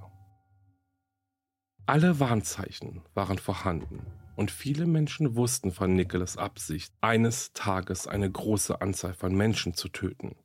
Alle 1.87 2.21
Warnzeichen 2.21 3.03
waren 3.15 3.39
vorhanden, 3.39 4.07
und 4.37 4.51
viele 4.51 4.87
Menschen 4.87 5.37
wussten 5.37 5.73
von 5.73 5.95
Nicholas 5.95 6.37
Absicht, 6.37 6.93
eines 7.01 7.53
Tages 7.53 8.07
eine 8.07 8.31
große 8.31 8.81
Anzahl 8.81 9.15
von 9.15 9.35
Menschen 9.35 9.75
zu 9.75 9.89
töten. 9.89 10.37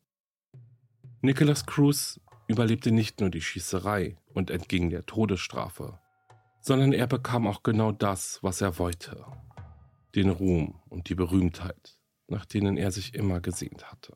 Nicholas 1.22 1.66
Cruz 1.66 2.20
überlebte 2.48 2.92
nicht 2.92 3.20
nur 3.20 3.30
die 3.30 3.42
Schießerei 3.42 4.18
und 4.34 4.50
entging 4.52 4.90
der 4.90 5.06
Todesstrafe, 5.06 6.00
sondern 6.62 6.94
er 6.94 7.08
bekam 7.08 7.48
auch 7.48 7.64
genau 7.64 7.92
das, 7.92 8.40
was 8.42 8.62
er 8.62 8.78
wollte. 8.78 9.26
Den 10.14 10.30
Ruhm 10.30 10.82
und 10.90 11.10
die 11.10 11.16
Berühmtheit, 11.16 11.98
nach 12.28 12.46
denen 12.46 12.78
er 12.78 12.92
sich 12.92 13.14
immer 13.14 13.40
gesehnt 13.40 13.92
hatte. 13.92 14.16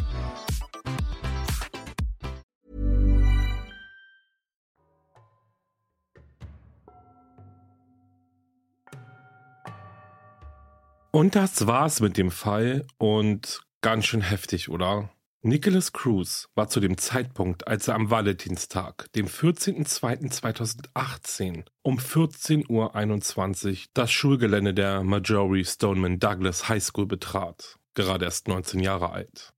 Und 11.13 11.35
das 11.35 11.67
war's 11.67 11.99
mit 11.99 12.17
dem 12.17 12.31
Fall 12.31 12.87
und 12.97 13.59
ganz 13.81 14.05
schön 14.05 14.21
heftig, 14.21 14.69
oder? 14.69 15.09
Nicholas 15.41 15.91
Cruz 15.91 16.47
war 16.55 16.69
zu 16.69 16.79
dem 16.79 16.97
Zeitpunkt, 16.97 17.67
als 17.67 17.89
er 17.89 17.95
am 17.95 18.09
Valentinstag, 18.09 19.11
dem 19.13 19.27
14.02.2018 19.27 21.65
um 21.81 21.97
14.21 21.97 22.69
Uhr 22.69 22.93
das 23.93 24.11
Schulgelände 24.11 24.73
der 24.73 25.03
Marjorie 25.03 25.65
Stoneman 25.65 26.19
Douglas 26.19 26.69
High 26.69 26.83
School 26.83 27.07
betrat, 27.07 27.77
gerade 27.93 28.23
erst 28.23 28.47
19 28.47 28.79
Jahre 28.79 29.11
alt. 29.11 29.51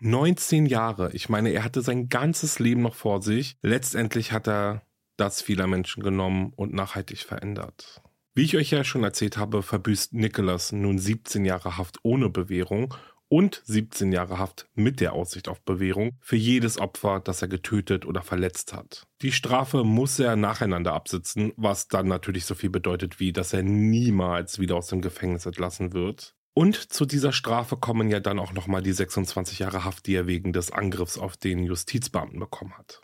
19 0.00 0.66
Jahre, 0.66 1.12
ich 1.12 1.28
meine, 1.28 1.50
er 1.50 1.62
hatte 1.62 1.82
sein 1.82 2.08
ganzes 2.08 2.58
Leben 2.58 2.82
noch 2.82 2.96
vor 2.96 3.22
sich. 3.22 3.56
Letztendlich 3.62 4.32
hat 4.32 4.48
er 4.48 4.82
das 5.18 5.40
vieler 5.40 5.68
Menschen 5.68 6.02
genommen 6.02 6.52
und 6.56 6.72
nachhaltig 6.72 7.18
verändert. 7.18 8.02
Wie 8.40 8.44
ich 8.44 8.56
euch 8.56 8.70
ja 8.70 8.84
schon 8.84 9.04
erzählt 9.04 9.36
habe, 9.36 9.62
verbüßt 9.62 10.14
Nicholas 10.14 10.72
nun 10.72 10.98
17 10.98 11.44
Jahre 11.44 11.76
Haft 11.76 11.98
ohne 12.02 12.30
Bewährung 12.30 12.94
und 13.28 13.60
17 13.66 14.12
Jahre 14.12 14.38
Haft 14.38 14.66
mit 14.72 15.00
der 15.00 15.12
Aussicht 15.12 15.46
auf 15.46 15.60
Bewährung 15.60 16.12
für 16.22 16.36
jedes 16.36 16.78
Opfer, 16.78 17.20
das 17.20 17.42
er 17.42 17.48
getötet 17.48 18.06
oder 18.06 18.22
verletzt 18.22 18.72
hat. 18.72 19.06
Die 19.20 19.32
Strafe 19.32 19.84
muss 19.84 20.18
er 20.18 20.36
nacheinander 20.36 20.94
absitzen, 20.94 21.52
was 21.58 21.88
dann 21.88 22.08
natürlich 22.08 22.46
so 22.46 22.54
viel 22.54 22.70
bedeutet 22.70 23.20
wie, 23.20 23.34
dass 23.34 23.52
er 23.52 23.62
niemals 23.62 24.58
wieder 24.58 24.76
aus 24.76 24.86
dem 24.86 25.02
Gefängnis 25.02 25.44
entlassen 25.44 25.92
wird. 25.92 26.34
Und 26.54 26.76
zu 26.76 27.04
dieser 27.04 27.32
Strafe 27.32 27.76
kommen 27.76 28.08
ja 28.08 28.20
dann 28.20 28.38
auch 28.38 28.54
nochmal 28.54 28.82
die 28.82 28.92
26 28.92 29.58
Jahre 29.58 29.84
Haft, 29.84 30.06
die 30.06 30.14
er 30.14 30.26
wegen 30.26 30.54
des 30.54 30.72
Angriffs 30.72 31.18
auf 31.18 31.36
den 31.36 31.62
Justizbeamten 31.64 32.40
bekommen 32.40 32.72
hat 32.78 33.02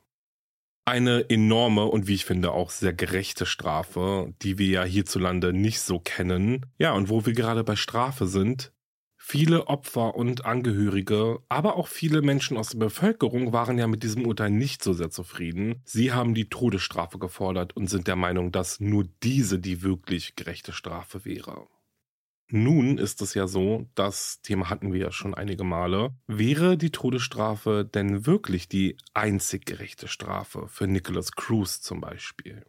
eine 0.87 1.29
enorme 1.29 1.85
und 1.87 2.07
wie 2.07 2.15
ich 2.15 2.25
finde 2.25 2.53
auch 2.53 2.71
sehr 2.71 2.95
gerechte 2.95 3.45
Strafe, 3.45 4.33
die 4.43 4.57
wir 4.57 4.69
ja 4.69 4.85
hierzulande 4.85 5.53
nicht 5.53 5.81
so 5.81 5.99
kennen. 5.99 6.65
Ja, 6.79 6.93
und 6.93 7.09
wo 7.09 7.27
wir 7.27 7.33
gerade 7.33 7.65
bei 7.65 7.75
Strafe 7.75 8.29
sind, 8.29 8.73
viele 9.17 9.67
Opfer 9.67 10.15
und 10.15 10.45
Angehörige, 10.45 11.41
aber 11.49 11.77
auch 11.77 11.89
viele 11.89 12.23
Menschen 12.23 12.57
aus 12.57 12.71
der 12.71 12.79
Bevölkerung 12.79 13.53
waren 13.53 13.79
ja 13.79 13.89
mit 13.89 14.05
diesem 14.05 14.27
Urteil 14.27 14.51
nicht 14.51 14.85
so 14.85 14.93
sehr 14.93 15.11
zufrieden. 15.11 15.83
Sie 15.85 16.13
haben 16.13 16.35
die 16.35 16.49
Todesstrafe 16.49 17.19
gefordert 17.19 17.75
und 17.75 17.91
sind 17.91 18.07
der 18.07 18.17
Meinung, 18.17 18.53
dass 18.53 18.79
nur 18.79 19.09
diese 19.25 19.59
die 19.59 19.83
wirklich 19.83 20.37
gerechte 20.37 20.73
Strafe 20.73 21.25
wäre. 21.25 21.67
Nun 22.49 22.99
ist 22.99 23.23
es 23.23 23.35
ja 23.35 23.49
so, 23.49 23.89
das 23.97 24.41
Thema 24.41 24.71
hatten 24.71 24.93
wir 24.93 25.01
ja 25.01 25.13
schon 25.13 25.35
einige 25.35 25.65
Male. 25.65 26.15
Wäre 26.29 26.79
die 26.79 26.93
Todesstrafe 26.93 27.85
denn 27.85 28.25
wirklich 28.25 28.69
die 28.69 28.97
einzig 29.15 29.67
gerechte 29.67 30.07
Strafe 30.07 30.69
für 30.69 30.87
Nicholas 30.87 31.33
Cruz 31.33 31.81
zum 31.81 32.01
Beispiel? 32.01 32.65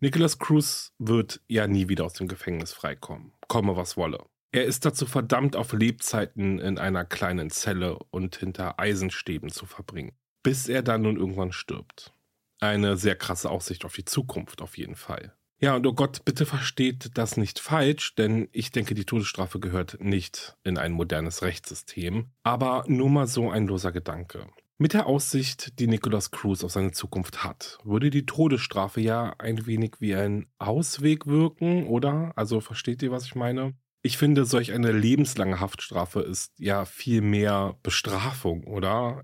Nicholas 0.00 0.40
Cruz 0.40 0.92
wird 0.98 1.40
ja 1.46 1.68
nie 1.68 1.88
wieder 1.88 2.04
aus 2.04 2.14
dem 2.14 2.26
Gefängnis 2.26 2.72
freikommen, 2.72 3.32
komme 3.46 3.76
was 3.76 3.96
wolle. 3.96 4.24
Er 4.50 4.64
ist 4.64 4.84
dazu 4.84 5.06
verdammt, 5.06 5.54
auf 5.54 5.72
Lebzeiten 5.72 6.58
in 6.58 6.78
einer 6.78 7.04
kleinen 7.04 7.50
Zelle 7.50 7.98
und 8.10 8.36
hinter 8.36 8.80
Eisenstäben 8.80 9.50
zu 9.50 9.64
verbringen, 9.64 10.12
bis 10.42 10.68
er 10.68 10.82
dann 10.82 11.02
nun 11.02 11.16
irgendwann 11.16 11.52
stirbt. 11.52 12.12
Eine 12.60 12.96
sehr 12.96 13.14
krasse 13.14 13.50
Aussicht 13.50 13.84
auf 13.84 13.94
die 13.94 14.04
Zukunft 14.04 14.60
auf 14.60 14.76
jeden 14.76 14.96
Fall. 14.96 15.34
Ja, 15.62 15.76
und 15.76 15.86
oh 15.86 15.92
Gott, 15.92 16.24
bitte 16.24 16.44
versteht 16.44 17.10
das 17.14 17.36
nicht 17.36 17.60
falsch, 17.60 18.16
denn 18.16 18.48
ich 18.50 18.72
denke, 18.72 18.94
die 18.94 19.04
Todesstrafe 19.04 19.60
gehört 19.60 19.98
nicht 20.00 20.56
in 20.64 20.76
ein 20.76 20.90
modernes 20.90 21.42
Rechtssystem. 21.42 22.32
Aber 22.42 22.82
nur 22.88 23.08
mal 23.08 23.28
so 23.28 23.48
ein 23.48 23.68
loser 23.68 23.92
Gedanke. 23.92 24.48
Mit 24.78 24.92
der 24.92 25.06
Aussicht, 25.06 25.78
die 25.78 25.86
Nicholas 25.86 26.32
Cruz 26.32 26.64
auf 26.64 26.72
seine 26.72 26.90
Zukunft 26.90 27.44
hat, 27.44 27.78
würde 27.84 28.10
die 28.10 28.26
Todesstrafe 28.26 29.00
ja 29.00 29.36
ein 29.38 29.64
wenig 29.64 29.92
wie 30.00 30.16
ein 30.16 30.46
Ausweg 30.58 31.28
wirken, 31.28 31.86
oder? 31.86 32.32
Also 32.34 32.60
versteht 32.60 33.00
ihr, 33.00 33.12
was 33.12 33.26
ich 33.26 33.36
meine? 33.36 33.74
Ich 34.02 34.18
finde, 34.18 34.44
solch 34.46 34.72
eine 34.72 34.90
lebenslange 34.90 35.60
Haftstrafe 35.60 36.22
ist 36.22 36.50
ja 36.58 36.84
viel 36.84 37.20
mehr 37.20 37.78
Bestrafung, 37.84 38.64
oder? 38.64 39.22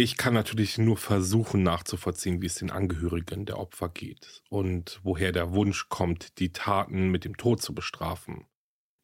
Ich 0.00 0.16
kann 0.16 0.32
natürlich 0.32 0.78
nur 0.78 0.96
versuchen 0.96 1.64
nachzuvollziehen, 1.64 2.40
wie 2.40 2.46
es 2.46 2.54
den 2.54 2.70
Angehörigen 2.70 3.46
der 3.46 3.58
Opfer 3.58 3.88
geht 3.88 4.44
und 4.48 5.00
woher 5.02 5.32
der 5.32 5.54
Wunsch 5.54 5.88
kommt, 5.88 6.38
die 6.38 6.52
Taten 6.52 7.08
mit 7.08 7.24
dem 7.24 7.36
Tod 7.36 7.60
zu 7.60 7.74
bestrafen. 7.74 8.46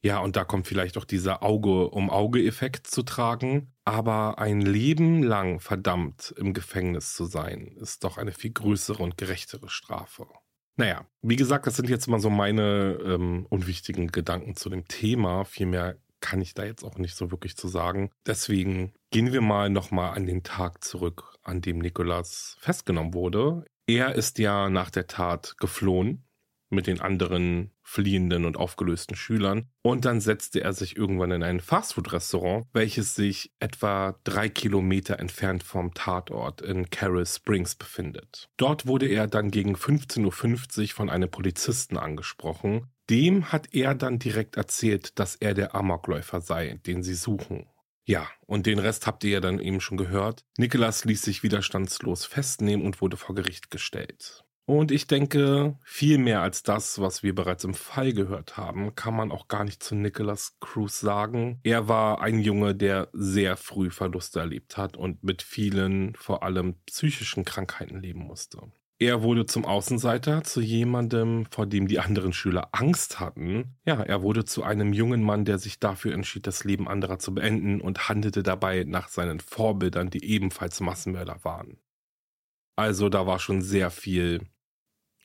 Ja, 0.05 0.21
und 0.21 0.37
da 0.37 0.45
kommt 0.45 0.69
vielleicht 0.69 0.97
auch 0.97 1.05
dieser 1.05 1.43
Auge-um-Auge-Effekt 1.43 2.87
zu 2.87 3.03
tragen. 3.03 3.73
Aber 3.85 4.39
ein 4.39 4.61
Leben 4.61 5.25
lang 5.25 5.59
verdammt 5.59 6.33
im 6.39 6.53
Gefängnis 6.53 7.15
zu 7.15 7.25
sein, 7.25 7.77
ist 7.81 8.05
doch 8.05 8.17
eine 8.17 8.31
viel 8.31 8.53
größere 8.53 9.03
und 9.03 9.19
gerechtere 9.19 9.69
Strafe. 9.69 10.29
Naja, 10.77 11.09
wie 11.23 11.37
gesagt, 11.37 11.67
das 11.67 11.75
sind 11.75 11.89
jetzt 11.89 12.07
mal 12.07 12.21
so 12.21 12.31
meine 12.31 13.01
ähm, 13.05 13.47
unwichtigen 13.51 14.13
Gedanken 14.13 14.55
zu 14.55 14.71
dem 14.71 14.87
Thema. 14.87 15.45
Vielmehr 15.45 15.97
kann 16.21 16.41
ich 16.41 16.55
da 16.55 16.65
jetzt 16.65 16.85
auch 16.85 16.97
nicht 16.97 17.17
so 17.17 17.31
wirklich 17.31 17.57
zu 17.57 17.69
sagen. 17.69 18.11
Deswegen 18.27 18.95
gehen 19.15 19.33
wir 19.33 19.43
mal 19.43 19.71
nochmal 19.71 20.17
an 20.17 20.27
den 20.27 20.43
Tag 20.43 20.83
zurück, 20.83 21.39
an 21.45 21.61
dem 21.61 21.79
Nikolas 21.79 22.57
festgenommen 22.59 23.15
wurde. 23.15 23.65
Er 23.87 24.17
ist 24.17 24.41
ja 24.41 24.69
nach 24.69 24.91
der 24.91 25.07
Tat 25.07 25.55
geflohen 25.61 26.25
mit 26.69 26.89
den 26.89 27.01
anderen 27.01 27.71
fliehenden 27.81 28.45
und 28.45 28.57
aufgelösten 28.57 29.15
Schülern. 29.15 29.69
Und 29.83 30.05
dann 30.05 30.21
setzte 30.21 30.63
er 30.63 30.73
sich 30.73 30.97
irgendwann 30.97 31.31
in 31.31 31.45
ein 31.45 31.61
Fastfood-Restaurant, 31.61 32.67
welches 32.73 33.15
sich 33.15 33.53
etwa 33.61 34.19
drei 34.25 34.49
Kilometer 34.49 35.21
entfernt 35.21 35.63
vom 35.63 35.95
Tatort 35.95 36.61
in 36.61 36.91
Carroll 36.91 37.25
Springs 37.27 37.77
befindet. 37.77 38.49
Dort 38.57 38.89
wurde 38.89 39.07
er 39.07 39.29
dann 39.29 39.53
gegen 39.53 39.77
15.50 39.77 40.25
Uhr 40.81 40.89
von 40.89 41.09
einem 41.09 41.31
Polizisten 41.31 41.99
angesprochen. 41.99 42.89
Dem 43.11 43.53
hat 43.53 43.75
er 43.75 43.95
dann 43.95 44.19
direkt 44.19 44.57
erzählt, 44.57 45.21
dass 45.21 45.37
er 45.37 45.55
der 45.55 45.77
Amokläufer 45.77 46.41
sei, 46.41 46.81
den 46.85 47.05
sie 47.05 47.15
suchen. 47.15 47.69
Ja, 48.05 48.29
und 48.47 48.67
den 48.67 48.79
Rest 48.79 49.07
habt 49.07 49.25
ihr 49.25 49.31
ja 49.31 49.41
dann 49.41 49.59
eben 49.59 49.81
schon 49.81 49.97
gehört. 49.97 50.45
Nicholas 50.59 51.05
ließ 51.05 51.23
sich 51.23 51.43
widerstandslos 51.43 52.27
festnehmen 52.27 52.85
und 52.85 53.01
wurde 53.01 53.17
vor 53.17 53.35
Gericht 53.35 53.71
gestellt. 53.71 54.45
Und 54.67 54.91
ich 54.91 55.07
denke, 55.07 55.79
viel 55.85 56.17
mehr 56.17 56.41
als 56.41 56.63
das, 56.63 56.99
was 56.99 57.23
wir 57.23 57.35
bereits 57.35 57.65
im 57.65 57.75
Fall 57.75 58.15
gehört 58.15 58.57
haben, 58.57 58.95
kann 58.95 59.15
man 59.15 59.31
auch 59.31 59.47
gar 59.47 59.65
nicht 59.65 59.83
zu 59.83 59.95
Nicholas 59.95 60.57
Cruz 60.59 61.01
sagen. 61.01 61.61
Er 61.65 61.87
war 61.87 62.23
ein 62.23 62.39
Junge, 62.39 62.75
der 62.75 63.09
sehr 63.13 63.59
früh 63.59 63.91
Verluste 63.91 64.41
erlebt 64.41 64.79
hat 64.79 64.97
und 64.97 65.23
mit 65.23 65.43
vielen, 65.43 66.15
vor 66.15 66.43
allem 66.43 66.77
psychischen 66.87 67.45
Krankheiten 67.45 68.01
leben 68.01 68.21
musste. 68.21 68.73
Er 68.99 69.23
wurde 69.23 69.45
zum 69.45 69.65
Außenseiter, 69.65 70.45
zu 70.45 70.61
jemandem, 70.61 71.47
vor 71.51 71.67
dem 71.67 71.89
die 71.89 71.99
anderen 71.99 72.33
Schüler 72.33 72.69
Angst 72.73 73.19
hatten. 73.19 73.77
Ja, 73.85 74.01
er 74.01 74.23
wurde 74.23 74.45
zu 74.45 74.63
einem 74.63 74.93
jungen 74.93 75.23
Mann, 75.23 75.45
der 75.45 75.59
sich 75.59 75.81
dafür 75.81 76.15
entschied, 76.15 76.47
das 76.47 76.63
Leben 76.63 76.87
anderer 76.87 77.19
zu 77.19 77.35
beenden 77.35 77.81
und 77.81 78.09
handelte 78.09 78.45
dabei 78.45 78.85
nach 78.85 79.09
seinen 79.09 79.41
Vorbildern, 79.41 80.11
die 80.11 80.25
ebenfalls 80.25 80.81
Massenmörder 80.81 81.43
waren. 81.43 81.79
Also 82.77 83.09
da 83.09 83.27
war 83.27 83.41
schon 83.41 83.63
sehr 83.63 83.91
viel 83.91 84.47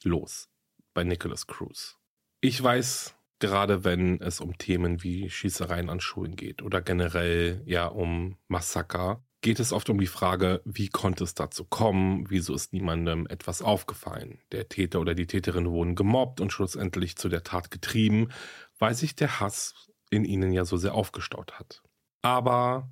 los 0.03 0.49
bei 0.93 1.03
Nicholas 1.03 1.45
Cruz. 1.45 1.97
Ich 2.41 2.61
weiß, 2.61 3.15
gerade 3.39 3.83
wenn 3.83 4.19
es 4.19 4.39
um 4.39 4.57
Themen 4.57 5.03
wie 5.03 5.29
Schießereien 5.29 5.89
an 5.89 5.99
Schulen 5.99 6.35
geht 6.35 6.61
oder 6.61 6.81
generell 6.81 7.61
ja 7.65 7.85
um 7.87 8.37
Massaker, 8.47 9.23
geht 9.41 9.59
es 9.59 9.71
oft 9.71 9.89
um 9.89 9.99
die 9.99 10.07
Frage, 10.07 10.61
wie 10.65 10.89
konnte 10.89 11.23
es 11.23 11.33
dazu 11.33 11.63
kommen, 11.63 12.29
wieso 12.29 12.53
ist 12.53 12.73
niemandem 12.73 13.25
etwas 13.27 13.61
aufgefallen. 13.61 14.39
Der 14.51 14.67
Täter 14.67 14.99
oder 14.99 15.15
die 15.15 15.27
Täterin 15.27 15.69
wurden 15.69 15.95
gemobbt 15.95 16.41
und 16.41 16.51
schlussendlich 16.51 17.15
zu 17.15 17.29
der 17.29 17.43
Tat 17.43 17.71
getrieben, 17.71 18.29
weil 18.77 18.95
sich 18.95 19.15
der 19.15 19.39
Hass 19.39 19.89
in 20.09 20.25
ihnen 20.25 20.51
ja 20.51 20.65
so 20.65 20.77
sehr 20.77 20.93
aufgestaut 20.93 21.59
hat. 21.59 21.81
Aber 22.21 22.91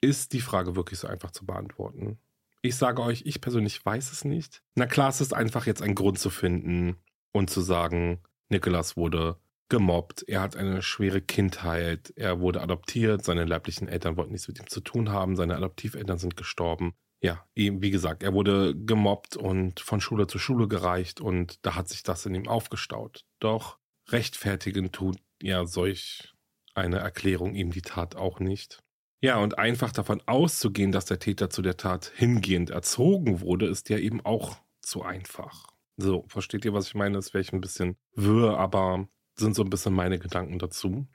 ist 0.00 0.32
die 0.32 0.40
Frage 0.40 0.76
wirklich 0.76 1.00
so 1.00 1.08
einfach 1.08 1.30
zu 1.30 1.44
beantworten? 1.44 2.18
Ich 2.62 2.76
sage 2.76 3.02
euch, 3.02 3.22
ich 3.26 3.40
persönlich 3.40 3.84
weiß 3.84 4.12
es 4.12 4.24
nicht. 4.24 4.62
Na 4.74 4.86
klar, 4.86 5.10
es 5.10 5.20
ist 5.20 5.34
einfach 5.34 5.66
jetzt 5.66 5.82
ein 5.82 5.94
Grund 5.94 6.18
zu 6.18 6.30
finden 6.30 6.96
und 7.32 7.50
zu 7.50 7.60
sagen, 7.60 8.22
Nicholas 8.48 8.96
wurde 8.96 9.38
gemobbt, 9.68 10.24
er 10.28 10.42
hat 10.42 10.56
eine 10.56 10.82
schwere 10.82 11.20
Kindheit, 11.20 12.12
er 12.16 12.40
wurde 12.40 12.60
adoptiert, 12.60 13.24
seine 13.24 13.44
leiblichen 13.44 13.88
Eltern 13.88 14.16
wollten 14.16 14.32
nichts 14.32 14.48
mit 14.48 14.58
ihm 14.60 14.68
zu 14.68 14.80
tun 14.80 15.10
haben, 15.10 15.36
seine 15.36 15.56
Adoptiveltern 15.56 16.18
sind 16.18 16.36
gestorben. 16.36 16.94
Ja, 17.20 17.44
eben 17.54 17.82
wie 17.82 17.90
gesagt, 17.90 18.22
er 18.22 18.34
wurde 18.34 18.74
gemobbt 18.76 19.36
und 19.36 19.80
von 19.80 20.00
Schule 20.00 20.26
zu 20.26 20.38
Schule 20.38 20.68
gereicht 20.68 21.20
und 21.20 21.64
da 21.64 21.74
hat 21.74 21.88
sich 21.88 22.02
das 22.02 22.26
in 22.26 22.34
ihm 22.34 22.46
aufgestaut. 22.46 23.24
Doch 23.40 23.78
rechtfertigen 24.08 24.92
tut 24.92 25.18
ja 25.42 25.66
solch 25.66 26.34
eine 26.74 26.98
Erklärung 26.98 27.54
ihm 27.54 27.72
die 27.72 27.82
Tat 27.82 28.16
auch 28.16 28.38
nicht. 28.38 28.82
Ja, 29.20 29.38
und 29.38 29.58
einfach 29.58 29.92
davon 29.92 30.22
auszugehen, 30.26 30.92
dass 30.92 31.06
der 31.06 31.18
Täter 31.18 31.48
zu 31.50 31.62
der 31.62 31.76
Tat 31.76 32.12
hingehend 32.14 32.70
erzogen 32.70 33.40
wurde, 33.40 33.66
ist 33.66 33.88
ja 33.88 33.98
eben 33.98 34.24
auch 34.24 34.58
zu 34.82 35.02
einfach. 35.02 35.66
So, 35.96 36.26
versteht 36.28 36.64
ihr, 36.66 36.74
was 36.74 36.88
ich 36.88 36.94
meine? 36.94 37.14
Das 37.14 37.32
wäre 37.32 37.40
ich 37.40 37.52
ein 37.52 37.62
bisschen 37.62 37.96
wirr, 38.14 38.58
aber 38.58 39.08
sind 39.38 39.54
so 39.54 39.62
ein 39.62 39.70
bisschen 39.70 39.94
meine 39.94 40.18
Gedanken 40.18 40.58
dazu. 40.58 41.06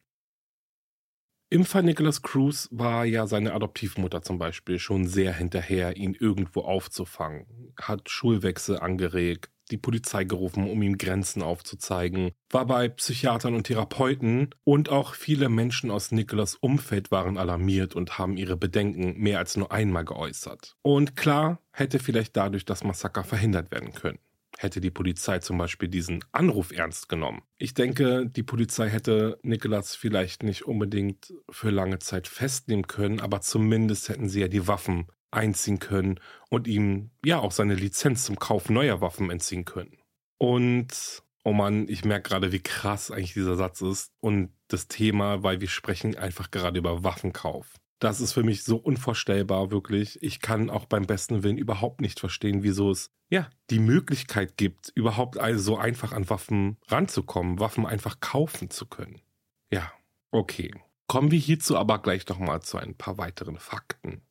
Im 1.53 1.65
Fall 1.65 1.83
Nicholas 1.83 2.21
Cruz 2.21 2.69
war 2.71 3.03
ja 3.03 3.27
seine 3.27 3.53
Adoptivmutter 3.53 4.21
zum 4.21 4.37
Beispiel 4.37 4.79
schon 4.79 5.05
sehr 5.05 5.33
hinterher, 5.33 5.97
ihn 5.97 6.15
irgendwo 6.17 6.61
aufzufangen, 6.61 7.73
hat 7.77 8.09
Schulwechsel 8.09 8.79
angeregt, 8.79 9.49
die 9.69 9.77
Polizei 9.77 10.23
gerufen, 10.23 10.69
um 10.69 10.81
ihm 10.81 10.97
Grenzen 10.97 11.41
aufzuzeigen, 11.41 12.31
war 12.49 12.65
bei 12.65 12.87
Psychiatern 12.87 13.53
und 13.53 13.65
Therapeuten 13.65 14.55
und 14.63 14.87
auch 14.87 15.13
viele 15.13 15.49
Menschen 15.49 15.91
aus 15.91 16.11
Nicholas 16.11 16.55
Umfeld 16.55 17.11
waren 17.11 17.37
alarmiert 17.37 17.95
und 17.95 18.17
haben 18.17 18.37
ihre 18.37 18.55
Bedenken 18.55 19.19
mehr 19.19 19.39
als 19.39 19.57
nur 19.57 19.73
einmal 19.73 20.05
geäußert. 20.05 20.77
Und 20.83 21.17
klar 21.17 21.59
hätte 21.73 21.99
vielleicht 21.99 22.37
dadurch 22.37 22.63
das 22.63 22.85
Massaker 22.85 23.25
verhindert 23.25 23.71
werden 23.71 23.91
können 23.91 24.19
hätte 24.57 24.81
die 24.81 24.91
Polizei 24.91 25.39
zum 25.39 25.57
Beispiel 25.57 25.89
diesen 25.89 26.23
Anruf 26.31 26.71
ernst 26.71 27.09
genommen. 27.09 27.41
Ich 27.57 27.73
denke, 27.73 28.27
die 28.27 28.43
Polizei 28.43 28.89
hätte 28.89 29.39
Nicholas 29.43 29.95
vielleicht 29.95 30.43
nicht 30.43 30.63
unbedingt 30.63 31.33
für 31.49 31.69
lange 31.69 31.99
Zeit 31.99 32.27
festnehmen 32.27 32.87
können, 32.87 33.19
aber 33.19 33.41
zumindest 33.41 34.09
hätten 34.09 34.29
sie 34.29 34.41
ja 34.41 34.47
die 34.47 34.67
Waffen 34.67 35.07
einziehen 35.31 35.79
können 35.79 36.19
und 36.49 36.67
ihm 36.67 37.11
ja 37.23 37.39
auch 37.39 37.51
seine 37.51 37.75
Lizenz 37.75 38.25
zum 38.25 38.37
Kauf 38.37 38.69
neuer 38.69 39.01
Waffen 39.01 39.29
entziehen 39.29 39.65
können. 39.65 39.97
Und 40.37 41.23
oh 41.43 41.53
Mann, 41.53 41.87
ich 41.87 42.05
merke 42.05 42.29
gerade, 42.29 42.51
wie 42.51 42.61
krass 42.61 43.11
eigentlich 43.11 43.33
dieser 43.33 43.55
Satz 43.55 43.81
ist 43.81 44.11
und 44.19 44.51
das 44.67 44.87
Thema, 44.87 45.43
weil 45.43 45.61
wir 45.61 45.69
sprechen 45.69 46.17
einfach 46.17 46.51
gerade 46.51 46.79
über 46.79 47.03
Waffenkauf. 47.03 47.80
Das 48.01 48.19
ist 48.19 48.33
für 48.33 48.41
mich 48.41 48.63
so 48.63 48.77
unvorstellbar, 48.77 49.69
wirklich. 49.69 50.21
Ich 50.23 50.41
kann 50.41 50.71
auch 50.71 50.85
beim 50.85 51.05
besten 51.05 51.43
Willen 51.43 51.59
überhaupt 51.59 52.01
nicht 52.01 52.19
verstehen, 52.19 52.63
wieso 52.63 52.89
es 52.89 53.11
ja 53.29 53.47
die 53.69 53.77
Möglichkeit 53.77 54.57
gibt, 54.57 54.91
überhaupt 54.95 55.37
also 55.37 55.61
so 55.61 55.77
einfach 55.77 56.11
an 56.11 56.27
Waffen 56.27 56.77
ranzukommen, 56.87 57.59
Waffen 57.59 57.85
einfach 57.85 58.19
kaufen 58.19 58.71
zu 58.71 58.87
können. 58.87 59.21
Ja, 59.69 59.91
okay. 60.31 60.73
Kommen 61.05 61.29
wir 61.29 61.37
hierzu 61.37 61.77
aber 61.77 61.99
gleich 61.99 62.27
nochmal 62.27 62.63
zu 62.63 62.79
ein 62.79 62.95
paar 62.95 63.19
weiteren 63.19 63.57
Fakten. 63.57 64.23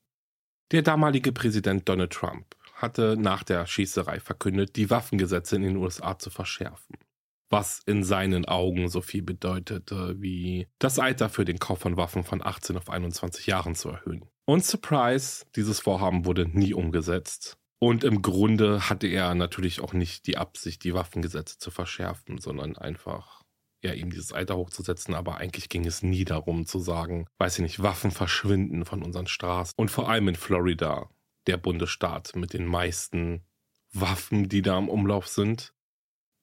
Der 0.72 0.82
damalige 0.82 1.30
Präsident 1.30 1.88
Donald 1.88 2.12
Trump 2.12 2.56
hatte 2.74 3.16
nach 3.16 3.44
der 3.44 3.66
Schießerei 3.66 4.18
verkündet, 4.18 4.74
die 4.74 4.90
Waffengesetze 4.90 5.54
in 5.54 5.62
den 5.62 5.76
USA 5.76 6.18
zu 6.18 6.30
verschärfen. 6.30 6.96
Was 7.50 7.82
in 7.84 8.04
seinen 8.04 8.46
Augen 8.46 8.88
so 8.88 9.00
viel 9.00 9.22
bedeutete, 9.22 10.16
wie 10.18 10.68
das 10.78 10.98
Alter 10.98 11.28
für 11.28 11.44
den 11.44 11.58
Kauf 11.58 11.80
von 11.80 11.96
Waffen 11.96 12.24
von 12.24 12.42
18 12.42 12.76
auf 12.76 12.88
21 12.88 13.46
Jahren 13.46 13.74
zu 13.74 13.90
erhöhen. 13.90 14.24
Und 14.46 14.64
surprise, 14.64 15.44
dieses 15.56 15.80
Vorhaben 15.80 16.24
wurde 16.24 16.46
nie 16.46 16.74
umgesetzt. 16.74 17.58
Und 17.78 18.04
im 18.04 18.22
Grunde 18.22 18.88
hatte 18.88 19.06
er 19.06 19.34
natürlich 19.34 19.80
auch 19.80 19.92
nicht 19.92 20.26
die 20.26 20.36
Absicht, 20.36 20.84
die 20.84 20.94
Waffengesetze 20.94 21.58
zu 21.58 21.70
verschärfen, 21.70 22.38
sondern 22.38 22.76
einfach 22.76 23.42
ja, 23.82 23.94
ihm 23.94 24.10
dieses 24.10 24.32
Alter 24.32 24.56
hochzusetzen, 24.56 25.14
aber 25.14 25.38
eigentlich 25.38 25.68
ging 25.68 25.86
es 25.86 26.02
nie 26.02 26.24
darum 26.24 26.66
zu 26.66 26.78
sagen, 26.78 27.26
weiß 27.38 27.58
ich 27.58 27.62
nicht, 27.62 27.82
Waffen 27.82 28.10
verschwinden 28.10 28.84
von 28.84 29.02
unseren 29.02 29.26
Straßen. 29.26 29.74
Und 29.76 29.90
vor 29.90 30.08
allem 30.08 30.28
in 30.28 30.36
Florida, 30.36 31.08
der 31.46 31.56
Bundesstaat 31.56 32.36
mit 32.36 32.52
den 32.52 32.66
meisten 32.66 33.42
Waffen, 33.92 34.48
die 34.48 34.62
da 34.62 34.78
im 34.78 34.88
Umlauf 34.88 35.26
sind. 35.28 35.72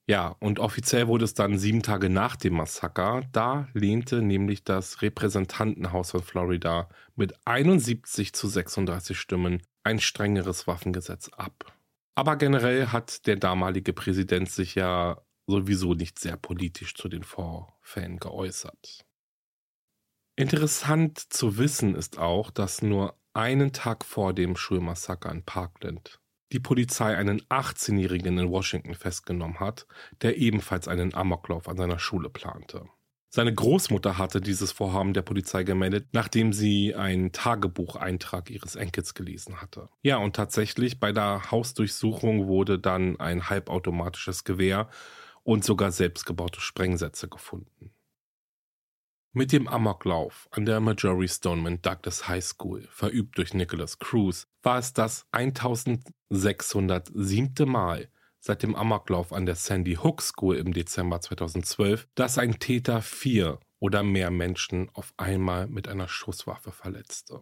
Ja, 0.09 0.37
und 0.39 0.59
offiziell 0.59 1.07
wurde 1.07 1.25
es 1.25 1.33
dann 1.33 1.59
sieben 1.59 1.83
Tage 1.83 2.09
nach 2.09 2.37
dem 2.37 2.53
Massaker. 2.53 3.23
Da 3.33 3.67
lehnte 3.73 4.21
nämlich 4.21 4.63
das 4.63 5.01
Repräsentantenhaus 5.01 6.11
von 6.11 6.23
Florida 6.23 6.87
mit 7.15 7.33
71 7.45 8.33
zu 8.33 8.47
36 8.47 9.19
Stimmen 9.19 9.61
ein 9.83 9.99
strengeres 9.99 10.65
Waffengesetz 10.65 11.27
ab. 11.29 11.73
Aber 12.15 12.37
generell 12.37 12.87
hat 12.87 13.27
der 13.27 13.35
damalige 13.35 13.91
Präsident 13.91 14.49
sich 14.49 14.75
ja 14.75 15.21
sowieso 15.45 15.93
nicht 15.93 16.19
sehr 16.19 16.37
politisch 16.37 16.95
zu 16.95 17.09
den 17.09 17.23
Vorfällen 17.23 18.17
geäußert. 18.17 19.05
Interessant 20.37 21.19
zu 21.19 21.57
wissen 21.57 21.95
ist 21.95 22.17
auch, 22.17 22.49
dass 22.49 22.81
nur 22.81 23.19
einen 23.33 23.73
Tag 23.73 24.05
vor 24.05 24.33
dem 24.33 24.55
Schulmassaker 24.55 25.31
in 25.31 25.43
Parkland 25.43 26.21
die 26.51 26.59
Polizei 26.59 27.15
einen 27.15 27.41
18-Jährigen 27.43 28.37
in 28.37 28.49
Washington 28.49 28.95
festgenommen 28.95 29.59
hat, 29.59 29.87
der 30.21 30.37
ebenfalls 30.37 30.87
einen 30.87 31.13
Amoklauf 31.13 31.67
an 31.67 31.77
seiner 31.77 31.99
Schule 31.99 32.29
plante. 32.29 32.85
Seine 33.29 33.53
Großmutter 33.53 34.17
hatte 34.17 34.39
dieses 34.39 34.71
Vorhaben 34.71 35.13
der 35.13 35.21
Polizei 35.21 35.63
gemeldet, 35.63 36.07
nachdem 36.13 36.53
sie 36.53 36.95
einen 36.95 37.33
Tagebucheintrag 37.33 38.49
ihres 38.49 38.75
Enkels 38.75 39.13
gelesen 39.13 39.61
hatte. 39.61 39.89
Ja, 40.01 40.17
und 40.17 40.35
tatsächlich 40.35 40.99
bei 40.99 41.11
der 41.11 41.51
Hausdurchsuchung 41.51 42.47
wurde 42.47 42.79
dann 42.79 43.19
ein 43.19 43.49
halbautomatisches 43.49 44.43
Gewehr 44.43 44.89
und 45.43 45.63
sogar 45.63 45.91
selbstgebaute 45.91 46.61
Sprengsätze 46.61 47.27
gefunden. 47.27 47.91
Mit 49.33 49.51
dem 49.51 49.67
Amoklauf 49.67 50.47
an 50.49 50.65
der 50.65 50.79
Marjorie 50.79 51.27
Stoneman 51.27 51.81
Douglas 51.81 52.27
High 52.27 52.43
School, 52.43 52.87
verübt 52.89 53.37
durch 53.37 53.53
Nicholas 53.53 53.99
Cruz, 53.99 54.47
war 54.63 54.79
es 54.79 54.93
das 54.93 55.27
1607. 56.29 57.67
Mal 57.67 58.09
seit 58.39 58.63
dem 58.63 58.75
Amoklauf 58.75 59.33
an 59.33 59.45
der 59.45 59.55
Sandy 59.55 59.95
Hook 59.95 60.21
School 60.21 60.55
im 60.55 60.73
Dezember 60.73 61.21
2012, 61.21 62.07
dass 62.15 62.37
ein 62.37 62.59
Täter 62.59 63.01
vier 63.01 63.59
oder 63.79 64.03
mehr 64.03 64.31
Menschen 64.31 64.89
auf 64.93 65.13
einmal 65.17 65.67
mit 65.67 65.87
einer 65.87 66.07
Schusswaffe 66.07 66.71
verletzte. 66.71 67.41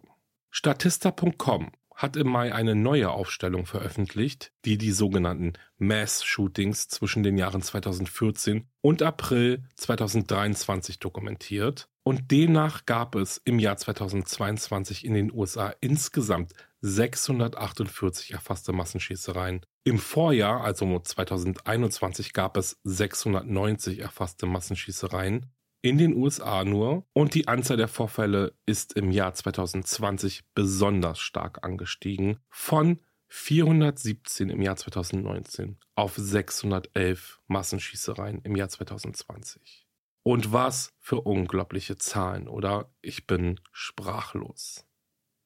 Statista.com 0.50 1.70
hat 1.94 2.16
im 2.16 2.28
Mai 2.28 2.54
eine 2.54 2.74
neue 2.74 3.10
Aufstellung 3.10 3.64
veröffentlicht, 3.64 4.52
die 4.66 4.76
die 4.76 4.92
sogenannten 4.92 5.54
Mass-Shootings 5.78 6.88
zwischen 6.88 7.22
den 7.22 7.38
Jahren 7.38 7.62
2014 7.62 8.68
und 8.82 9.02
April 9.02 9.64
2023 9.76 10.98
dokumentiert. 10.98 11.88
Und 12.02 12.30
demnach 12.30 12.84
gab 12.84 13.14
es 13.14 13.38
im 13.44 13.58
Jahr 13.58 13.78
2022 13.78 15.06
in 15.06 15.14
den 15.14 15.32
USA 15.32 15.74
insgesamt 15.80 16.52
648 16.86 18.32
erfasste 18.32 18.72
Massenschießereien. 18.72 19.66
Im 19.84 19.98
Vorjahr, 19.98 20.62
also 20.62 20.98
2021, 20.98 22.32
gab 22.32 22.56
es 22.56 22.78
690 22.84 23.98
erfasste 23.98 24.46
Massenschießereien 24.46 25.46
in 25.82 25.98
den 25.98 26.16
USA 26.16 26.64
nur 26.64 27.06
und 27.12 27.34
die 27.34 27.48
Anzahl 27.48 27.76
der 27.76 27.88
Vorfälle 27.88 28.54
ist 28.66 28.94
im 28.94 29.10
Jahr 29.10 29.34
2020 29.34 30.44
besonders 30.54 31.18
stark 31.18 31.64
angestiegen 31.64 32.38
von 32.48 33.00
417 33.28 34.50
im 34.50 34.62
Jahr 34.62 34.76
2019 34.76 35.78
auf 35.94 36.14
611 36.16 37.40
Massenschießereien 37.46 38.40
im 38.42 38.56
Jahr 38.56 38.68
2020. 38.68 39.86
Und 40.22 40.52
was 40.52 40.92
für 40.98 41.20
unglaubliche 41.20 41.96
Zahlen, 41.96 42.48
oder? 42.48 42.92
Ich 43.00 43.26
bin 43.26 43.60
sprachlos. 43.72 44.84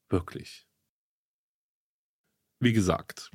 Wirklich. 0.08 0.69
Wie 2.60 2.72
gesagt, 2.72 3.30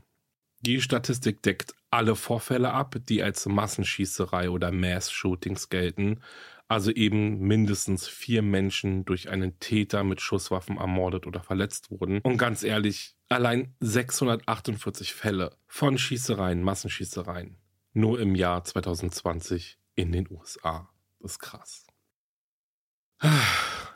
die 0.61 0.81
Statistik 0.81 1.41
deckt 1.41 1.73
alle 1.91 2.15
Vorfälle 2.15 2.71
ab, 2.71 2.95
die 3.07 3.21
als 3.23 3.45
Massenschießerei 3.45 4.49
oder 4.49 4.71
Mass-Shootings 4.71 5.69
gelten 5.69 6.21
also 6.67 6.91
eben 6.91 7.39
mindestens 7.39 8.07
vier 8.07 8.41
Menschen 8.41 9.05
durch 9.05 9.29
einen 9.29 9.59
Täter 9.59 10.03
mit 10.03 10.21
Schusswaffen 10.21 10.77
ermordet 10.77 11.27
oder 11.27 11.41
verletzt 11.41 11.91
wurden. 11.91 12.19
Und 12.21 12.37
ganz 12.37 12.63
ehrlich, 12.63 13.15
allein 13.29 13.75
648 13.81 15.13
Fälle 15.13 15.55
von 15.67 15.97
Schießereien, 15.97 16.63
Massenschießereien, 16.63 17.57
nur 17.93 18.19
im 18.19 18.35
Jahr 18.35 18.63
2020 18.63 19.77
in 19.95 20.11
den 20.11 20.29
USA. 20.29 20.89
Das 21.19 21.33
ist 21.33 21.39
krass. 21.39 21.87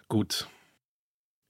Gut. 0.08 0.48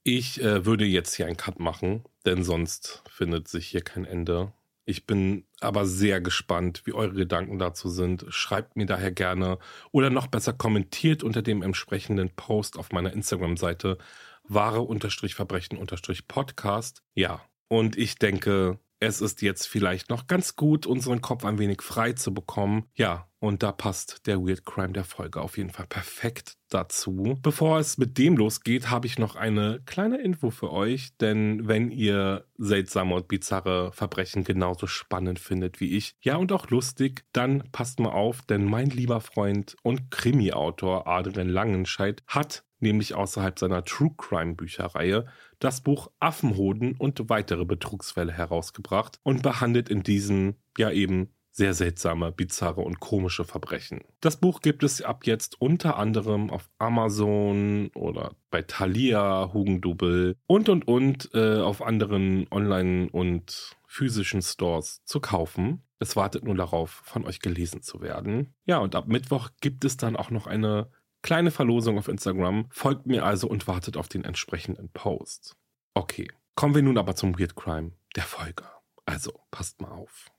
Ich 0.02 0.40
äh, 0.42 0.64
würde 0.64 0.86
jetzt 0.86 1.14
hier 1.14 1.26
einen 1.26 1.36
Cut 1.36 1.60
machen, 1.60 2.04
denn 2.26 2.42
sonst 2.42 3.02
findet 3.08 3.46
sich 3.48 3.68
hier 3.68 3.82
kein 3.82 4.04
Ende. 4.04 4.52
Ich 4.84 5.06
bin 5.06 5.46
aber 5.60 5.86
sehr 5.86 6.20
gespannt, 6.20 6.82
wie 6.84 6.92
eure 6.92 7.14
Gedanken 7.14 7.58
dazu 7.58 7.88
sind. 7.88 8.26
Schreibt 8.28 8.76
mir 8.76 8.84
daher 8.86 9.12
gerne 9.12 9.58
oder 9.92 10.10
noch 10.10 10.26
besser 10.26 10.52
kommentiert 10.52 11.22
unter 11.22 11.42
dem 11.42 11.62
entsprechenden 11.62 12.30
Post 12.30 12.76
auf 12.76 12.90
meiner 12.90 13.12
Instagram-Seite 13.12 13.98
wahre-verbrechen-podcast. 14.44 17.02
Ja, 17.14 17.40
und 17.68 17.96
ich 17.96 18.16
denke, 18.16 18.80
es 19.00 19.22
ist 19.22 19.40
jetzt 19.40 19.66
vielleicht 19.66 20.10
noch 20.10 20.26
ganz 20.26 20.56
gut, 20.56 20.86
unseren 20.86 21.22
Kopf 21.22 21.44
ein 21.46 21.58
wenig 21.58 21.80
frei 21.80 22.12
zu 22.12 22.34
bekommen. 22.34 22.84
Ja, 22.94 23.28
und 23.38 23.62
da 23.62 23.72
passt 23.72 24.26
der 24.26 24.38
Weird 24.38 24.66
Crime 24.66 24.92
der 24.92 25.04
Folge 25.04 25.40
auf 25.40 25.56
jeden 25.56 25.70
Fall 25.70 25.86
perfekt 25.86 26.58
dazu. 26.68 27.38
Bevor 27.42 27.78
es 27.78 27.96
mit 27.96 28.18
dem 28.18 28.36
losgeht, 28.36 28.90
habe 28.90 29.06
ich 29.06 29.18
noch 29.18 29.36
eine 29.36 29.80
kleine 29.86 30.20
Info 30.20 30.50
für 30.50 30.70
euch, 30.70 31.16
denn 31.16 31.66
wenn 31.66 31.90
ihr 31.90 32.44
seltsame 32.58 33.14
und 33.14 33.28
bizarre 33.28 33.90
Verbrechen 33.92 34.44
genauso 34.44 34.86
spannend 34.86 35.38
findet 35.38 35.80
wie 35.80 35.96
ich, 35.96 36.14
ja 36.20 36.36
und 36.36 36.52
auch 36.52 36.68
lustig, 36.68 37.24
dann 37.32 37.64
passt 37.72 38.00
mal 38.00 38.12
auf, 38.12 38.42
denn 38.42 38.66
mein 38.66 38.90
lieber 38.90 39.22
Freund 39.22 39.76
und 39.82 40.10
Krimi-Autor 40.10 41.06
Adrian 41.06 41.48
Langenscheid 41.48 42.22
hat 42.26 42.64
nämlich 42.80 43.14
außerhalb 43.14 43.58
seiner 43.58 43.84
True 43.84 44.10
Crime 44.16 44.54
Bücherreihe, 44.54 45.26
das 45.60 45.82
Buch 45.82 46.10
Affenhoden 46.18 46.96
und 46.96 47.28
weitere 47.28 47.64
Betrugsfälle 47.64 48.32
herausgebracht 48.32 49.20
und 49.22 49.42
behandelt 49.42 49.88
in 49.88 50.02
diesem 50.02 50.56
ja 50.76 50.90
eben 50.90 51.30
sehr 51.52 51.74
seltsame, 51.74 52.32
bizarre 52.32 52.80
und 52.80 53.00
komische 53.00 53.44
Verbrechen. 53.44 54.00
Das 54.20 54.38
Buch 54.38 54.60
gibt 54.60 54.82
es 54.82 55.02
ab 55.02 55.26
jetzt 55.26 55.60
unter 55.60 55.96
anderem 55.96 56.48
auf 56.50 56.70
Amazon 56.78 57.90
oder 57.94 58.36
bei 58.50 58.62
Thalia, 58.62 59.50
Hugendubel 59.52 60.36
und 60.46 60.68
und 60.68 60.86
und 60.86 61.30
äh, 61.34 61.58
auf 61.58 61.82
anderen 61.82 62.46
Online- 62.50 63.10
und 63.10 63.76
physischen 63.86 64.42
Stores 64.42 65.02
zu 65.04 65.20
kaufen. 65.20 65.82
Es 65.98 66.16
wartet 66.16 66.44
nur 66.44 66.54
darauf, 66.54 67.02
von 67.04 67.26
euch 67.26 67.40
gelesen 67.40 67.82
zu 67.82 68.00
werden. 68.00 68.54
Ja, 68.64 68.78
und 68.78 68.94
ab 68.94 69.08
Mittwoch 69.08 69.50
gibt 69.60 69.84
es 69.84 69.96
dann 69.96 70.16
auch 70.16 70.30
noch 70.30 70.46
eine 70.46 70.90
Kleine 71.22 71.50
Verlosung 71.50 71.98
auf 71.98 72.08
Instagram. 72.08 72.66
Folgt 72.70 73.06
mir 73.06 73.24
also 73.24 73.48
und 73.48 73.66
wartet 73.66 73.96
auf 73.96 74.08
den 74.08 74.24
entsprechenden 74.24 74.90
Post. 74.90 75.56
Okay, 75.94 76.30
kommen 76.54 76.74
wir 76.74 76.82
nun 76.82 76.98
aber 76.98 77.14
zum 77.14 77.38
Weird 77.38 77.56
Crime 77.56 77.92
der 78.16 78.24
Folge. 78.24 78.64
Also, 79.06 79.32
passt 79.50 79.80
mal 79.80 79.90
auf. 79.90 80.30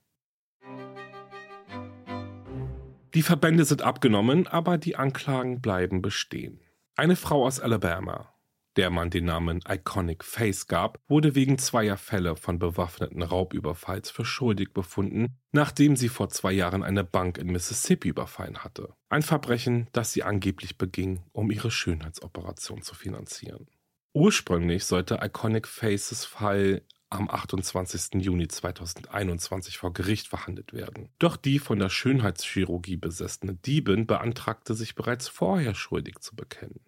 Die 3.14 3.22
Verbände 3.22 3.64
sind 3.64 3.82
abgenommen, 3.82 4.46
aber 4.46 4.78
die 4.78 4.96
Anklagen 4.96 5.60
bleiben 5.60 6.00
bestehen. 6.00 6.60
Eine 6.96 7.16
Frau 7.16 7.44
aus 7.44 7.60
Alabama, 7.60 8.31
der 8.76 8.90
man 8.90 9.10
den 9.10 9.26
Namen 9.26 9.60
Iconic 9.68 10.24
Face 10.24 10.66
gab, 10.66 10.98
wurde 11.08 11.34
wegen 11.34 11.58
zweier 11.58 11.96
Fälle 11.96 12.36
von 12.36 12.58
bewaffneten 12.58 13.22
Raubüberfalls 13.22 14.10
für 14.10 14.24
schuldig 14.24 14.72
befunden, 14.72 15.38
nachdem 15.52 15.96
sie 15.96 16.08
vor 16.08 16.28
zwei 16.28 16.52
Jahren 16.52 16.82
eine 16.82 17.04
Bank 17.04 17.38
in 17.38 17.48
Mississippi 17.48 18.08
überfallen 18.08 18.58
hatte. 18.58 18.94
Ein 19.08 19.22
Verbrechen, 19.22 19.88
das 19.92 20.12
sie 20.12 20.22
angeblich 20.22 20.78
beging, 20.78 21.22
um 21.32 21.50
ihre 21.50 21.70
Schönheitsoperation 21.70 22.82
zu 22.82 22.94
finanzieren. 22.94 23.66
Ursprünglich 24.14 24.84
sollte 24.84 25.20
Iconic 25.22 25.66
Faces 25.66 26.24
Fall 26.24 26.82
am 27.12 27.28
28. 27.28 28.22
Juni 28.22 28.48
2021 28.48 29.78
vor 29.78 29.92
Gericht 29.92 30.28
verhandelt 30.28 30.72
werden. 30.72 31.10
Doch 31.18 31.36
die 31.36 31.58
von 31.58 31.78
der 31.78 31.90
Schönheitschirurgie 31.90 32.96
besessene 32.96 33.54
Diebin 33.54 34.06
beantragte 34.06 34.74
sich 34.74 34.94
bereits 34.94 35.28
vorher 35.28 35.74
schuldig 35.74 36.20
zu 36.20 36.34
bekennen. 36.34 36.80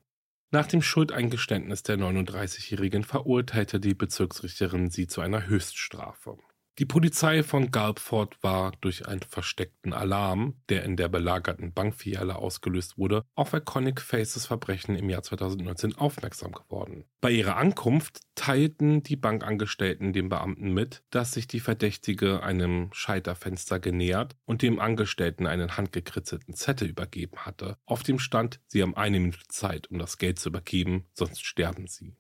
Nach 0.55 0.69
dem 0.69 0.83
Schuldeingeständnis 0.83 1.83
der 1.83 1.97
39-Jährigen 1.99 3.03
verurteilte 3.03 3.81
die 3.81 3.93
Bezirksrichterin 3.93 4.89
sie 4.89 5.09
zu 5.09 5.21
einer 5.21 5.49
Höchststrafe. 5.49 6.39
Die 6.81 6.87
Polizei 6.87 7.45
von 7.45 7.71
Galpford 7.71 8.43
war 8.43 8.73
durch 8.81 9.07
einen 9.07 9.23
versteckten 9.23 9.93
Alarm, 9.93 10.55
der 10.69 10.83
in 10.83 10.97
der 10.97 11.09
belagerten 11.09 11.73
Bankfiliale 11.73 12.35
ausgelöst 12.35 12.99
wurde, 12.99 13.25
auf 13.37 13.53
Iconic 13.53 14.01
Faces 14.01 14.47
Verbrechen 14.47 14.97
im 14.97 15.09
Jahr 15.09 15.23
2019 15.23 15.95
aufmerksam 15.95 16.51
geworden. 16.51 17.05
Bei 17.21 17.31
ihrer 17.31 17.59
Ankunft 17.59 18.23
teilten 18.35 19.05
die 19.05 19.15
Bankangestellten 19.15 20.13
dem 20.13 20.29
Beamten 20.29 20.75
mit, 20.75 21.05
dass 21.11 21.31
sich 21.31 21.47
die 21.47 21.61
Verdächtige 21.61 22.43
einem 22.43 22.89
Scheiterfenster 22.93 23.79
genähert 23.79 24.35
und 24.45 24.63
dem 24.63 24.81
Angestellten 24.81 25.47
einen 25.47 25.77
handgekritzelten 25.77 26.55
Zettel 26.55 26.89
übergeben 26.89 27.39
hatte. 27.39 27.79
Auf 27.87 28.03
dem 28.03 28.19
stand, 28.19 28.59
sie 28.67 28.83
haben 28.83 28.97
eine 28.97 29.21
Minute 29.21 29.47
Zeit, 29.49 29.93
um 29.93 30.01
das 30.01 30.19
Geld 30.19 30.41
zu 30.41 30.49
übergeben, 30.49 31.07
sonst 31.13 31.47
sterben 31.47 31.87
sie. 31.87 32.17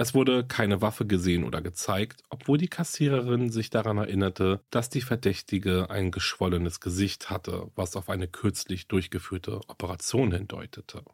Es 0.00 0.14
wurde 0.14 0.46
keine 0.46 0.80
Waffe 0.80 1.04
gesehen 1.04 1.44
oder 1.44 1.60
gezeigt, 1.60 2.22
obwohl 2.30 2.56
die 2.56 2.68
Kassiererin 2.68 3.50
sich 3.50 3.68
daran 3.68 3.98
erinnerte, 3.98 4.64
dass 4.70 4.88
die 4.88 5.02
Verdächtige 5.02 5.90
ein 5.90 6.10
geschwollenes 6.10 6.80
Gesicht 6.80 7.28
hatte, 7.28 7.70
was 7.74 7.96
auf 7.96 8.08
eine 8.08 8.26
kürzlich 8.26 8.88
durchgeführte 8.88 9.60
Operation 9.68 10.32
hindeutete. 10.32 11.04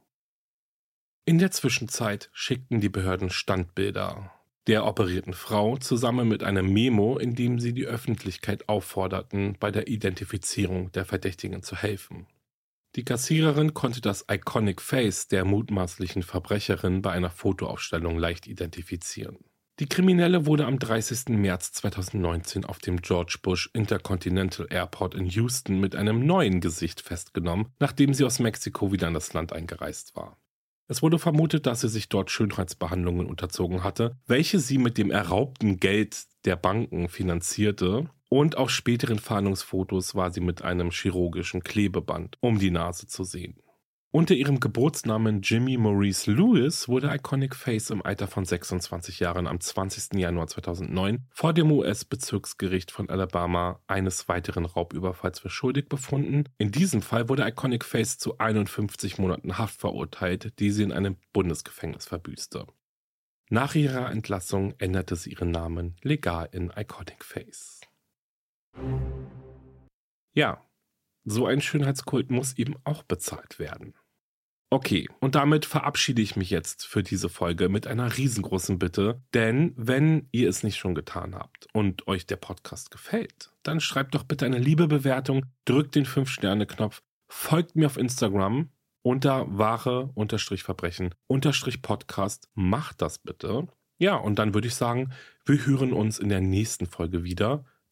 In 1.25 1.39
der 1.39 1.51
Zwischenzeit 1.51 2.31
schickten 2.33 2.81
die 2.81 2.89
Behörden 2.89 3.29
Standbilder 3.29 4.31
der 4.69 4.87
operierten 4.87 5.35
Frau 5.35 5.77
zusammen 5.79 6.29
mit 6.29 6.45
einem 6.45 6.73
Memo, 6.73 7.19
in 7.19 7.35
dem 7.35 7.59
sie 7.59 7.73
die 7.73 7.87
Öffentlichkeit 7.87 8.69
aufforderten, 8.69 9.57
bei 9.59 9.73
der 9.73 9.89
Identifizierung 9.89 10.93
der 10.93 11.05
Verdächtigen 11.05 11.65
zu 11.65 11.75
helfen. 11.75 12.29
Die 12.97 13.05
Kassiererin 13.05 13.75
konnte 13.75 14.01
das 14.01 14.25
Iconic 14.31 14.81
Face 14.81 15.29
der 15.29 15.45
mutmaßlichen 15.45 16.23
Verbrecherin 16.23 17.03
bei 17.03 17.13
einer 17.13 17.29
Fotoaufstellung 17.29 18.19
leicht 18.19 18.47
identifizieren. 18.47 19.37
Die 19.81 19.87
Kriminelle 19.87 20.47
wurde 20.47 20.65
am 20.65 20.79
30. 20.79 21.37
März 21.37 21.73
2019 21.73 22.65
auf 22.65 22.79
dem 22.79 23.03
George 23.03 23.37
Bush 23.43 23.69
Intercontinental 23.75 24.67
Airport 24.71 25.15
in 25.15 25.27
Houston 25.27 25.79
mit 25.79 25.95
einem 25.95 26.25
neuen 26.25 26.63
Gesicht 26.63 27.03
festgenommen, 27.03 27.67
nachdem 27.79 28.15
sie 28.15 28.25
aus 28.25 28.39
Mexiko 28.39 28.91
wieder 28.91 29.09
in 29.09 29.15
das 29.15 29.35
Land 29.35 29.53
eingereist 29.53 30.17
war. 30.17 30.39
Es 30.89 31.03
wurde 31.03 31.19
vermutet, 31.19 31.67
dass 31.67 31.83
sie 31.83 31.91
sich 31.91 32.09
dort 32.09 32.31
Schönheitsbehandlungen 32.31 33.27
unterzogen 33.27 33.85
hatte, 33.85 34.17
welche 34.27 34.59
sie 34.59 34.79
mit 34.79 34.97
dem 34.97 35.11
erraubten 35.11 35.77
Geld 35.77 36.25
der 36.47 36.57
Banken 36.57 37.11
finanzierte 37.11 38.09
und 38.29 38.57
auf 38.57 38.71
späteren 38.71 39.19
Fahndungsfotos 39.19 40.15
war 40.15 40.31
sie 40.31 40.41
mit 40.41 40.63
einem 40.63 40.91
chirurgischen 40.91 41.63
Klebeband 41.63 42.37
um 42.41 42.59
die 42.59 42.71
Nase 42.71 43.07
zu 43.07 43.25
sehen. 43.25 43.61
Unter 44.17 44.35
ihrem 44.35 44.61
Geburtsnamen 44.61 45.43
Jimmy 45.43 45.77
Maurice 45.77 46.31
Lewis 46.31 46.89
wurde 46.89 47.15
Iconic 47.15 47.55
Face 47.55 47.91
im 47.91 48.01
Alter 48.01 48.27
von 48.27 48.47
26 48.47 49.21
Jahren 49.21 49.47
am 49.47 49.61
20. 49.61 50.19
Januar 50.19 50.47
2009 50.47 51.27
vor 51.31 51.53
dem 51.53 51.71
US-Bezirksgericht 51.71 52.91
von 52.91 53.11
Alabama 53.11 53.81
eines 53.87 54.27
weiteren 54.27 54.65
Raubüberfalls 54.65 55.41
für 55.41 55.51
schuldig 55.51 55.91
befunden. 55.91 56.45
In 56.57 56.73
diesem 56.73 57.03
Fall 57.03 57.29
wurde 57.29 57.47
Iconic 57.47 57.85
Face 57.85 58.17
zu 58.17 58.39
51 58.39 59.19
Monaten 59.19 59.59
Haft 59.59 59.81
verurteilt, 59.81 60.59
die 60.61 60.71
sie 60.71 60.85
in 60.85 60.93
einem 60.93 61.19
Bundesgefängnis 61.35 62.07
verbüßte. 62.07 62.67
Nach 63.51 63.75
ihrer 63.75 64.11
Entlassung 64.11 64.73
änderte 64.79 65.17
sie 65.17 65.33
ihren 65.33 65.51
Namen 65.51 65.97
legal 66.01 66.49
in 66.53 66.73
Iconic 66.75 67.23
Face. 67.23 67.76
Ja, 70.35 70.65
so 71.25 71.47
ein 71.47 71.61
Schönheitskult 71.61 72.31
muss 72.31 72.59
eben 72.59 72.77
auch 72.85 73.03
bezahlt 73.03 73.59
werden. 73.59 73.95
Okay, 74.69 75.09
und 75.21 75.37
damit 75.37 75.65
verabschiede 75.65 76.21
ich 76.21 76.35
mich 76.35 76.51
jetzt 76.51 76.85
für 76.87 77.05
diese 77.05 77.29
Folge 77.29 77.69
mit 77.69 77.87
einer 77.87 78.17
riesengroßen 78.17 78.81
Bitte. 78.81 79.23
Denn 79.33 79.73
wenn 79.77 80.29
ihr 80.33 80.49
es 80.49 80.65
nicht 80.65 80.77
schon 80.77 80.97
getan 80.97 81.37
habt 81.37 81.69
und 81.73 82.09
euch 82.09 82.27
der 82.27 82.35
Podcast 82.37 82.91
gefällt, 82.91 83.53
dann 83.63 83.79
schreibt 83.81 84.17
doch 84.17 84.25
bitte 84.25 84.45
eine 84.45 84.59
liebe 84.59 84.89
Bewertung, 84.89 85.47
drückt 85.65 85.95
den 85.95 86.05
5-Sterne-Knopf, 86.05 87.05
folgt 87.29 87.77
mir 87.77 87.87
auf 87.87 87.97
Instagram 87.97 88.71
unter 89.03 89.47
wahre-verbrechen-podcast. 89.57 92.51
Macht 92.55 93.03
das 93.03 93.21
bitte. 93.21 93.69
Ja, 93.99 94.17
und 94.17 94.41
dann 94.41 94.53
würde 94.53 94.67
ich 94.67 94.75
sagen, 94.75 95.13
wir 95.45 95.65
hören 95.65 95.93
uns 95.93 96.19
in 96.19 96.29
der 96.29 96.41
nächsten 96.41 96.87
Folge 96.87 97.23
wieder. 97.23 97.65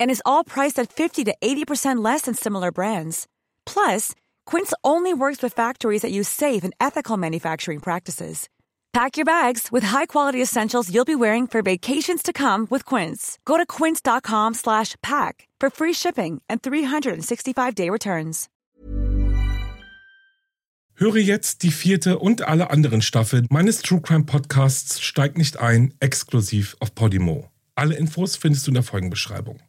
And 0.00 0.10
is 0.10 0.22
all 0.26 0.42
priced 0.42 0.78
at 0.78 0.92
50 0.92 1.24
to 1.24 1.34
80% 1.40 2.04
less 2.04 2.22
than 2.22 2.34
similar 2.34 2.72
brands. 2.72 3.26
Plus, 3.66 4.14
Quince 4.46 4.74
only 4.82 5.14
works 5.14 5.42
with 5.42 5.54
factories 5.54 6.02
that 6.02 6.10
use 6.10 6.28
safe 6.28 6.64
and 6.64 6.74
ethical 6.80 7.16
manufacturing 7.16 7.80
practices. 7.80 8.48
Pack 8.92 9.16
your 9.16 9.24
bags 9.24 9.70
with 9.70 9.84
high-quality 9.84 10.42
essentials 10.42 10.92
you'll 10.92 11.04
be 11.04 11.14
wearing 11.14 11.46
for 11.46 11.62
vacations 11.62 12.22
to 12.24 12.32
come 12.32 12.66
with 12.70 12.84
Quince. 12.84 13.38
Go 13.44 13.56
to 13.56 13.64
quince.com 13.64 14.54
slash 14.54 14.96
pack 15.00 15.46
for 15.60 15.70
free 15.70 15.92
shipping 15.92 16.42
and 16.48 16.60
365-day 16.60 17.88
returns. 17.88 18.48
Höre 20.94 21.16
jetzt 21.16 21.62
die 21.62 21.70
vierte 21.70 22.18
und 22.18 22.42
alle 22.42 22.70
anderen 22.70 23.00
Staffeln 23.00 23.46
meines 23.48 23.80
True 23.80 24.02
Crime 24.02 24.24
Podcasts 24.24 25.00
Steig 25.00 25.38
nicht 25.38 25.58
ein, 25.58 25.94
exklusiv 26.00 26.76
auf 26.80 26.94
Podimo. 26.94 27.48
Alle 27.74 27.94
Infos 27.94 28.36
findest 28.36 28.66
du 28.66 28.70
in 28.72 28.74
der 28.74 28.82
Folgenbeschreibung. 28.82 29.60